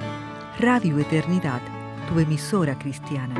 Radio 0.60 0.98
Eternidad, 0.98 1.62
tu 2.08 2.20
emisora 2.20 2.78
cristiana. 2.78 3.34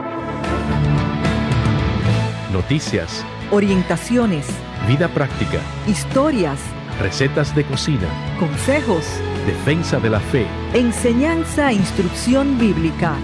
Noticias, 2.50 3.22
Orientaciones, 3.50 4.46
vida 4.86 5.08
práctica, 5.08 5.60
historias, 5.86 6.58
recetas 7.00 7.54
de 7.54 7.64
cocina, 7.64 8.08
consejos, 8.38 9.04
defensa 9.46 10.00
de 10.00 10.08
la 10.08 10.20
fe, 10.20 10.46
enseñanza 10.72 11.70
e 11.70 11.74
instrucción 11.74 12.58
bíblica, 12.58 13.14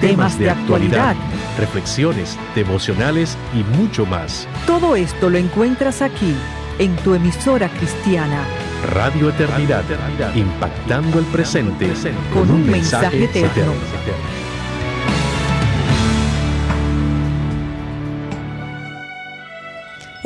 temas 0.00 0.38
de 0.38 0.50
actualidad. 0.50 1.16
reflexiones, 1.58 2.38
devocionales 2.54 3.36
y 3.54 3.62
mucho 3.76 4.06
más. 4.06 4.46
Todo 4.66 4.96
esto 4.96 5.30
lo 5.30 5.38
encuentras 5.38 6.02
aquí, 6.02 6.34
en 6.78 6.94
tu 6.96 7.14
emisora 7.14 7.68
cristiana. 7.68 8.44
Radio 8.92 9.30
Eternidad, 9.30 9.84
impactando 10.34 11.18
el 11.18 11.24
presente 11.26 11.92
con 12.32 12.50
un 12.50 12.70
mensaje 12.70 13.24
eterno. 13.24 13.72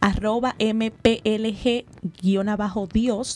arroba 0.00 0.54
mplg-dios, 0.58 1.88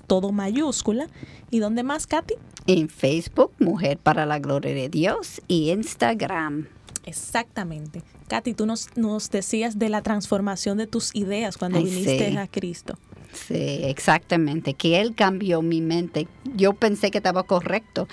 todo 0.06 0.32
mayúscula. 0.32 1.08
¿Y 1.50 1.58
dónde 1.58 1.82
más, 1.82 2.06
Katy? 2.06 2.36
En 2.66 2.88
Facebook, 2.88 3.52
Mujer 3.58 3.98
para 3.98 4.24
la 4.24 4.38
Gloria 4.38 4.74
de 4.74 4.88
Dios, 4.88 5.42
y 5.46 5.70
Instagram. 5.70 6.68
Exactamente. 7.04 8.02
Katy, 8.28 8.54
tú 8.54 8.66
nos, 8.66 8.96
nos 8.96 9.30
decías 9.30 9.78
de 9.78 9.88
la 9.88 10.02
transformación 10.02 10.78
de 10.78 10.86
tus 10.86 11.14
ideas 11.14 11.56
cuando 11.56 11.78
Ay, 11.78 11.84
viniste 11.84 12.30
sí. 12.30 12.36
a 12.36 12.46
Cristo. 12.46 12.98
Sí, 13.32 13.80
exactamente, 13.82 14.74
que 14.74 15.00
Él 15.00 15.14
cambió 15.14 15.60
mi 15.60 15.80
mente. 15.80 16.28
Yo 16.54 16.72
pensé 16.72 17.10
que 17.10 17.18
estaba 17.18 17.42
correcto, 17.42 18.08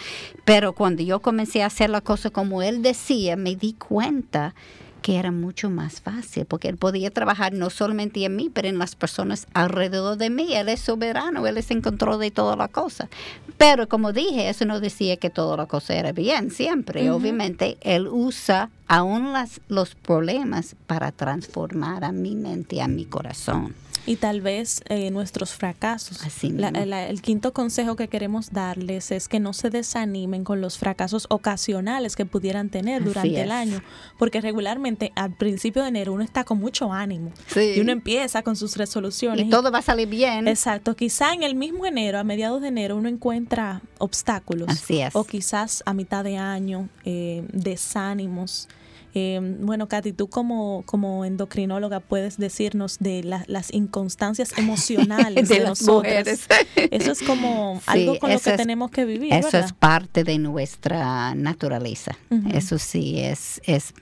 pero 0.45 0.73
cuando 0.73 1.03
yo 1.03 1.19
comencé 1.21 1.61
a 1.63 1.67
hacer 1.67 1.89
la 1.89 2.01
cosa 2.01 2.31
como 2.31 2.61
Él 2.61 2.81
decía, 2.81 3.35
me 3.35 3.55
di 3.55 3.73
cuenta 3.73 4.55
que 5.01 5.17
era 5.17 5.31
mucho 5.31 5.69
más 5.69 6.01
fácil, 6.01 6.45
porque 6.45 6.69
Él 6.69 6.77
podía 6.77 7.11
trabajar 7.11 7.53
no 7.53 7.69
solamente 7.69 8.23
en 8.23 8.35
mí, 8.35 8.49
pero 8.53 8.67
en 8.67 8.77
las 8.77 8.95
personas 8.95 9.47
alrededor 9.53 10.17
de 10.17 10.29
mí. 10.29 10.53
Él 10.53 10.69
es 10.69 10.81
soberano, 10.81 11.47
Él 11.47 11.57
es 11.57 11.71
en 11.71 11.81
control 11.81 12.19
de 12.19 12.31
toda 12.31 12.55
la 12.55 12.67
cosa. 12.67 13.09
Pero 13.57 13.87
como 13.87 14.13
dije, 14.13 14.49
eso 14.49 14.65
no 14.65 14.79
decía 14.79 15.17
que 15.17 15.29
toda 15.29 15.57
la 15.57 15.65
cosa 15.65 15.95
era 15.95 16.11
bien, 16.11 16.51
siempre. 16.51 17.09
Obviamente, 17.11 17.77
Él 17.81 18.07
usa 18.07 18.69
aún 18.87 19.33
las, 19.33 19.61
los 19.67 19.95
problemas 19.95 20.75
para 20.87 21.11
transformar 21.11 22.03
a 22.03 22.11
mi 22.11 22.35
mente 22.35 22.77
y 22.77 22.79
a 22.79 22.87
mi 22.87 23.05
corazón. 23.05 23.73
Y 24.07 24.15
tal 24.15 24.41
vez 24.41 24.81
eh, 24.89 25.11
nuestros 25.11 25.53
fracasos. 25.53 26.23
Así 26.25 26.49
La- 26.49 26.71
la- 26.71 27.07
el 27.07 27.21
quinto 27.21 27.53
consejo 27.53 27.95
que 27.95 28.07
queremos 28.07 28.51
darles 28.51 29.11
es 29.11 29.27
que 29.27 29.39
no 29.39 29.53
se 29.53 29.69
desanimen 29.69 30.43
con 30.43 30.59
los 30.59 30.77
fracasos 30.79 31.27
ocasionales 31.29 32.15
que 32.15 32.25
pudieran 32.25 32.69
tener 32.69 33.01
Así 33.01 33.05
durante 33.09 33.41
el 33.41 33.51
año, 33.51 33.83
porque 34.17 34.41
regularmente 34.41 35.11
al 35.15 35.33
principio 35.35 35.83
de 35.83 35.89
enero 35.89 36.13
uno 36.13 36.23
está 36.23 36.43
con 36.43 36.59
mucho 36.59 36.91
ánimo 36.91 37.31
Sí. 37.47 37.73
y 37.77 37.79
uno 37.79 37.91
empieza 37.91 38.41
con 38.41 38.55
sus 38.55 38.75
resoluciones. 38.77 39.45
Y 39.45 39.49
todo 39.49 39.71
va 39.71 39.79
a 39.79 39.83
salir 39.83 40.07
bien. 40.07 40.47
Exacto, 40.47 40.95
quizá 40.95 41.33
en 41.33 41.43
el 41.43 41.53
mismo 41.55 41.85
enero, 41.85 42.17
a 42.17 42.23
mediados 42.23 42.61
de 42.61 42.69
enero, 42.69 42.95
uno 42.97 43.07
encuentra 43.09 43.81
obstáculos. 43.99 44.67
Así 44.69 44.99
es. 44.99 45.15
O 45.15 45.23
quizás 45.25 45.83
a 45.85 45.93
mitad 45.93 46.23
de 46.23 46.37
año, 46.37 46.89
eh, 47.05 47.43
desánimos. 47.53 48.67
Eh, 49.13 49.39
bueno, 49.59 49.87
Katy, 49.87 50.13
tú 50.13 50.27
como, 50.27 50.83
como 50.85 51.25
endocrinóloga 51.25 51.99
puedes 51.99 52.37
decirnos 52.37 52.97
de 52.99 53.23
la- 53.23 53.43
las 53.47 53.73
inconstancias 53.73 54.53
emocionales 54.57 55.49
de, 55.49 55.55
De 55.55 55.59
las 55.61 55.81
nosotras. 55.81 56.13
mujeres. 56.13 56.47
Eso 56.91 57.11
es 57.11 57.21
como 57.21 57.79
Sí, 57.79 57.83
algo 57.87 58.19
con 58.19 58.31
lo 58.31 58.39
que 58.39 58.49
es- 58.51 58.57
tenemos 58.57 58.89
que 58.91 59.05
vivir, 59.05 59.33
Eso 59.33 59.47
¿verdad? 59.51 59.65
es 59.65 59.73
parte 59.73 60.23
de 60.23 60.37
nuestra 60.37 61.35
naturaleza. 61.35 62.17
Eso 62.53 62.77
sí 62.77 63.19
es, 63.19 63.61
es, 63.65 63.93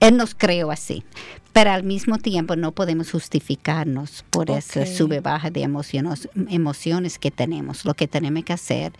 Él 0.00 0.16
nos 0.16 0.34
creó 0.34 0.70
así. 0.70 1.04
Pero 1.52 1.70
al 1.72 1.82
mismo 1.82 2.18
tiempo 2.18 2.54
no 2.54 2.72
podemos 2.72 3.10
justificarnos 3.10 4.24
por 4.30 4.50
esa 4.50 4.80
Ok. 4.80 4.86
sube 4.86 5.20
baja 5.20 5.50
de 5.50 5.62
emociones, 5.62 6.28
emociones 6.48 7.18
que 7.18 7.30
tenemos. 7.30 7.84
Lo 7.84 7.94
que 7.94 8.06
tenemos 8.06 8.44
que 8.44 8.52
hacer, 8.52 8.92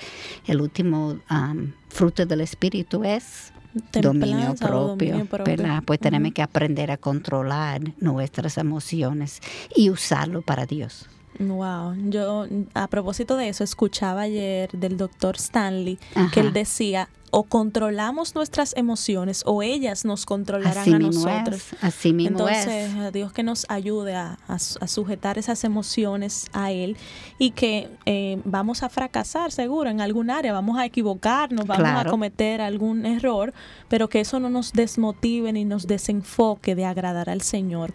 el 0.46 0.60
último 0.60 1.18
am, 1.28 1.74
fruto 1.88 2.26
del 2.26 2.40
espíritu 2.40 3.04
es 3.04 3.52
dominio 3.92 4.54
propio, 4.54 5.12
dominio 5.12 5.26
propio. 5.26 5.56
¿verdad? 5.56 5.82
Pues 5.84 6.00
tenemos 6.00 6.32
que 6.32 6.42
aprender 6.42 6.90
a 6.90 6.96
controlar 6.96 7.80
nuestras 7.98 8.58
emociones 8.58 9.40
y 9.74 9.90
usarlo 9.90 10.42
para 10.42 10.66
Dios. 10.66 11.08
Wow, 11.38 11.94
yo 12.10 12.46
a 12.74 12.86
propósito 12.88 13.36
de 13.36 13.48
eso 13.48 13.62
escuchaba 13.64 14.22
ayer 14.22 14.70
del 14.72 14.96
doctor 14.96 15.36
Stanley 15.36 15.98
Ajá. 16.14 16.30
que 16.32 16.40
él 16.40 16.52
decía 16.52 17.08
o 17.30 17.42
controlamos 17.42 18.34
nuestras 18.34 18.74
emociones 18.74 19.42
o 19.44 19.62
ellas 19.62 20.06
nos 20.06 20.24
controlarán 20.24 20.78
Así 20.78 20.92
a 20.94 20.98
mismo 20.98 21.26
nosotros. 21.28 21.56
es, 21.56 21.84
así 21.84 22.12
mismo 22.14 22.48
es. 22.48 22.66
Entonces, 22.66 22.94
a 22.96 23.10
Dios 23.10 23.32
que 23.34 23.42
nos 23.42 23.66
ayude 23.68 24.16
a, 24.16 24.38
a 24.48 24.58
su- 24.58 24.78
a 24.82 24.88
sujetar 24.88 25.36
esas 25.36 25.62
emociones 25.62 26.46
a 26.54 26.72
Él 26.72 26.96
y 27.38 27.50
que 27.50 27.90
eh, 28.06 28.40
vamos 28.46 28.82
a 28.82 28.88
fracasar 28.88 29.52
seguro 29.52 29.90
en 29.90 30.00
algún 30.00 30.30
área, 30.30 30.54
vamos 30.54 30.78
a 30.78 30.86
equivocarnos, 30.86 31.66
vamos 31.66 31.86
a 32.06 32.08
cometer 32.08 32.62
algún 32.62 33.04
error, 33.04 33.52
pero 33.88 34.08
que 34.08 34.20
eso 34.20 34.40
no 34.40 34.48
nos 34.48 34.72
desmotive 34.72 35.52
ni 35.52 35.66
nos 35.66 35.86
desenfoque 35.86 36.74
de 36.74 36.86
agradar 36.86 37.28
al 37.28 37.42
Señor. 37.42 37.92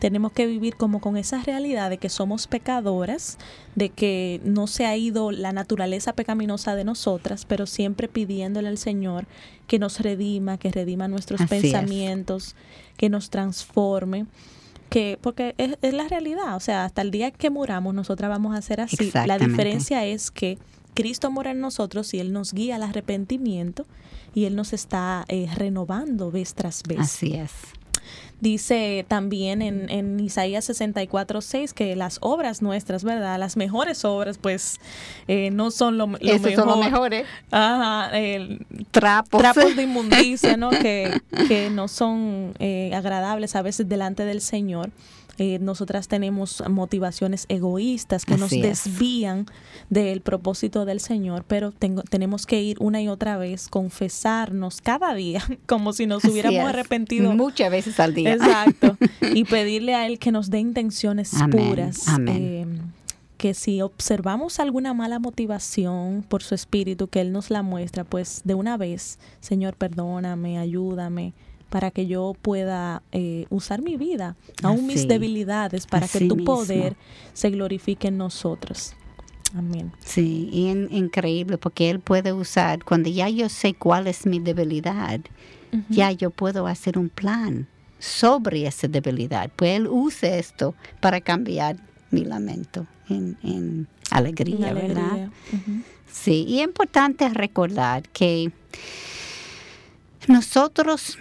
Tenemos 0.00 0.32
que 0.32 0.46
vivir 0.46 0.76
como 0.76 1.00
con 1.00 1.16
esa 1.18 1.42
realidad 1.42 1.90
de 1.90 1.98
que 1.98 2.08
somos 2.08 2.46
pecadoras, 2.46 3.36
de 3.74 3.90
que 3.90 4.40
no 4.44 4.66
se 4.66 4.86
ha 4.86 4.96
ido 4.96 5.30
la 5.30 5.52
naturaleza 5.52 6.14
pecaminosa 6.14 6.74
de 6.74 6.84
nosotras, 6.84 7.44
pero 7.44 7.66
siempre 7.66 8.08
pidiéndole 8.08 8.68
al 8.68 8.78
Señor 8.78 9.26
que 9.66 9.78
nos 9.78 10.00
redima, 10.00 10.56
que 10.56 10.72
redima 10.72 11.06
nuestros 11.06 11.42
Así 11.42 11.54
es. 11.54 11.62
pensamientos, 11.62 12.56
que 12.96 13.10
nos 13.10 13.28
transforme, 13.28 14.26
que 14.88 15.18
porque 15.20 15.54
es, 15.58 15.76
es 15.82 15.92
la 15.92 16.08
realidad, 16.08 16.56
o 16.56 16.60
sea, 16.60 16.86
hasta 16.86 17.02
el 17.02 17.10
día 17.10 17.30
que 17.30 17.50
muramos 17.50 17.94
nosotras 17.94 18.30
vamos 18.30 18.56
a 18.56 18.62
ser 18.62 18.80
así. 18.80 19.12
La 19.26 19.38
diferencia 19.38 20.06
es 20.06 20.30
que 20.30 20.58
Cristo 20.94 21.30
mora 21.30 21.50
en 21.50 21.60
nosotros 21.60 22.12
y 22.14 22.20
Él 22.20 22.32
nos 22.32 22.54
guía 22.54 22.76
al 22.76 22.82
arrepentimiento 22.82 23.86
y 24.34 24.46
Él 24.46 24.56
nos 24.56 24.72
está 24.72 25.24
eh, 25.28 25.46
renovando 25.54 26.30
vez 26.30 26.54
tras 26.54 26.82
vez. 26.82 27.00
Así 27.00 27.34
es. 27.34 27.50
Dice 28.40 29.04
también 29.06 29.60
en, 29.60 29.90
en 29.90 30.18
Isaías 30.18 30.64
64, 30.64 31.42
6 31.42 31.74
que 31.74 31.94
las 31.94 32.16
obras 32.22 32.62
nuestras, 32.62 33.04
¿verdad? 33.04 33.38
Las 33.38 33.58
mejores 33.58 34.02
obras, 34.06 34.38
pues, 34.38 34.80
eh, 35.28 35.50
no 35.52 35.70
son 35.70 35.98
lo, 35.98 36.06
lo 36.06 36.16
Esos 36.20 36.40
mejor. 36.40 36.54
son 36.54 36.68
los 36.68 36.78
mejores. 36.78 37.26
Ajá, 37.50 38.10
Trapos. 38.92 39.40
trapos 39.40 39.76
de 39.76 39.82
inmundicia, 39.82 40.56
¿no? 40.56 40.70
que, 40.70 41.20
que 41.48 41.68
no 41.68 41.86
son 41.86 42.54
eh, 42.58 42.92
agradables 42.94 43.56
a 43.56 43.62
veces 43.62 43.88
delante 43.88 44.24
del 44.24 44.40
Señor. 44.40 44.90
Eh, 45.42 45.58
nosotras 45.58 46.06
tenemos 46.06 46.62
motivaciones 46.68 47.46
egoístas 47.48 48.26
que 48.26 48.36
nos 48.36 48.52
es. 48.52 48.60
desvían 48.60 49.46
del 49.88 50.20
propósito 50.20 50.84
del 50.84 51.00
Señor, 51.00 51.46
pero 51.48 51.72
tengo, 51.72 52.02
tenemos 52.02 52.44
que 52.44 52.60
ir 52.62 52.76
una 52.78 53.00
y 53.00 53.08
otra 53.08 53.38
vez, 53.38 53.68
confesarnos 53.68 54.82
cada 54.82 55.14
día, 55.14 55.42
como 55.66 55.94
si 55.94 56.04
nos 56.04 56.26
hubiéramos 56.26 56.60
arrepentido 56.68 57.32
Muchas 57.32 57.70
veces 57.70 57.98
al 58.00 58.12
día. 58.12 58.34
Exacto. 58.34 58.98
Y 59.34 59.44
pedirle 59.44 59.94
a 59.94 60.06
Él 60.06 60.18
que 60.18 60.30
nos 60.30 60.50
dé 60.50 60.58
intenciones 60.58 61.32
Amén, 61.40 61.68
puras. 61.70 62.06
amén. 62.08 62.36
eh, 62.38 62.66
que 63.38 63.54
si 63.54 63.80
observamos 63.80 64.60
alguna 64.60 64.92
mala 64.92 65.18
motivación 65.20 66.22
por 66.28 66.42
su 66.42 66.54
espíritu, 66.54 67.08
que 67.08 67.22
Él 67.22 67.32
nos 67.32 67.48
la 67.48 67.62
muestra, 67.62 68.04
pues 68.04 68.42
de 68.44 68.52
una 68.54 68.76
vez, 68.76 69.18
Señor, 69.40 69.74
perdóname, 69.76 70.58
ayúdame, 70.58 71.32
para 71.70 71.90
que 71.90 72.06
yo 72.06 72.34
pueda 72.42 73.02
eh, 73.12 73.46
usar 73.48 73.80
mi 73.80 73.96
vida, 73.96 74.36
aún 74.62 74.86
mis 74.86 75.08
debilidades, 75.08 75.86
para 75.86 76.06
que 76.06 76.28
tu 76.28 76.36
mismo. 76.36 76.54
poder 76.56 76.96
se 77.32 77.48
glorifique 77.50 78.08
en 78.08 78.18
nosotros. 78.18 78.92
Amén. 79.56 79.90
Sí, 80.04 80.48
y 80.52 80.68
in- 80.68 80.88
increíble 80.92 81.58
porque 81.58 81.88
Él 81.90 82.00
puede 82.00 82.32
usar, 82.32 82.84
cuando 82.84 83.08
ya 83.08 83.28
yo 83.28 83.48
sé 83.48 83.74
cuál 83.74 84.06
es 84.06 84.26
mi 84.26 84.38
debilidad, 84.40 85.20
ya 85.88 86.10
yo 86.12 86.30
puedo 86.30 86.66
hacer 86.66 86.98
un 86.98 87.08
plan 87.08 87.66
sobre 88.00 88.66
esa 88.66 88.88
debilidad. 88.88 89.50
Pues 89.54 89.76
Él 89.76 89.86
usa 89.88 90.36
esto 90.36 90.74
para 91.00 91.20
cambiar 91.20 91.76
mi 92.10 92.24
lamento 92.24 92.86
en, 93.08 93.36
en 93.42 93.86
alegría, 94.10 94.72
¿verdad? 94.72 95.30
Sí, 96.12 96.44
y 96.48 96.58
es 96.60 96.64
importante 96.64 97.28
recordar 97.28 98.08
que 98.08 98.50
nosotros 100.28 101.18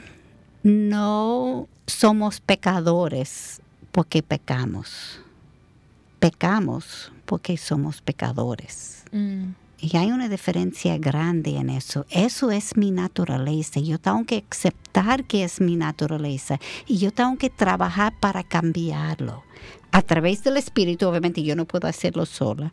no 0.64 1.68
somos 1.88 2.40
pecadores 2.40 3.62
porque 3.92 4.24
pecamos. 4.24 5.22
Pecamos 6.20 7.12
porque 7.26 7.58
somos 7.58 8.02
pecadores. 8.02 9.04
Mm. 9.12 9.52
Y 9.82 9.96
hay 9.96 10.12
una 10.12 10.28
diferencia 10.28 10.98
grande 10.98 11.56
en 11.56 11.70
eso. 11.70 12.06
Eso 12.10 12.52
es 12.52 12.76
mi 12.76 12.92
naturaleza. 12.92 13.80
Yo 13.80 13.98
tengo 13.98 14.26
que 14.26 14.44
aceptar 14.50 15.24
que 15.24 15.46
es 15.46 15.62
mi 15.62 15.78
naturaleza 15.78 16.60
y 16.86 16.98
yo 16.98 17.12
tengo 17.12 17.38
que 17.38 17.50
trabajar 17.50 18.14
para 18.20 18.44
cambiarlo. 18.44 19.44
A 19.92 20.02
través 20.04 20.44
del 20.44 20.58
Espíritu, 20.58 21.08
obviamente 21.08 21.42
yo 21.44 21.56
no 21.56 21.66
puedo 21.66 21.88
hacerlo 21.88 22.26
sola. 22.26 22.72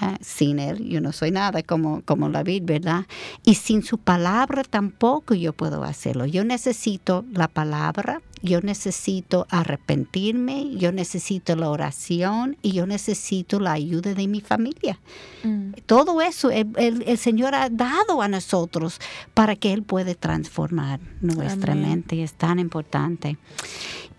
Ah, 0.00 0.18
sin 0.20 0.58
Él 0.58 0.86
yo 0.88 1.00
no 1.00 1.12
soy 1.12 1.30
nada 1.30 1.62
como, 1.62 2.02
como 2.02 2.28
David, 2.30 2.62
¿verdad? 2.66 3.06
Y 3.44 3.54
sin 3.54 3.82
su 3.82 3.98
palabra 3.98 4.62
tampoco 4.64 5.34
yo 5.34 5.52
puedo 5.52 5.82
hacerlo. 5.84 6.26
Yo 6.26 6.44
necesito 6.44 7.24
la 7.32 7.48
palabra, 7.48 8.20
yo 8.42 8.60
necesito 8.60 9.46
arrepentirme, 9.50 10.76
yo 10.76 10.92
necesito 10.92 11.56
la 11.56 11.70
oración 11.70 12.56
y 12.62 12.72
yo 12.72 12.86
necesito 12.86 13.58
la 13.60 13.72
ayuda 13.72 14.14
de 14.14 14.28
mi 14.28 14.40
familia. 14.40 15.00
Mm. 15.44 15.72
Todo 15.86 16.20
eso 16.20 16.50
el, 16.50 16.68
el- 16.76 17.02
el 17.06 17.18
Señor 17.18 17.54
ha 17.54 17.68
dado 17.70 18.20
a 18.22 18.28
nosotros 18.28 19.00
para 19.34 19.56
que 19.56 19.72
Él 19.72 19.82
puede 19.82 20.14
transformar 20.14 21.00
nuestra 21.20 21.72
Amén. 21.72 21.88
mente. 21.88 22.22
Es 22.22 22.34
tan 22.34 22.58
importante. 22.58 23.38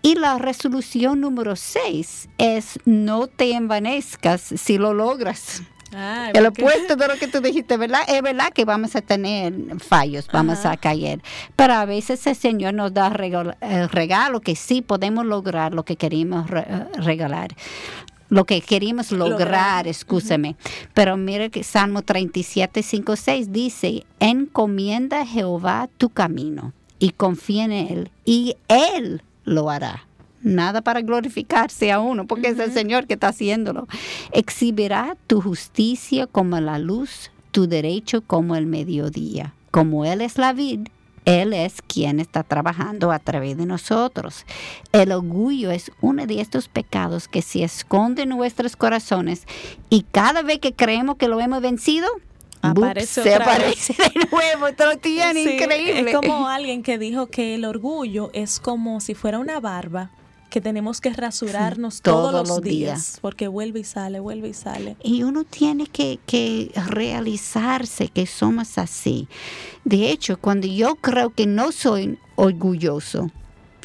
Y 0.02 0.14
la 0.14 0.38
resolución 0.38 1.20
número 1.20 1.56
seis 1.56 2.28
es 2.40 2.78
no 2.84 3.26
te 3.26 3.52
envanezcas 3.52 4.40
si 4.40 4.78
lo 4.78 4.94
logras. 4.94 5.62
Ay, 5.92 6.30
El 6.34 6.44
porque- 6.44 6.62
opuesto 6.62 6.94
de 6.96 7.08
lo 7.08 7.14
que 7.16 7.26
tú 7.26 7.40
dijiste, 7.40 7.76
¿verdad? 7.76 8.02
Es 8.08 8.22
verdad 8.22 8.52
que 8.52 8.64
vamos 8.64 8.94
a 8.94 9.00
tener 9.02 9.52
fallos, 9.80 10.28
vamos 10.32 10.60
Ajá. 10.60 10.72
a 10.72 10.76
caer, 10.76 11.20
pero 11.56 11.74
a 11.74 11.84
veces 11.84 12.24
el 12.28 12.36
Señor 12.36 12.74
nos 12.74 12.94
da 12.94 13.08
regalo, 13.10 13.54
el 13.60 13.88
regalo 13.88 14.40
que 14.40 14.54
sí 14.54 14.82
podemos 14.82 15.26
lograr 15.26 15.74
lo 15.74 15.84
que 15.84 15.96
queremos 15.96 16.48
re- 16.48 16.60
eh, 16.68 16.84
regalar. 16.98 17.54
Lo 18.28 18.44
que 18.44 18.60
queríamos 18.60 19.10
lograr, 19.10 19.40
Lograr. 19.40 19.88
escúchame. 19.88 20.54
Pero 20.94 21.16
mire 21.16 21.50
que 21.50 21.64
Salmo 21.64 22.02
37, 22.02 22.84
5, 22.84 23.16
6 23.16 23.50
dice, 23.50 24.04
encomienda 24.20 25.22
a 25.22 25.26
Jehová 25.26 25.88
tu 25.98 26.10
camino 26.10 26.72
y 27.00 27.10
confía 27.10 27.64
en 27.64 27.72
Él 27.72 28.10
y 28.24 28.54
Él 28.68 29.22
lo 29.44 29.68
hará. 29.70 30.06
Nada 30.42 30.80
para 30.80 31.02
glorificarse 31.02 31.92
a 31.92 32.00
uno, 32.00 32.26
porque 32.26 32.48
es 32.48 32.58
el 32.58 32.72
Señor 32.72 33.06
que 33.06 33.14
está 33.14 33.28
haciéndolo. 33.28 33.86
Exhibirá 34.32 35.16
tu 35.26 35.42
justicia 35.42 36.26
como 36.26 36.58
la 36.60 36.78
luz, 36.78 37.30
tu 37.50 37.66
derecho 37.66 38.22
como 38.22 38.56
el 38.56 38.66
mediodía. 38.66 39.54
Como 39.70 40.04
Él 40.04 40.22
es 40.22 40.38
la 40.38 40.54
vid, 40.54 40.88
Él 41.26 41.52
es 41.52 41.82
quien 41.82 42.20
está 42.20 42.42
trabajando 42.42 43.12
a 43.12 43.18
través 43.18 43.58
de 43.58 43.66
nosotros. 43.66 44.46
El 44.92 45.12
orgullo 45.12 45.70
es 45.70 45.92
uno 46.00 46.26
de 46.26 46.40
estos 46.40 46.68
pecados 46.68 47.28
que 47.28 47.42
se 47.42 47.62
esconde 47.62 48.22
en 48.22 48.30
nuestros 48.30 48.76
corazones 48.76 49.44
y 49.90 50.02
cada 50.10 50.42
vez 50.42 50.58
que 50.58 50.74
creemos 50.74 51.16
que 51.16 51.28
lo 51.28 51.38
hemos 51.40 51.60
vencido, 51.60 52.08
Aparece 52.62 53.20
¡bup! 53.22 53.28
se 53.30 53.34
aparece 53.34 53.94
de 53.94 54.28
nuevo. 54.30 54.66
Esto 54.66 54.86
lo 54.86 54.98
tiene 54.98 55.44
Sí, 55.44 55.50
increíble. 55.54 56.10
Es 56.10 56.16
como 56.16 56.46
alguien 56.48 56.82
que 56.82 56.98
dijo 56.98 57.28
que 57.28 57.54
el 57.54 57.64
orgullo 57.64 58.30
es 58.34 58.60
como 58.60 59.00
si 59.00 59.14
fuera 59.14 59.38
una 59.38 59.60
barba 59.60 60.10
que 60.50 60.60
tenemos 60.60 61.00
que 61.00 61.10
rasurarnos 61.10 61.94
Sí, 61.94 62.00
todos, 62.02 62.30
todos 62.32 62.48
los 62.48 62.48
los 62.48 62.60
días, 62.62 62.74
días. 62.74 63.18
porque 63.22 63.48
vuelve 63.48 63.80
y 63.80 63.84
sale, 63.84 64.20
vuelve 64.20 64.48
y 64.48 64.54
sale. 64.54 64.96
Y 65.02 65.22
uno 65.22 65.44
tiene 65.44 65.86
que, 65.86 66.18
que 66.26 66.70
realizarse 66.88 68.08
que 68.08 68.26
somos 68.26 68.76
así. 68.78 69.28
De 69.84 70.10
hecho, 70.10 70.38
cuando 70.38 70.66
yo 70.66 70.96
creo 70.96 71.30
que 71.30 71.46
no 71.46 71.72
soy 71.72 72.18
orgulloso, 72.36 73.30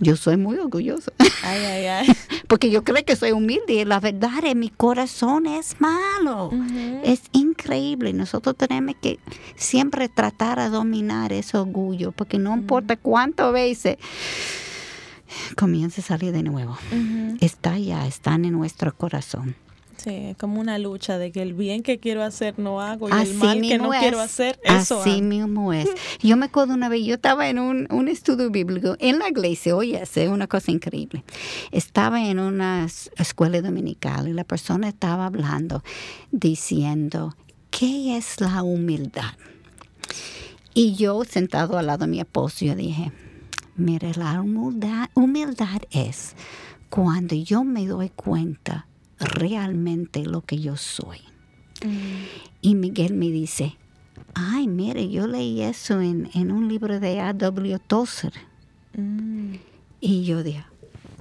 yo 0.01 0.17
soy 0.17 0.35
muy 0.35 0.57
orgulloso. 0.57 1.13
Ay, 1.43 1.63
ay, 1.65 1.85
ay. 1.87 2.07
Porque 2.49 2.69
yo 2.69 2.83
creo 2.83 3.03
que 3.05 3.15
soy 3.15 3.31
humilde 3.31 3.73
y 3.75 3.85
la 3.85 3.99
verdad 4.01 4.43
en 4.43 4.59
mi 4.59 4.69
corazón 4.69 5.45
es 5.45 5.79
malo. 5.79 6.51
Es 7.03 7.21
increíble. 7.31 8.11
Nosotros 8.11 8.55
tenemos 8.57 8.95
que 9.01 9.19
siempre 9.55 10.09
tratar 10.09 10.59
de 10.59 10.69
dominar 10.69 11.31
ese 11.31 11.57
orgullo, 11.57 12.11
porque 12.11 12.37
no 12.37 12.53
importa 12.53 12.97
cuántas 12.97 13.53
veces 13.53 13.97
comience 15.57 16.01
a 16.01 16.03
salir 16.03 16.31
de 16.31 16.43
nuevo. 16.43 16.77
Está 17.41 17.77
ya, 17.79 18.07
están 18.07 18.45
en 18.45 18.53
nuestro 18.53 18.95
corazón. 18.95 19.55
Sí, 19.97 20.09
es 20.13 20.37
como 20.37 20.59
una 20.59 20.77
lucha 20.77 21.17
de 21.17 21.31
que 21.31 21.41
el 21.41 21.53
bien 21.53 21.81
que 21.81 21.99
quiero 21.99 22.21
hacer 22.21 22.59
no 22.59 22.81
hago 22.81 23.07
y 23.09 23.11
Así 23.13 23.31
el 23.31 23.37
mal 23.37 23.61
que 23.61 23.77
no 23.77 23.93
es. 23.93 23.99
quiero 24.01 24.19
hacer, 24.19 24.59
eso 24.63 24.99
Así 24.99 25.09
hago. 25.11 25.21
mismo 25.21 25.73
es. 25.73 25.89
Yo 26.21 26.35
me 26.37 26.45
acuerdo 26.47 26.73
una 26.73 26.89
vez, 26.89 27.05
yo 27.05 27.15
estaba 27.15 27.49
en 27.49 27.57
un, 27.59 27.87
un 27.89 28.07
estudio 28.09 28.51
bíblico 28.51 28.97
en 28.99 29.17
la 29.19 29.29
iglesia, 29.29 29.75
oye, 29.75 29.99
es 30.03 30.15
una 30.29 30.47
cosa 30.47 30.71
increíble. 30.71 31.23
Estaba 31.71 32.23
en 32.27 32.39
una 32.39 32.85
es- 32.85 33.09
escuela 33.17 33.61
dominical 33.61 34.27
y 34.27 34.33
la 34.33 34.43
persona 34.43 34.89
estaba 34.89 35.25
hablando, 35.25 35.81
diciendo, 36.31 37.35
¿qué 37.71 38.17
es 38.17 38.39
la 38.41 38.61
humildad? 38.63 39.31
Y 40.73 40.93
yo 40.95 41.23
sentado 41.23 41.77
al 41.77 41.87
lado 41.87 41.99
de 42.05 42.11
mi 42.11 42.19
esposo, 42.19 42.65
yo 42.65 42.75
dije, 42.75 43.11
mire, 43.75 44.13
la 44.15 44.41
humildad, 44.41 45.09
humildad 45.13 45.81
es 45.91 46.35
cuando 46.89 47.35
yo 47.35 47.63
me 47.63 47.85
doy 47.87 48.09
cuenta 48.09 48.87
realmente 49.19 50.23
lo 50.25 50.41
que 50.41 50.59
yo 50.59 50.77
soy. 50.77 51.19
Y 52.61 52.75
Miguel 52.75 53.13
me 53.13 53.27
dice, 53.27 53.77
ay, 54.33 54.67
mire, 54.67 55.09
yo 55.09 55.27
leí 55.27 55.61
eso 55.61 56.01
en, 56.01 56.29
en 56.33 56.51
un 56.51 56.67
libro 56.67 56.99
de 56.99 57.19
A.W. 57.19 57.79
Tozer. 57.87 58.33
Y 59.99 60.23
yo 60.25 60.43
dije, 60.43 60.63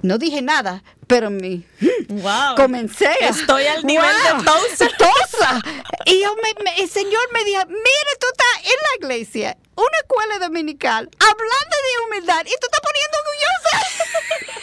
no 0.01 0.17
dije 0.17 0.41
nada, 0.41 0.83
pero 1.07 1.29
me 1.29 1.63
wow. 2.09 2.55
comencé. 2.55 3.07
a- 3.07 3.29
Estoy 3.29 3.65
al 3.65 3.83
nivel 3.85 4.05
Wow, 4.05 4.39
de 4.39 4.45
Tozer. 4.45 4.91
Tozer. 4.97 5.73
Y 6.05 6.21
yo 6.21 6.33
me, 6.35 6.63
me- 6.63 6.81
el 6.83 6.89
Señor 6.89 7.21
me 7.33 7.43
dijo, 7.43 7.61
mire, 7.67 8.11
tú 8.19 8.27
en 8.63 9.01
la 9.01 9.07
iglesia, 9.07 9.57
una 9.75 9.97
escuela 10.01 10.39
dominical, 10.45 11.09
hablando 11.19 11.75
de 11.83 12.05
humildad, 12.07 12.41
y 12.45 12.49
tú 12.59 12.67
estás 12.67 12.81
poniendo 12.81 13.17
orgullosa. 13.21 14.55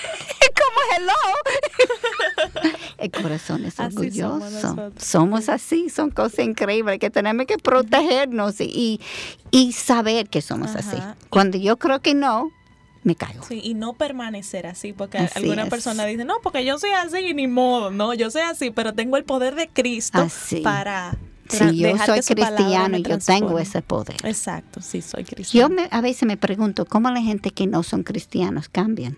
Como 0.63 0.81
hello. 0.97 2.79
El 2.99 3.11
corazón 3.11 3.65
es 3.65 3.79
Así 3.81 3.97
orgulloso. 3.97 4.61
somos 4.61 4.93
Somos, 4.99 5.49
así, 5.49 5.89
son 5.91 6.11
cosas 6.11 6.41
increíbles 6.41 6.99
que 6.99 7.11
tenemos 7.11 7.47
que 7.47 7.59
protegernos 7.59 8.61
y, 8.61 9.01
y 9.51 9.73
saber 9.73 10.29
que 10.29 10.41
somos 10.43 10.75
así. 10.77 10.97
Cuando 11.31 11.59
yo 11.59 11.77
creo 11.79 12.01
que 12.01 12.15
no, 12.15 12.51
me 13.03 13.17
caigo. 13.17 13.45
Sí, 13.45 13.61
y 13.65 13.75
no 13.75 13.95
permanecer 13.95 14.67
así, 14.67 14.93
porque 14.93 15.19
Así 15.19 15.39
alguna 15.39 15.65
es. 15.65 15.71
persona 15.71 16.05
dice, 16.05 16.25
no, 16.25 16.35
porque 16.43 16.65
yo 16.65 16.79
soy 16.79 16.91
así 16.91 17.19
y 17.19 17.35
ni 17.35 17.49
modo, 17.49 17.91
no, 17.91 18.15
yo 18.15 18.31
soy 18.31 18.43
así, 18.43 18.71
pero 18.71 18.93
tengo 18.95 19.17
el 19.17 19.25
poder 19.25 19.55
de 19.57 19.69
Cristo 19.69 20.21
Así. 20.21 20.61
para 20.61 21.17
Si 21.59 21.77
yo 21.79 21.97
soy 21.99 22.21
cristiano, 22.21 22.99
yo 22.99 23.19
tengo 23.19 23.59
ese 23.59 23.83
poder. 23.83 24.17
Exacto, 24.25 24.81
sí, 24.81 25.03
soy 25.03 25.25
Yo 25.25 25.35
cristiano. 25.35 25.75
me- 25.75 25.89
a 25.91 26.01
veces 26.01 26.27
me 26.27 26.37
pregunto 26.37 26.85
cómo 26.87 27.11
la 27.11 27.21
gente 27.23 27.51
que 27.51 27.67
no 27.67 27.83
son 27.83 28.03
cristianos 28.03 28.69
cambian. 28.69 29.17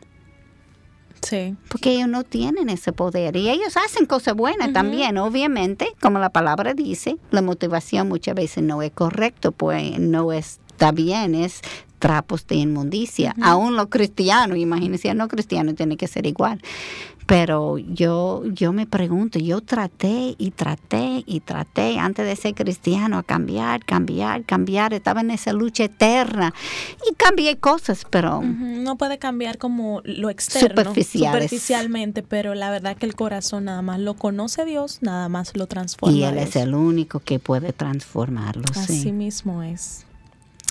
Sí. 1.22 1.56
Porque 1.68 1.92
ellos 1.94 2.08
no 2.08 2.22
tienen 2.22 2.68
ese 2.68 2.92
poder 2.92 3.34
y 3.36 3.48
ellos 3.48 3.76
hacen 3.78 4.04
cosas 4.04 4.34
buenas 4.34 4.72
también, 4.74 5.16
obviamente, 5.16 5.88
como 6.02 6.18
la 6.18 6.28
palabra 6.28 6.74
dice, 6.74 7.16
la 7.30 7.40
motivación 7.40 8.08
muchas 8.08 8.34
veces 8.34 8.62
no 8.62 8.82
es 8.82 8.90
correcto, 8.92 9.50
pues 9.52 9.98
no 9.98 10.32
está 10.32 10.92
bien, 10.92 11.34
es 11.34 11.62
trapos 11.98 12.46
de 12.46 12.56
inmundicia. 12.56 13.34
Aún 13.40 13.74
los 13.76 13.86
cristianos, 13.86 14.58
imagínense, 14.58 15.14
no 15.14 15.26
cristianos 15.28 15.74
tiene 15.76 15.96
que 15.96 16.06
ser 16.08 16.26
igual. 16.26 16.60
Pero 17.26 17.78
yo, 17.78 18.42
yo 18.46 18.72
me 18.72 18.86
pregunto, 18.86 19.38
yo 19.38 19.60
traté 19.62 20.34
y 20.36 20.50
traté 20.50 21.22
y 21.26 21.40
traté 21.40 21.98
antes 21.98 22.26
de 22.26 22.36
ser 22.36 22.54
cristiano 22.54 23.18
a 23.18 23.22
cambiar, 23.22 23.84
cambiar, 23.84 24.44
cambiar. 24.44 24.92
Estaba 24.92 25.22
en 25.22 25.30
esa 25.30 25.52
lucha 25.52 25.84
eterna 25.84 26.52
y 27.10 27.14
cambié 27.14 27.56
cosas, 27.56 28.04
pero 28.10 28.42
No 28.42 28.96
puede 28.96 29.18
cambiar 29.18 29.58
como 29.58 30.02
lo 30.04 30.28
externo, 30.28 30.94
superficialmente, 30.94 32.22
pero 32.22 32.54
la 32.54 32.70
verdad 32.70 32.96
que 32.96 33.06
el 33.06 33.14
corazón 33.14 33.64
nada 33.64 33.82
más 33.82 34.00
lo 34.00 34.14
conoce 34.14 34.64
Dios, 34.64 34.98
nada 35.00 35.28
más 35.28 35.56
lo 35.56 35.66
transforma. 35.66 36.16
y 36.16 36.24
Él 36.24 36.38
es 36.38 36.56
el 36.56 36.74
único 36.74 37.20
que 37.20 37.38
puede 37.38 37.72
transformarlo. 37.72 38.64
Así 38.74 39.00
sí. 39.00 39.12
mismo 39.12 39.62
es. 39.62 40.04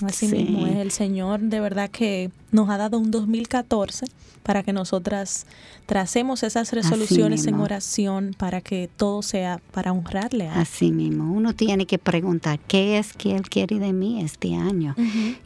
Así 0.06 0.28
Sí. 0.28 0.36
mismo 0.36 0.66
es. 0.66 0.76
El 0.76 0.90
Señor 0.90 1.40
de 1.40 1.60
verdad 1.60 1.90
que 1.90 2.30
nos 2.52 2.68
ha 2.70 2.76
dado 2.78 2.98
un 2.98 3.10
2014 3.10 4.06
para 4.42 4.62
que 4.62 4.72
nosotras 4.74 5.46
tracemos 5.86 6.42
esas 6.42 6.70
resoluciones 6.72 7.46
en 7.46 7.54
oración 7.54 8.34
para 8.36 8.60
que 8.60 8.90
todo 8.94 9.22
sea 9.22 9.60
para 9.72 9.90
honrarle 9.92 10.48
a 10.48 10.60
Así 10.60 10.92
mismo, 10.92 11.32
uno 11.32 11.54
tiene 11.54 11.86
que 11.86 11.98
preguntar 11.98 12.58
qué 12.58 12.98
es 12.98 13.14
que 13.14 13.34
Él 13.34 13.48
quiere 13.48 13.78
de 13.78 13.92
mí 13.94 14.22
este 14.22 14.54
año. 14.54 14.94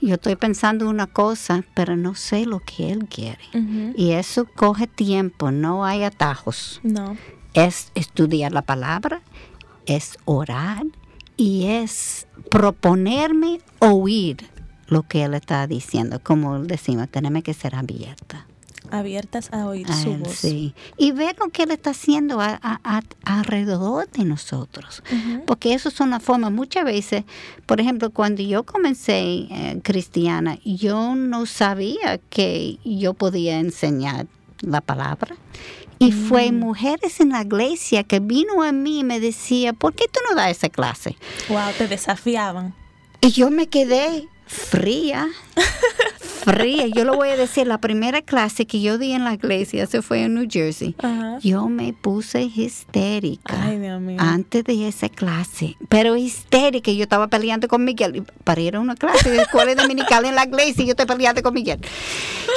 Yo 0.01 0.15
estoy 0.15 0.35
pensando 0.35 0.89
una 0.89 1.07
cosa, 1.07 1.65
pero 1.75 1.97
no 1.97 2.15
sé 2.17 2.45
lo 2.45 2.59
que 2.61 2.91
Él 2.91 3.07
quiere. 3.07 3.39
Y 3.97 4.13
eso 4.13 4.47
coge 4.57 4.87
tiempo, 4.89 5.53
no 5.53 5.85
hay 5.85 6.03
atajos. 6.03 6.81
No. 6.83 7.17
Es 7.55 7.93
estudiar 7.95 8.53
la 8.53 8.63
palabra, 8.63 9.23
es 9.87 10.19
orar 10.25 10.85
y 11.39 11.64
es 11.68 12.26
proponerme 12.51 13.61
oír 13.78 14.36
lo 14.89 15.03
que 15.05 15.24
Él 15.24 15.32
está 15.34 15.66
diciendo. 15.66 16.20
Como 16.22 16.59
decimos, 16.61 17.09
tenemos 17.11 17.43
que 17.43 17.55
ser 17.55 17.74
abiertas. 17.74 18.43
Abiertas 18.91 19.51
a 19.53 19.66
oír 19.66 19.86
a 19.91 19.95
su 19.95 20.12
Él, 20.12 20.18
voz. 20.20 20.32
sí. 20.34 20.74
Y 20.97 21.12
ver 21.12 21.36
lo 21.39 21.49
que 21.51 21.62
Él 21.64 21.70
está 21.72 21.91
haciendo 21.91 22.41
a- 22.41 22.59
a- 22.62 23.03
alrededor 23.24 24.09
de 24.11 24.24
nosotros. 24.24 25.03
Porque 25.47 25.74
eso 25.74 25.89
es 25.91 26.01
una 26.01 26.20
forma, 26.20 26.49
muchas 26.51 26.84
veces, 26.84 27.24
por 27.66 27.80
ejemplo, 27.80 28.11
cuando 28.11 28.43
yo 28.43 28.64
comencé 28.64 29.20
eh, 29.51 29.80
cristiana, 29.82 30.59
yo 30.64 31.14
no 31.14 31.45
sabía 31.47 32.18
que 32.30 32.78
yo 32.84 33.12
podía 33.14 33.59
enseñar 33.61 34.26
la 34.61 34.81
palabra. 34.81 35.37
Y 36.01 36.13
fue 36.13 36.53
Mm. 36.53 36.59
mujeres 36.61 37.21
en 37.21 37.31
la 37.31 37.43
iglesia 37.43 38.05
que 38.05 38.21
vino 38.21 38.63
a 38.63 38.71
mí 38.73 39.01
y 39.01 39.05
me 39.05 39.19
decía, 39.21 39.73
¿por 39.73 39.95
qué 39.95 40.05
tú 40.07 40.21
no 40.29 40.37
das 40.37 40.51
esa 40.53 40.69
clase? 40.69 41.17
Wow, 41.49 41.73
te 41.77 41.89
desafiaban. 41.89 42.73
Y 43.21 43.31
yo 43.33 43.51
me 43.51 43.67
quedé 43.69 44.29
fría, 44.49 45.28
fría. 46.44 46.86
Yo 46.86 47.05
lo 47.05 47.14
voy 47.14 47.28
a 47.28 47.36
decir, 47.36 47.66
la 47.66 47.78
primera 47.78 48.22
clase 48.22 48.66
que 48.66 48.80
yo 48.80 48.99
di 48.99 49.12
en 49.12 49.24
la 49.24 49.34
iglesia, 49.34 49.86
se 49.86 50.03
fue 50.03 50.22
en 50.24 50.34
New 50.34 50.46
Jersey. 50.51 50.96
Yo 51.42 51.68
me 51.68 51.92
puse 51.92 52.42
histérica 52.42 53.62
Ay, 53.62 53.78
Dios 53.78 54.01
mío. 54.01 54.16
antes 54.20 54.64
de 54.64 54.88
esa 54.88 55.09
clase, 55.09 55.76
pero 55.88 56.16
histérica. 56.16 56.90
Yo 56.90 57.03
estaba 57.03 57.28
peleando 57.28 57.68
con 57.68 57.84
Miguel 57.84 58.24
para 58.44 58.61
ir 58.61 58.76
a 58.76 58.80
una 58.80 58.94
clase 58.94 59.30
de 59.30 59.42
escuela 59.42 59.74
dominical 59.74 60.24
en 60.24 60.34
la 60.34 60.44
iglesia 60.44 60.82
y 60.82 60.86
yo 60.86 60.92
estoy 60.92 61.07
peleando 61.07 61.42
con 61.42 61.55
Miguel. 61.55 61.80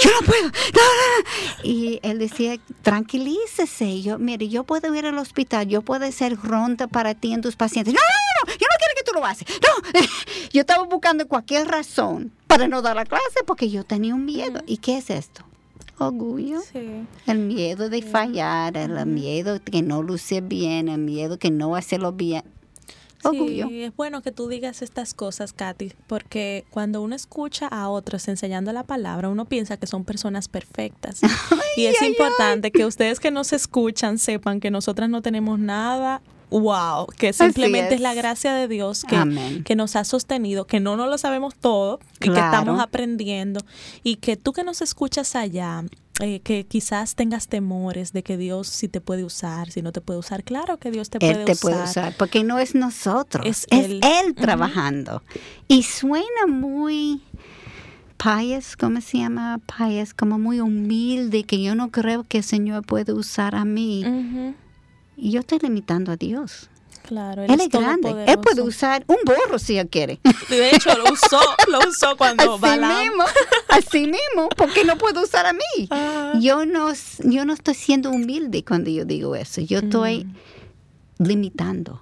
Yo 0.03 0.09
no 0.19 0.25
puedo. 0.25 0.43
no, 0.43 0.49
no, 0.51 0.51
no. 0.53 1.59
Y 1.63 1.99
él 2.03 2.17
decía, 2.19 2.57
tranquilícese. 2.81 4.01
Yo, 4.01 4.17
mire, 4.17 4.47
yo 4.47 4.63
puedo 4.63 4.93
ir 4.95 5.05
al 5.05 5.17
hospital, 5.17 5.67
yo 5.67 5.81
puedo 5.81 6.09
ser 6.11 6.37
ronda 6.37 6.87
para 6.87 7.13
ti 7.13 7.33
en 7.33 7.41
tus 7.41 7.55
pacientes. 7.55 7.93
No, 7.93 7.99
no, 7.99 8.51
no, 8.53 8.57
tú 9.11 9.19
lo 9.19 9.25
haces. 9.25 9.47
No. 9.49 10.01
Yo 10.51 10.61
estaba 10.61 10.83
buscando 10.83 11.27
cualquier 11.27 11.67
razón 11.67 12.31
para 12.47 12.67
no 12.67 12.81
dar 12.81 12.95
la 12.95 13.05
clase 13.05 13.43
porque 13.45 13.69
yo 13.69 13.83
tenía 13.83 14.13
un 14.13 14.25
miedo. 14.25 14.61
¿Y 14.67 14.77
qué 14.77 14.97
es 14.97 15.09
esto? 15.09 15.43
Orgullo. 15.97 16.59
Sí. 16.61 17.05
El 17.27 17.39
miedo 17.39 17.89
de 17.89 18.01
fallar, 18.01 18.75
el 18.75 19.05
miedo 19.05 19.53
de 19.53 19.59
que 19.59 19.81
no 19.81 20.03
luce 20.03 20.41
bien, 20.41 20.89
el 20.89 20.97
miedo 20.97 21.37
que 21.37 21.51
no 21.51 21.75
hacerlo 21.75 22.11
bien. 22.11 22.43
Orgullo. 23.23 23.67
Sí, 23.67 23.83
es 23.83 23.95
bueno 23.95 24.21
que 24.21 24.31
tú 24.31 24.47
digas 24.47 24.81
estas 24.81 25.13
cosas, 25.13 25.53
Katy, 25.53 25.93
porque 26.07 26.65
cuando 26.71 27.01
uno 27.01 27.15
escucha 27.15 27.67
a 27.67 27.87
otros 27.87 28.27
enseñando 28.27 28.73
la 28.73 28.83
palabra, 28.83 29.29
uno 29.29 29.45
piensa 29.45 29.77
que 29.77 29.85
son 29.85 30.03
personas 30.03 30.47
perfectas. 30.47 31.21
y 31.77 31.85
es 31.85 32.01
importante 32.01 32.71
que 32.71 32.85
ustedes 32.85 33.19
que 33.19 33.29
nos 33.29 33.53
escuchan 33.53 34.17
sepan 34.17 34.59
que 34.59 34.71
nosotras 34.71 35.09
no 35.09 35.21
tenemos 35.21 35.59
nada. 35.59 36.21
Wow, 36.51 37.07
que 37.17 37.31
simplemente 37.31 37.95
es. 37.95 37.95
es. 37.95 38.01
la 38.01 38.13
gracia 38.13 38.53
de 38.53 38.67
Dios 38.67 39.05
que, 39.05 39.75
nos 39.75 39.95
ha 39.95 40.03
sostenido, 40.03 40.67
que 40.67 40.81
no 40.81 40.97
nos 40.97 41.09
lo 41.09 41.17
sabemos 41.17 41.55
todo, 41.55 41.99
y 42.19 42.29
que 42.29 42.39
estamos 42.39 42.79
aprendiendo, 42.79 43.61
y 44.03 44.17
que 44.17 44.35
tú 44.35 44.51
que 44.51 44.63
nos 44.65 44.81
escuchas 44.81 45.35
allá, 45.35 45.85
eh, 46.19 46.41
que 46.41 46.65
quizás 46.65 47.15
tengas 47.15 47.47
temores 47.47 48.11
de 48.11 48.21
que 48.21 48.35
Dios 48.37 48.67
sí 48.67 48.89
te 48.89 48.99
puede 48.99 49.23
usar, 49.23 49.71
si 49.71 49.81
no 49.81 49.93
te 49.93 50.01
puede 50.01 50.19
usar, 50.19 50.43
claro 50.43 50.77
que 50.77 50.91
Dios 50.91 51.09
te 51.09 51.17
Él 51.25 51.33
puede 51.35 51.45
te 51.45 51.51
usar. 51.53 51.71
puede 51.71 51.83
usar, 51.83 52.15
porque 52.17 52.43
no 52.43 52.59
es 52.59 52.75
nosotros, 52.75 53.45
Es 53.47 53.65
es, 53.71 53.89
Él. 54.01 54.35
trabajando. 54.35 55.23
Y 55.69 55.83
suena 55.83 56.47
muy 56.49 57.21
pious, 58.21 58.75
¿cómo 58.75 58.99
se 59.01 59.19
llama? 59.19 59.59
Pious, 59.77 60.13
como 60.13 60.37
muy 60.37 60.59
humilde, 60.59 61.43
que 61.43 61.63
yo 61.63 61.75
no 61.75 61.91
creo 61.91 62.23
que 62.23 62.39
el 62.39 62.43
Señor 62.43 62.85
puede 62.85 63.13
usar 63.13 63.55
a 63.55 63.63
mí. 63.65 64.03
Y 65.23 65.31
yo 65.31 65.41
estoy 65.41 65.59
limitando 65.59 66.11
a 66.11 66.15
Dios. 66.17 66.67
Claro, 67.03 67.43
él, 67.43 67.51
Él 67.51 67.61
es, 67.61 67.69
grande. 67.69 68.25
Él 68.27 68.39
puede 68.39 68.61
usar 68.63 69.03
un 69.07 69.17
borro 69.25 69.59
si 69.59 69.77
él 69.77 69.87
quiere. 69.87 70.19
De 70.49 70.69
hecho, 70.69 70.95
lo 70.97 71.11
usó, 71.13 71.39
lo 71.67 71.79
usó 71.87 72.17
cuando 72.17 72.53
así 72.55 72.61
Balaam- 72.61 73.03
mismo, 73.03 73.23
así 73.69 73.99
mismo, 74.07 74.49
porque 74.57 74.83
no 74.83 74.97
puede 74.97 75.21
usar 75.21 75.45
a 75.45 75.53
mí. 75.53 75.87
Ajá. 75.89 76.33
Yo 76.39 76.65
no, 76.65 76.91
yo 77.23 77.45
no 77.45 77.53
estoy 77.53 77.75
siendo 77.75 78.09
humilde 78.09 78.63
cuando 78.65 78.89
yo 78.89 79.05
digo 79.05 79.35
eso. 79.35 79.61
Yo 79.61 79.79
estoy 79.79 80.25
Mm. 81.19 81.23
limitando, 81.27 82.01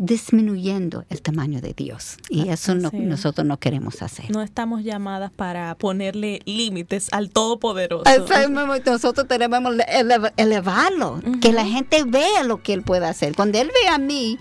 disminuyendo 0.00 1.04
el 1.10 1.20
tamaño 1.20 1.60
de 1.60 1.74
Dios. 1.74 2.16
Y 2.30 2.48
eso 2.48 2.74
no, 2.74 2.90
nosotros 2.92 3.46
no 3.46 3.58
queremos 3.58 4.00
hacer. 4.02 4.30
No 4.30 4.40
estamos 4.42 4.82
llamadas 4.82 5.30
para 5.30 5.74
ponerle 5.76 6.40
límites 6.46 7.08
al 7.12 7.28
Todopoderoso. 7.30 8.04
Nosotros 8.86 9.28
tenemos 9.28 9.60
que 9.76 10.00
eleva- 10.00 10.32
elevarlo, 10.38 11.20
que 11.40 11.52
la 11.52 11.66
gente 11.66 12.04
vea 12.04 12.42
lo 12.44 12.62
que 12.62 12.72
él 12.72 12.82
puede 12.82 13.06
hacer. 13.06 13.36
Cuando 13.36 13.58
él 13.58 13.68
ve 13.68 13.88
a 13.90 13.98
mí 13.98 14.38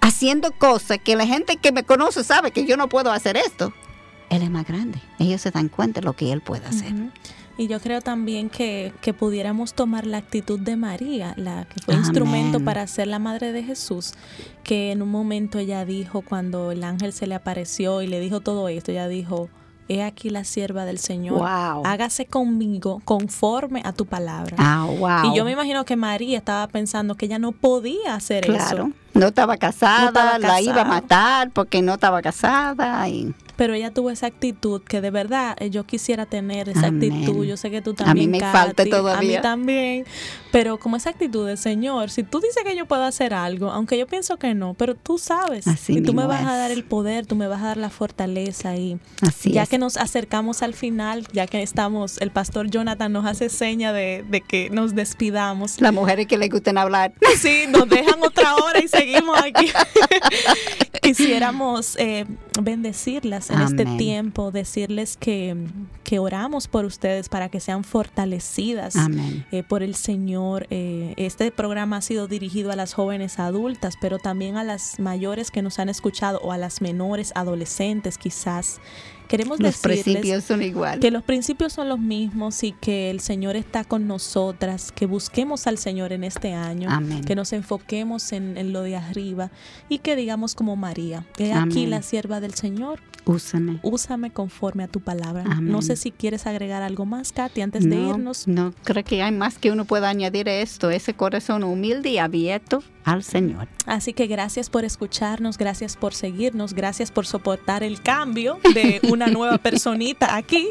haciendo 0.00 0.50
cosas 0.52 0.98
que 1.04 1.14
la 1.14 1.26
gente 1.26 1.56
que 1.58 1.72
me 1.72 1.84
conoce 1.84 2.24
sabe 2.24 2.50
que 2.50 2.64
yo 2.64 2.76
no 2.76 2.88
puedo 2.88 3.12
hacer 3.12 3.36
esto, 3.36 3.72
él 4.30 4.42
es 4.42 4.50
más 4.50 4.66
grande. 4.66 4.98
Ellos 5.18 5.42
se 5.42 5.50
dan 5.50 5.68
cuenta 5.68 6.00
de 6.00 6.06
lo 6.06 6.14
que 6.14 6.32
él 6.32 6.40
puede 6.40 6.66
hacer. 6.66 6.92
Y 7.62 7.68
yo 7.68 7.78
creo 7.80 8.00
también 8.00 8.50
que, 8.50 8.92
que 9.00 9.14
pudiéramos 9.14 9.74
tomar 9.74 10.04
la 10.06 10.18
actitud 10.18 10.58
de 10.58 10.74
María, 10.76 11.32
la 11.36 11.64
que 11.66 11.80
fue 11.80 11.94
Amén. 11.94 12.04
instrumento 12.06 12.58
para 12.60 12.84
ser 12.88 13.06
la 13.06 13.18
madre 13.20 13.52
de 13.52 13.62
Jesús, 13.62 14.14
que 14.64 14.90
en 14.90 15.00
un 15.00 15.10
momento 15.10 15.58
ella 15.58 15.84
dijo, 15.84 16.22
cuando 16.22 16.72
el 16.72 16.82
ángel 16.82 17.12
se 17.12 17.26
le 17.28 17.36
apareció 17.36 18.02
y 18.02 18.08
le 18.08 18.18
dijo 18.18 18.40
todo 18.40 18.68
esto, 18.68 18.90
ella 18.90 19.06
dijo, 19.06 19.48
he 19.88 20.02
aquí 20.02 20.30
la 20.30 20.42
sierva 20.44 20.84
del 20.84 20.98
Señor. 20.98 21.38
Wow. 21.38 21.82
Hágase 21.84 22.26
conmigo 22.26 23.00
conforme 23.04 23.82
a 23.84 23.92
tu 23.92 24.06
palabra. 24.06 24.56
Ah, 24.58 24.86
wow. 24.98 25.32
Y 25.32 25.36
yo 25.36 25.44
me 25.44 25.52
imagino 25.52 25.84
que 25.84 25.94
María 25.96 26.38
estaba 26.38 26.66
pensando 26.68 27.14
que 27.16 27.26
ella 27.26 27.38
no 27.38 27.52
podía 27.52 28.14
hacer 28.14 28.44
Claro. 28.44 28.90
eso. 29.11 29.11
No 29.14 29.26
estaba 29.28 29.56
casada, 29.56 30.02
No 30.02 30.08
estaba 30.08 30.38
la 30.38 30.60
iba 30.60 30.80
a 30.82 30.84
matar 30.84 31.50
porque 31.50 31.82
no 31.82 31.94
estaba 31.94 32.22
casada. 32.22 33.08
Y... 33.08 33.34
Pero 33.56 33.74
ella 33.74 33.92
tuvo 33.92 34.10
esa 34.10 34.26
actitud 34.26 34.80
que 34.82 35.00
de 35.02 35.10
verdad 35.10 35.54
eh, 35.60 35.68
yo 35.70 35.84
quisiera 35.84 36.24
tener 36.26 36.68
esa 36.70 36.86
Amén. 36.86 37.12
actitud. 37.12 37.44
Yo 37.44 37.56
sé 37.56 37.70
que 37.70 37.82
tú 37.82 37.90
A 37.90 37.94
también. 38.04 38.30
mí 38.30 38.38
me 38.40 38.50
falta 38.50 38.82
Katy, 38.84 38.90
A 38.90 38.96
todavía. 38.96 39.38
mí 39.38 39.42
también. 39.42 40.04
Pero 40.50 40.78
como 40.78 40.96
esa 40.96 41.10
actitud 41.10 41.46
de 41.46 41.56
Señor, 41.56 42.10
si 42.10 42.22
tú 42.22 42.40
dices 42.40 42.62
que 42.64 42.74
yo 42.76 42.86
puedo 42.86 43.04
hacer 43.04 43.34
algo, 43.34 43.70
aunque 43.70 43.98
yo 43.98 44.06
pienso 44.06 44.38
que 44.38 44.54
no, 44.54 44.74
pero 44.74 44.94
tú 44.94 45.18
sabes. 45.18 45.66
Así 45.68 45.98
y 45.98 46.02
tú 46.02 46.12
me 46.14 46.26
vas 46.26 46.44
a 46.44 46.56
dar 46.56 46.70
el 46.70 46.82
poder, 46.84 47.26
tú 47.26 47.36
me 47.36 47.46
vas 47.46 47.62
a 47.62 47.66
dar 47.66 47.76
la 47.76 47.90
fortaleza. 47.90 48.74
Y 48.76 48.98
Así 49.20 49.52
ya 49.52 49.62
es. 49.64 49.68
que 49.68 49.78
nos 49.78 49.96
acercamos 49.98 50.62
al 50.62 50.74
final, 50.74 51.26
ya 51.32 51.46
que 51.46 51.62
estamos, 51.62 52.18
el 52.20 52.30
pastor 52.30 52.68
Jonathan 52.70 53.12
nos 53.12 53.26
hace 53.26 53.48
seña 53.50 53.92
de, 53.92 54.24
de 54.28 54.40
que 54.40 54.70
nos 54.70 54.94
despidamos. 54.94 55.80
Las 55.80 55.92
mujeres 55.92 56.26
que 56.26 56.38
le 56.38 56.48
gustan 56.48 56.78
hablar. 56.78 57.12
Sí, 57.38 57.64
nos 57.68 57.88
dejan 57.88 58.22
otra 58.22 58.54
hora 58.56 58.80
y 58.82 58.88
seguimos 59.02 59.38
aquí. 59.42 59.66
Quisiéramos 61.02 61.96
eh, 61.98 62.26
bendecirlas 62.60 63.50
en 63.50 63.60
este 63.60 63.84
tiempo, 63.84 64.52
decirles 64.52 65.16
que, 65.16 65.56
que 66.04 66.18
oramos 66.20 66.68
por 66.68 66.84
ustedes 66.84 67.28
para 67.28 67.48
que 67.48 67.58
sean 67.58 67.82
fortalecidas 67.82 68.94
eh, 69.50 69.64
por 69.64 69.82
el 69.82 69.96
Señor. 69.96 70.66
Eh, 70.70 71.14
este 71.16 71.50
programa 71.50 71.96
ha 71.96 72.02
sido 72.02 72.28
dirigido 72.28 72.70
a 72.70 72.76
las 72.76 72.94
jóvenes 72.94 73.40
adultas, 73.40 73.94
pero 74.00 74.18
también 74.18 74.56
a 74.56 74.64
las 74.64 75.00
mayores 75.00 75.50
que 75.50 75.62
nos 75.62 75.80
han 75.80 75.88
escuchado 75.88 76.38
o 76.40 76.52
a 76.52 76.58
las 76.58 76.80
menores, 76.80 77.32
adolescentes 77.34 78.16
quizás. 78.16 78.80
Queremos 79.32 79.58
Los 79.60 79.80
decirles 79.82 80.02
principios 80.04 80.44
son 80.44 80.62
igual. 80.62 81.00
que 81.00 81.10
los 81.10 81.22
principios 81.22 81.72
son 81.72 81.88
los 81.88 81.98
mismos 81.98 82.62
y 82.64 82.72
que 82.72 83.10
el 83.10 83.20
Señor 83.20 83.56
está 83.56 83.82
con 83.82 84.06
nosotras, 84.06 84.92
que 84.92 85.06
busquemos 85.06 85.66
al 85.66 85.78
Señor 85.78 86.12
en 86.12 86.22
este 86.22 86.52
año, 86.52 86.90
Amén. 86.90 87.24
que 87.24 87.34
nos 87.34 87.54
enfoquemos 87.54 88.30
en, 88.32 88.58
en 88.58 88.74
lo 88.74 88.82
de 88.82 88.96
arriba 88.96 89.50
y 89.88 90.00
que 90.00 90.16
digamos 90.16 90.54
como 90.54 90.76
María, 90.76 91.24
he 91.38 91.54
aquí 91.54 91.86
la 91.86 92.02
sierva 92.02 92.40
del 92.40 92.52
Señor, 92.52 93.00
Úsame. 93.24 93.80
úsame 93.82 94.30
conforme 94.32 94.82
a 94.84 94.88
tu 94.88 95.00
palabra. 95.00 95.44
Amén. 95.46 95.72
No 95.72 95.80
sé 95.80 95.96
si 95.96 96.10
quieres 96.10 96.46
agregar 96.46 96.82
algo 96.82 97.06
más, 97.06 97.32
Katy, 97.32 97.62
antes 97.62 97.84
de 97.88 97.96
no, 97.96 98.10
irnos. 98.10 98.46
No, 98.46 98.74
creo 98.84 99.02
que 99.02 99.22
hay 99.22 99.32
más 99.32 99.56
que 99.56 99.70
uno 99.70 99.86
pueda 99.86 100.10
añadir 100.10 100.46
a 100.50 100.54
esto, 100.56 100.90
ese 100.90 101.14
corazón 101.14 101.62
humilde 101.64 102.10
y 102.10 102.18
abierto 102.18 102.82
al 103.04 103.22
Señor. 103.22 103.68
Así 103.86 104.12
que 104.12 104.26
gracias 104.26 104.70
por 104.70 104.84
escucharnos, 104.84 105.58
gracias 105.58 105.96
por 105.96 106.14
seguirnos, 106.14 106.74
gracias 106.74 107.10
por 107.10 107.26
soportar 107.26 107.82
el 107.82 108.00
cambio 108.02 108.58
de 108.74 109.00
una 109.10 109.26
nueva 109.26 109.58
personita 109.58 110.36
aquí 110.36 110.68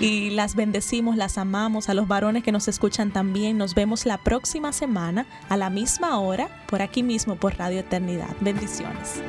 y 0.00 0.30
las 0.30 0.54
bendecimos, 0.54 1.16
las 1.16 1.38
amamos, 1.38 1.88
a 1.88 1.94
los 1.94 2.08
varones 2.08 2.42
que 2.42 2.52
nos 2.52 2.68
escuchan 2.68 3.12
también. 3.12 3.58
Nos 3.58 3.74
vemos 3.74 4.06
la 4.06 4.18
próxima 4.18 4.72
semana 4.72 5.26
a 5.48 5.56
la 5.56 5.70
misma 5.70 6.18
hora 6.20 6.48
por 6.66 6.82
aquí 6.82 7.02
mismo 7.02 7.36
por 7.36 7.56
Radio 7.56 7.80
Eternidad. 7.80 8.34
Bendiciones. 8.40 9.22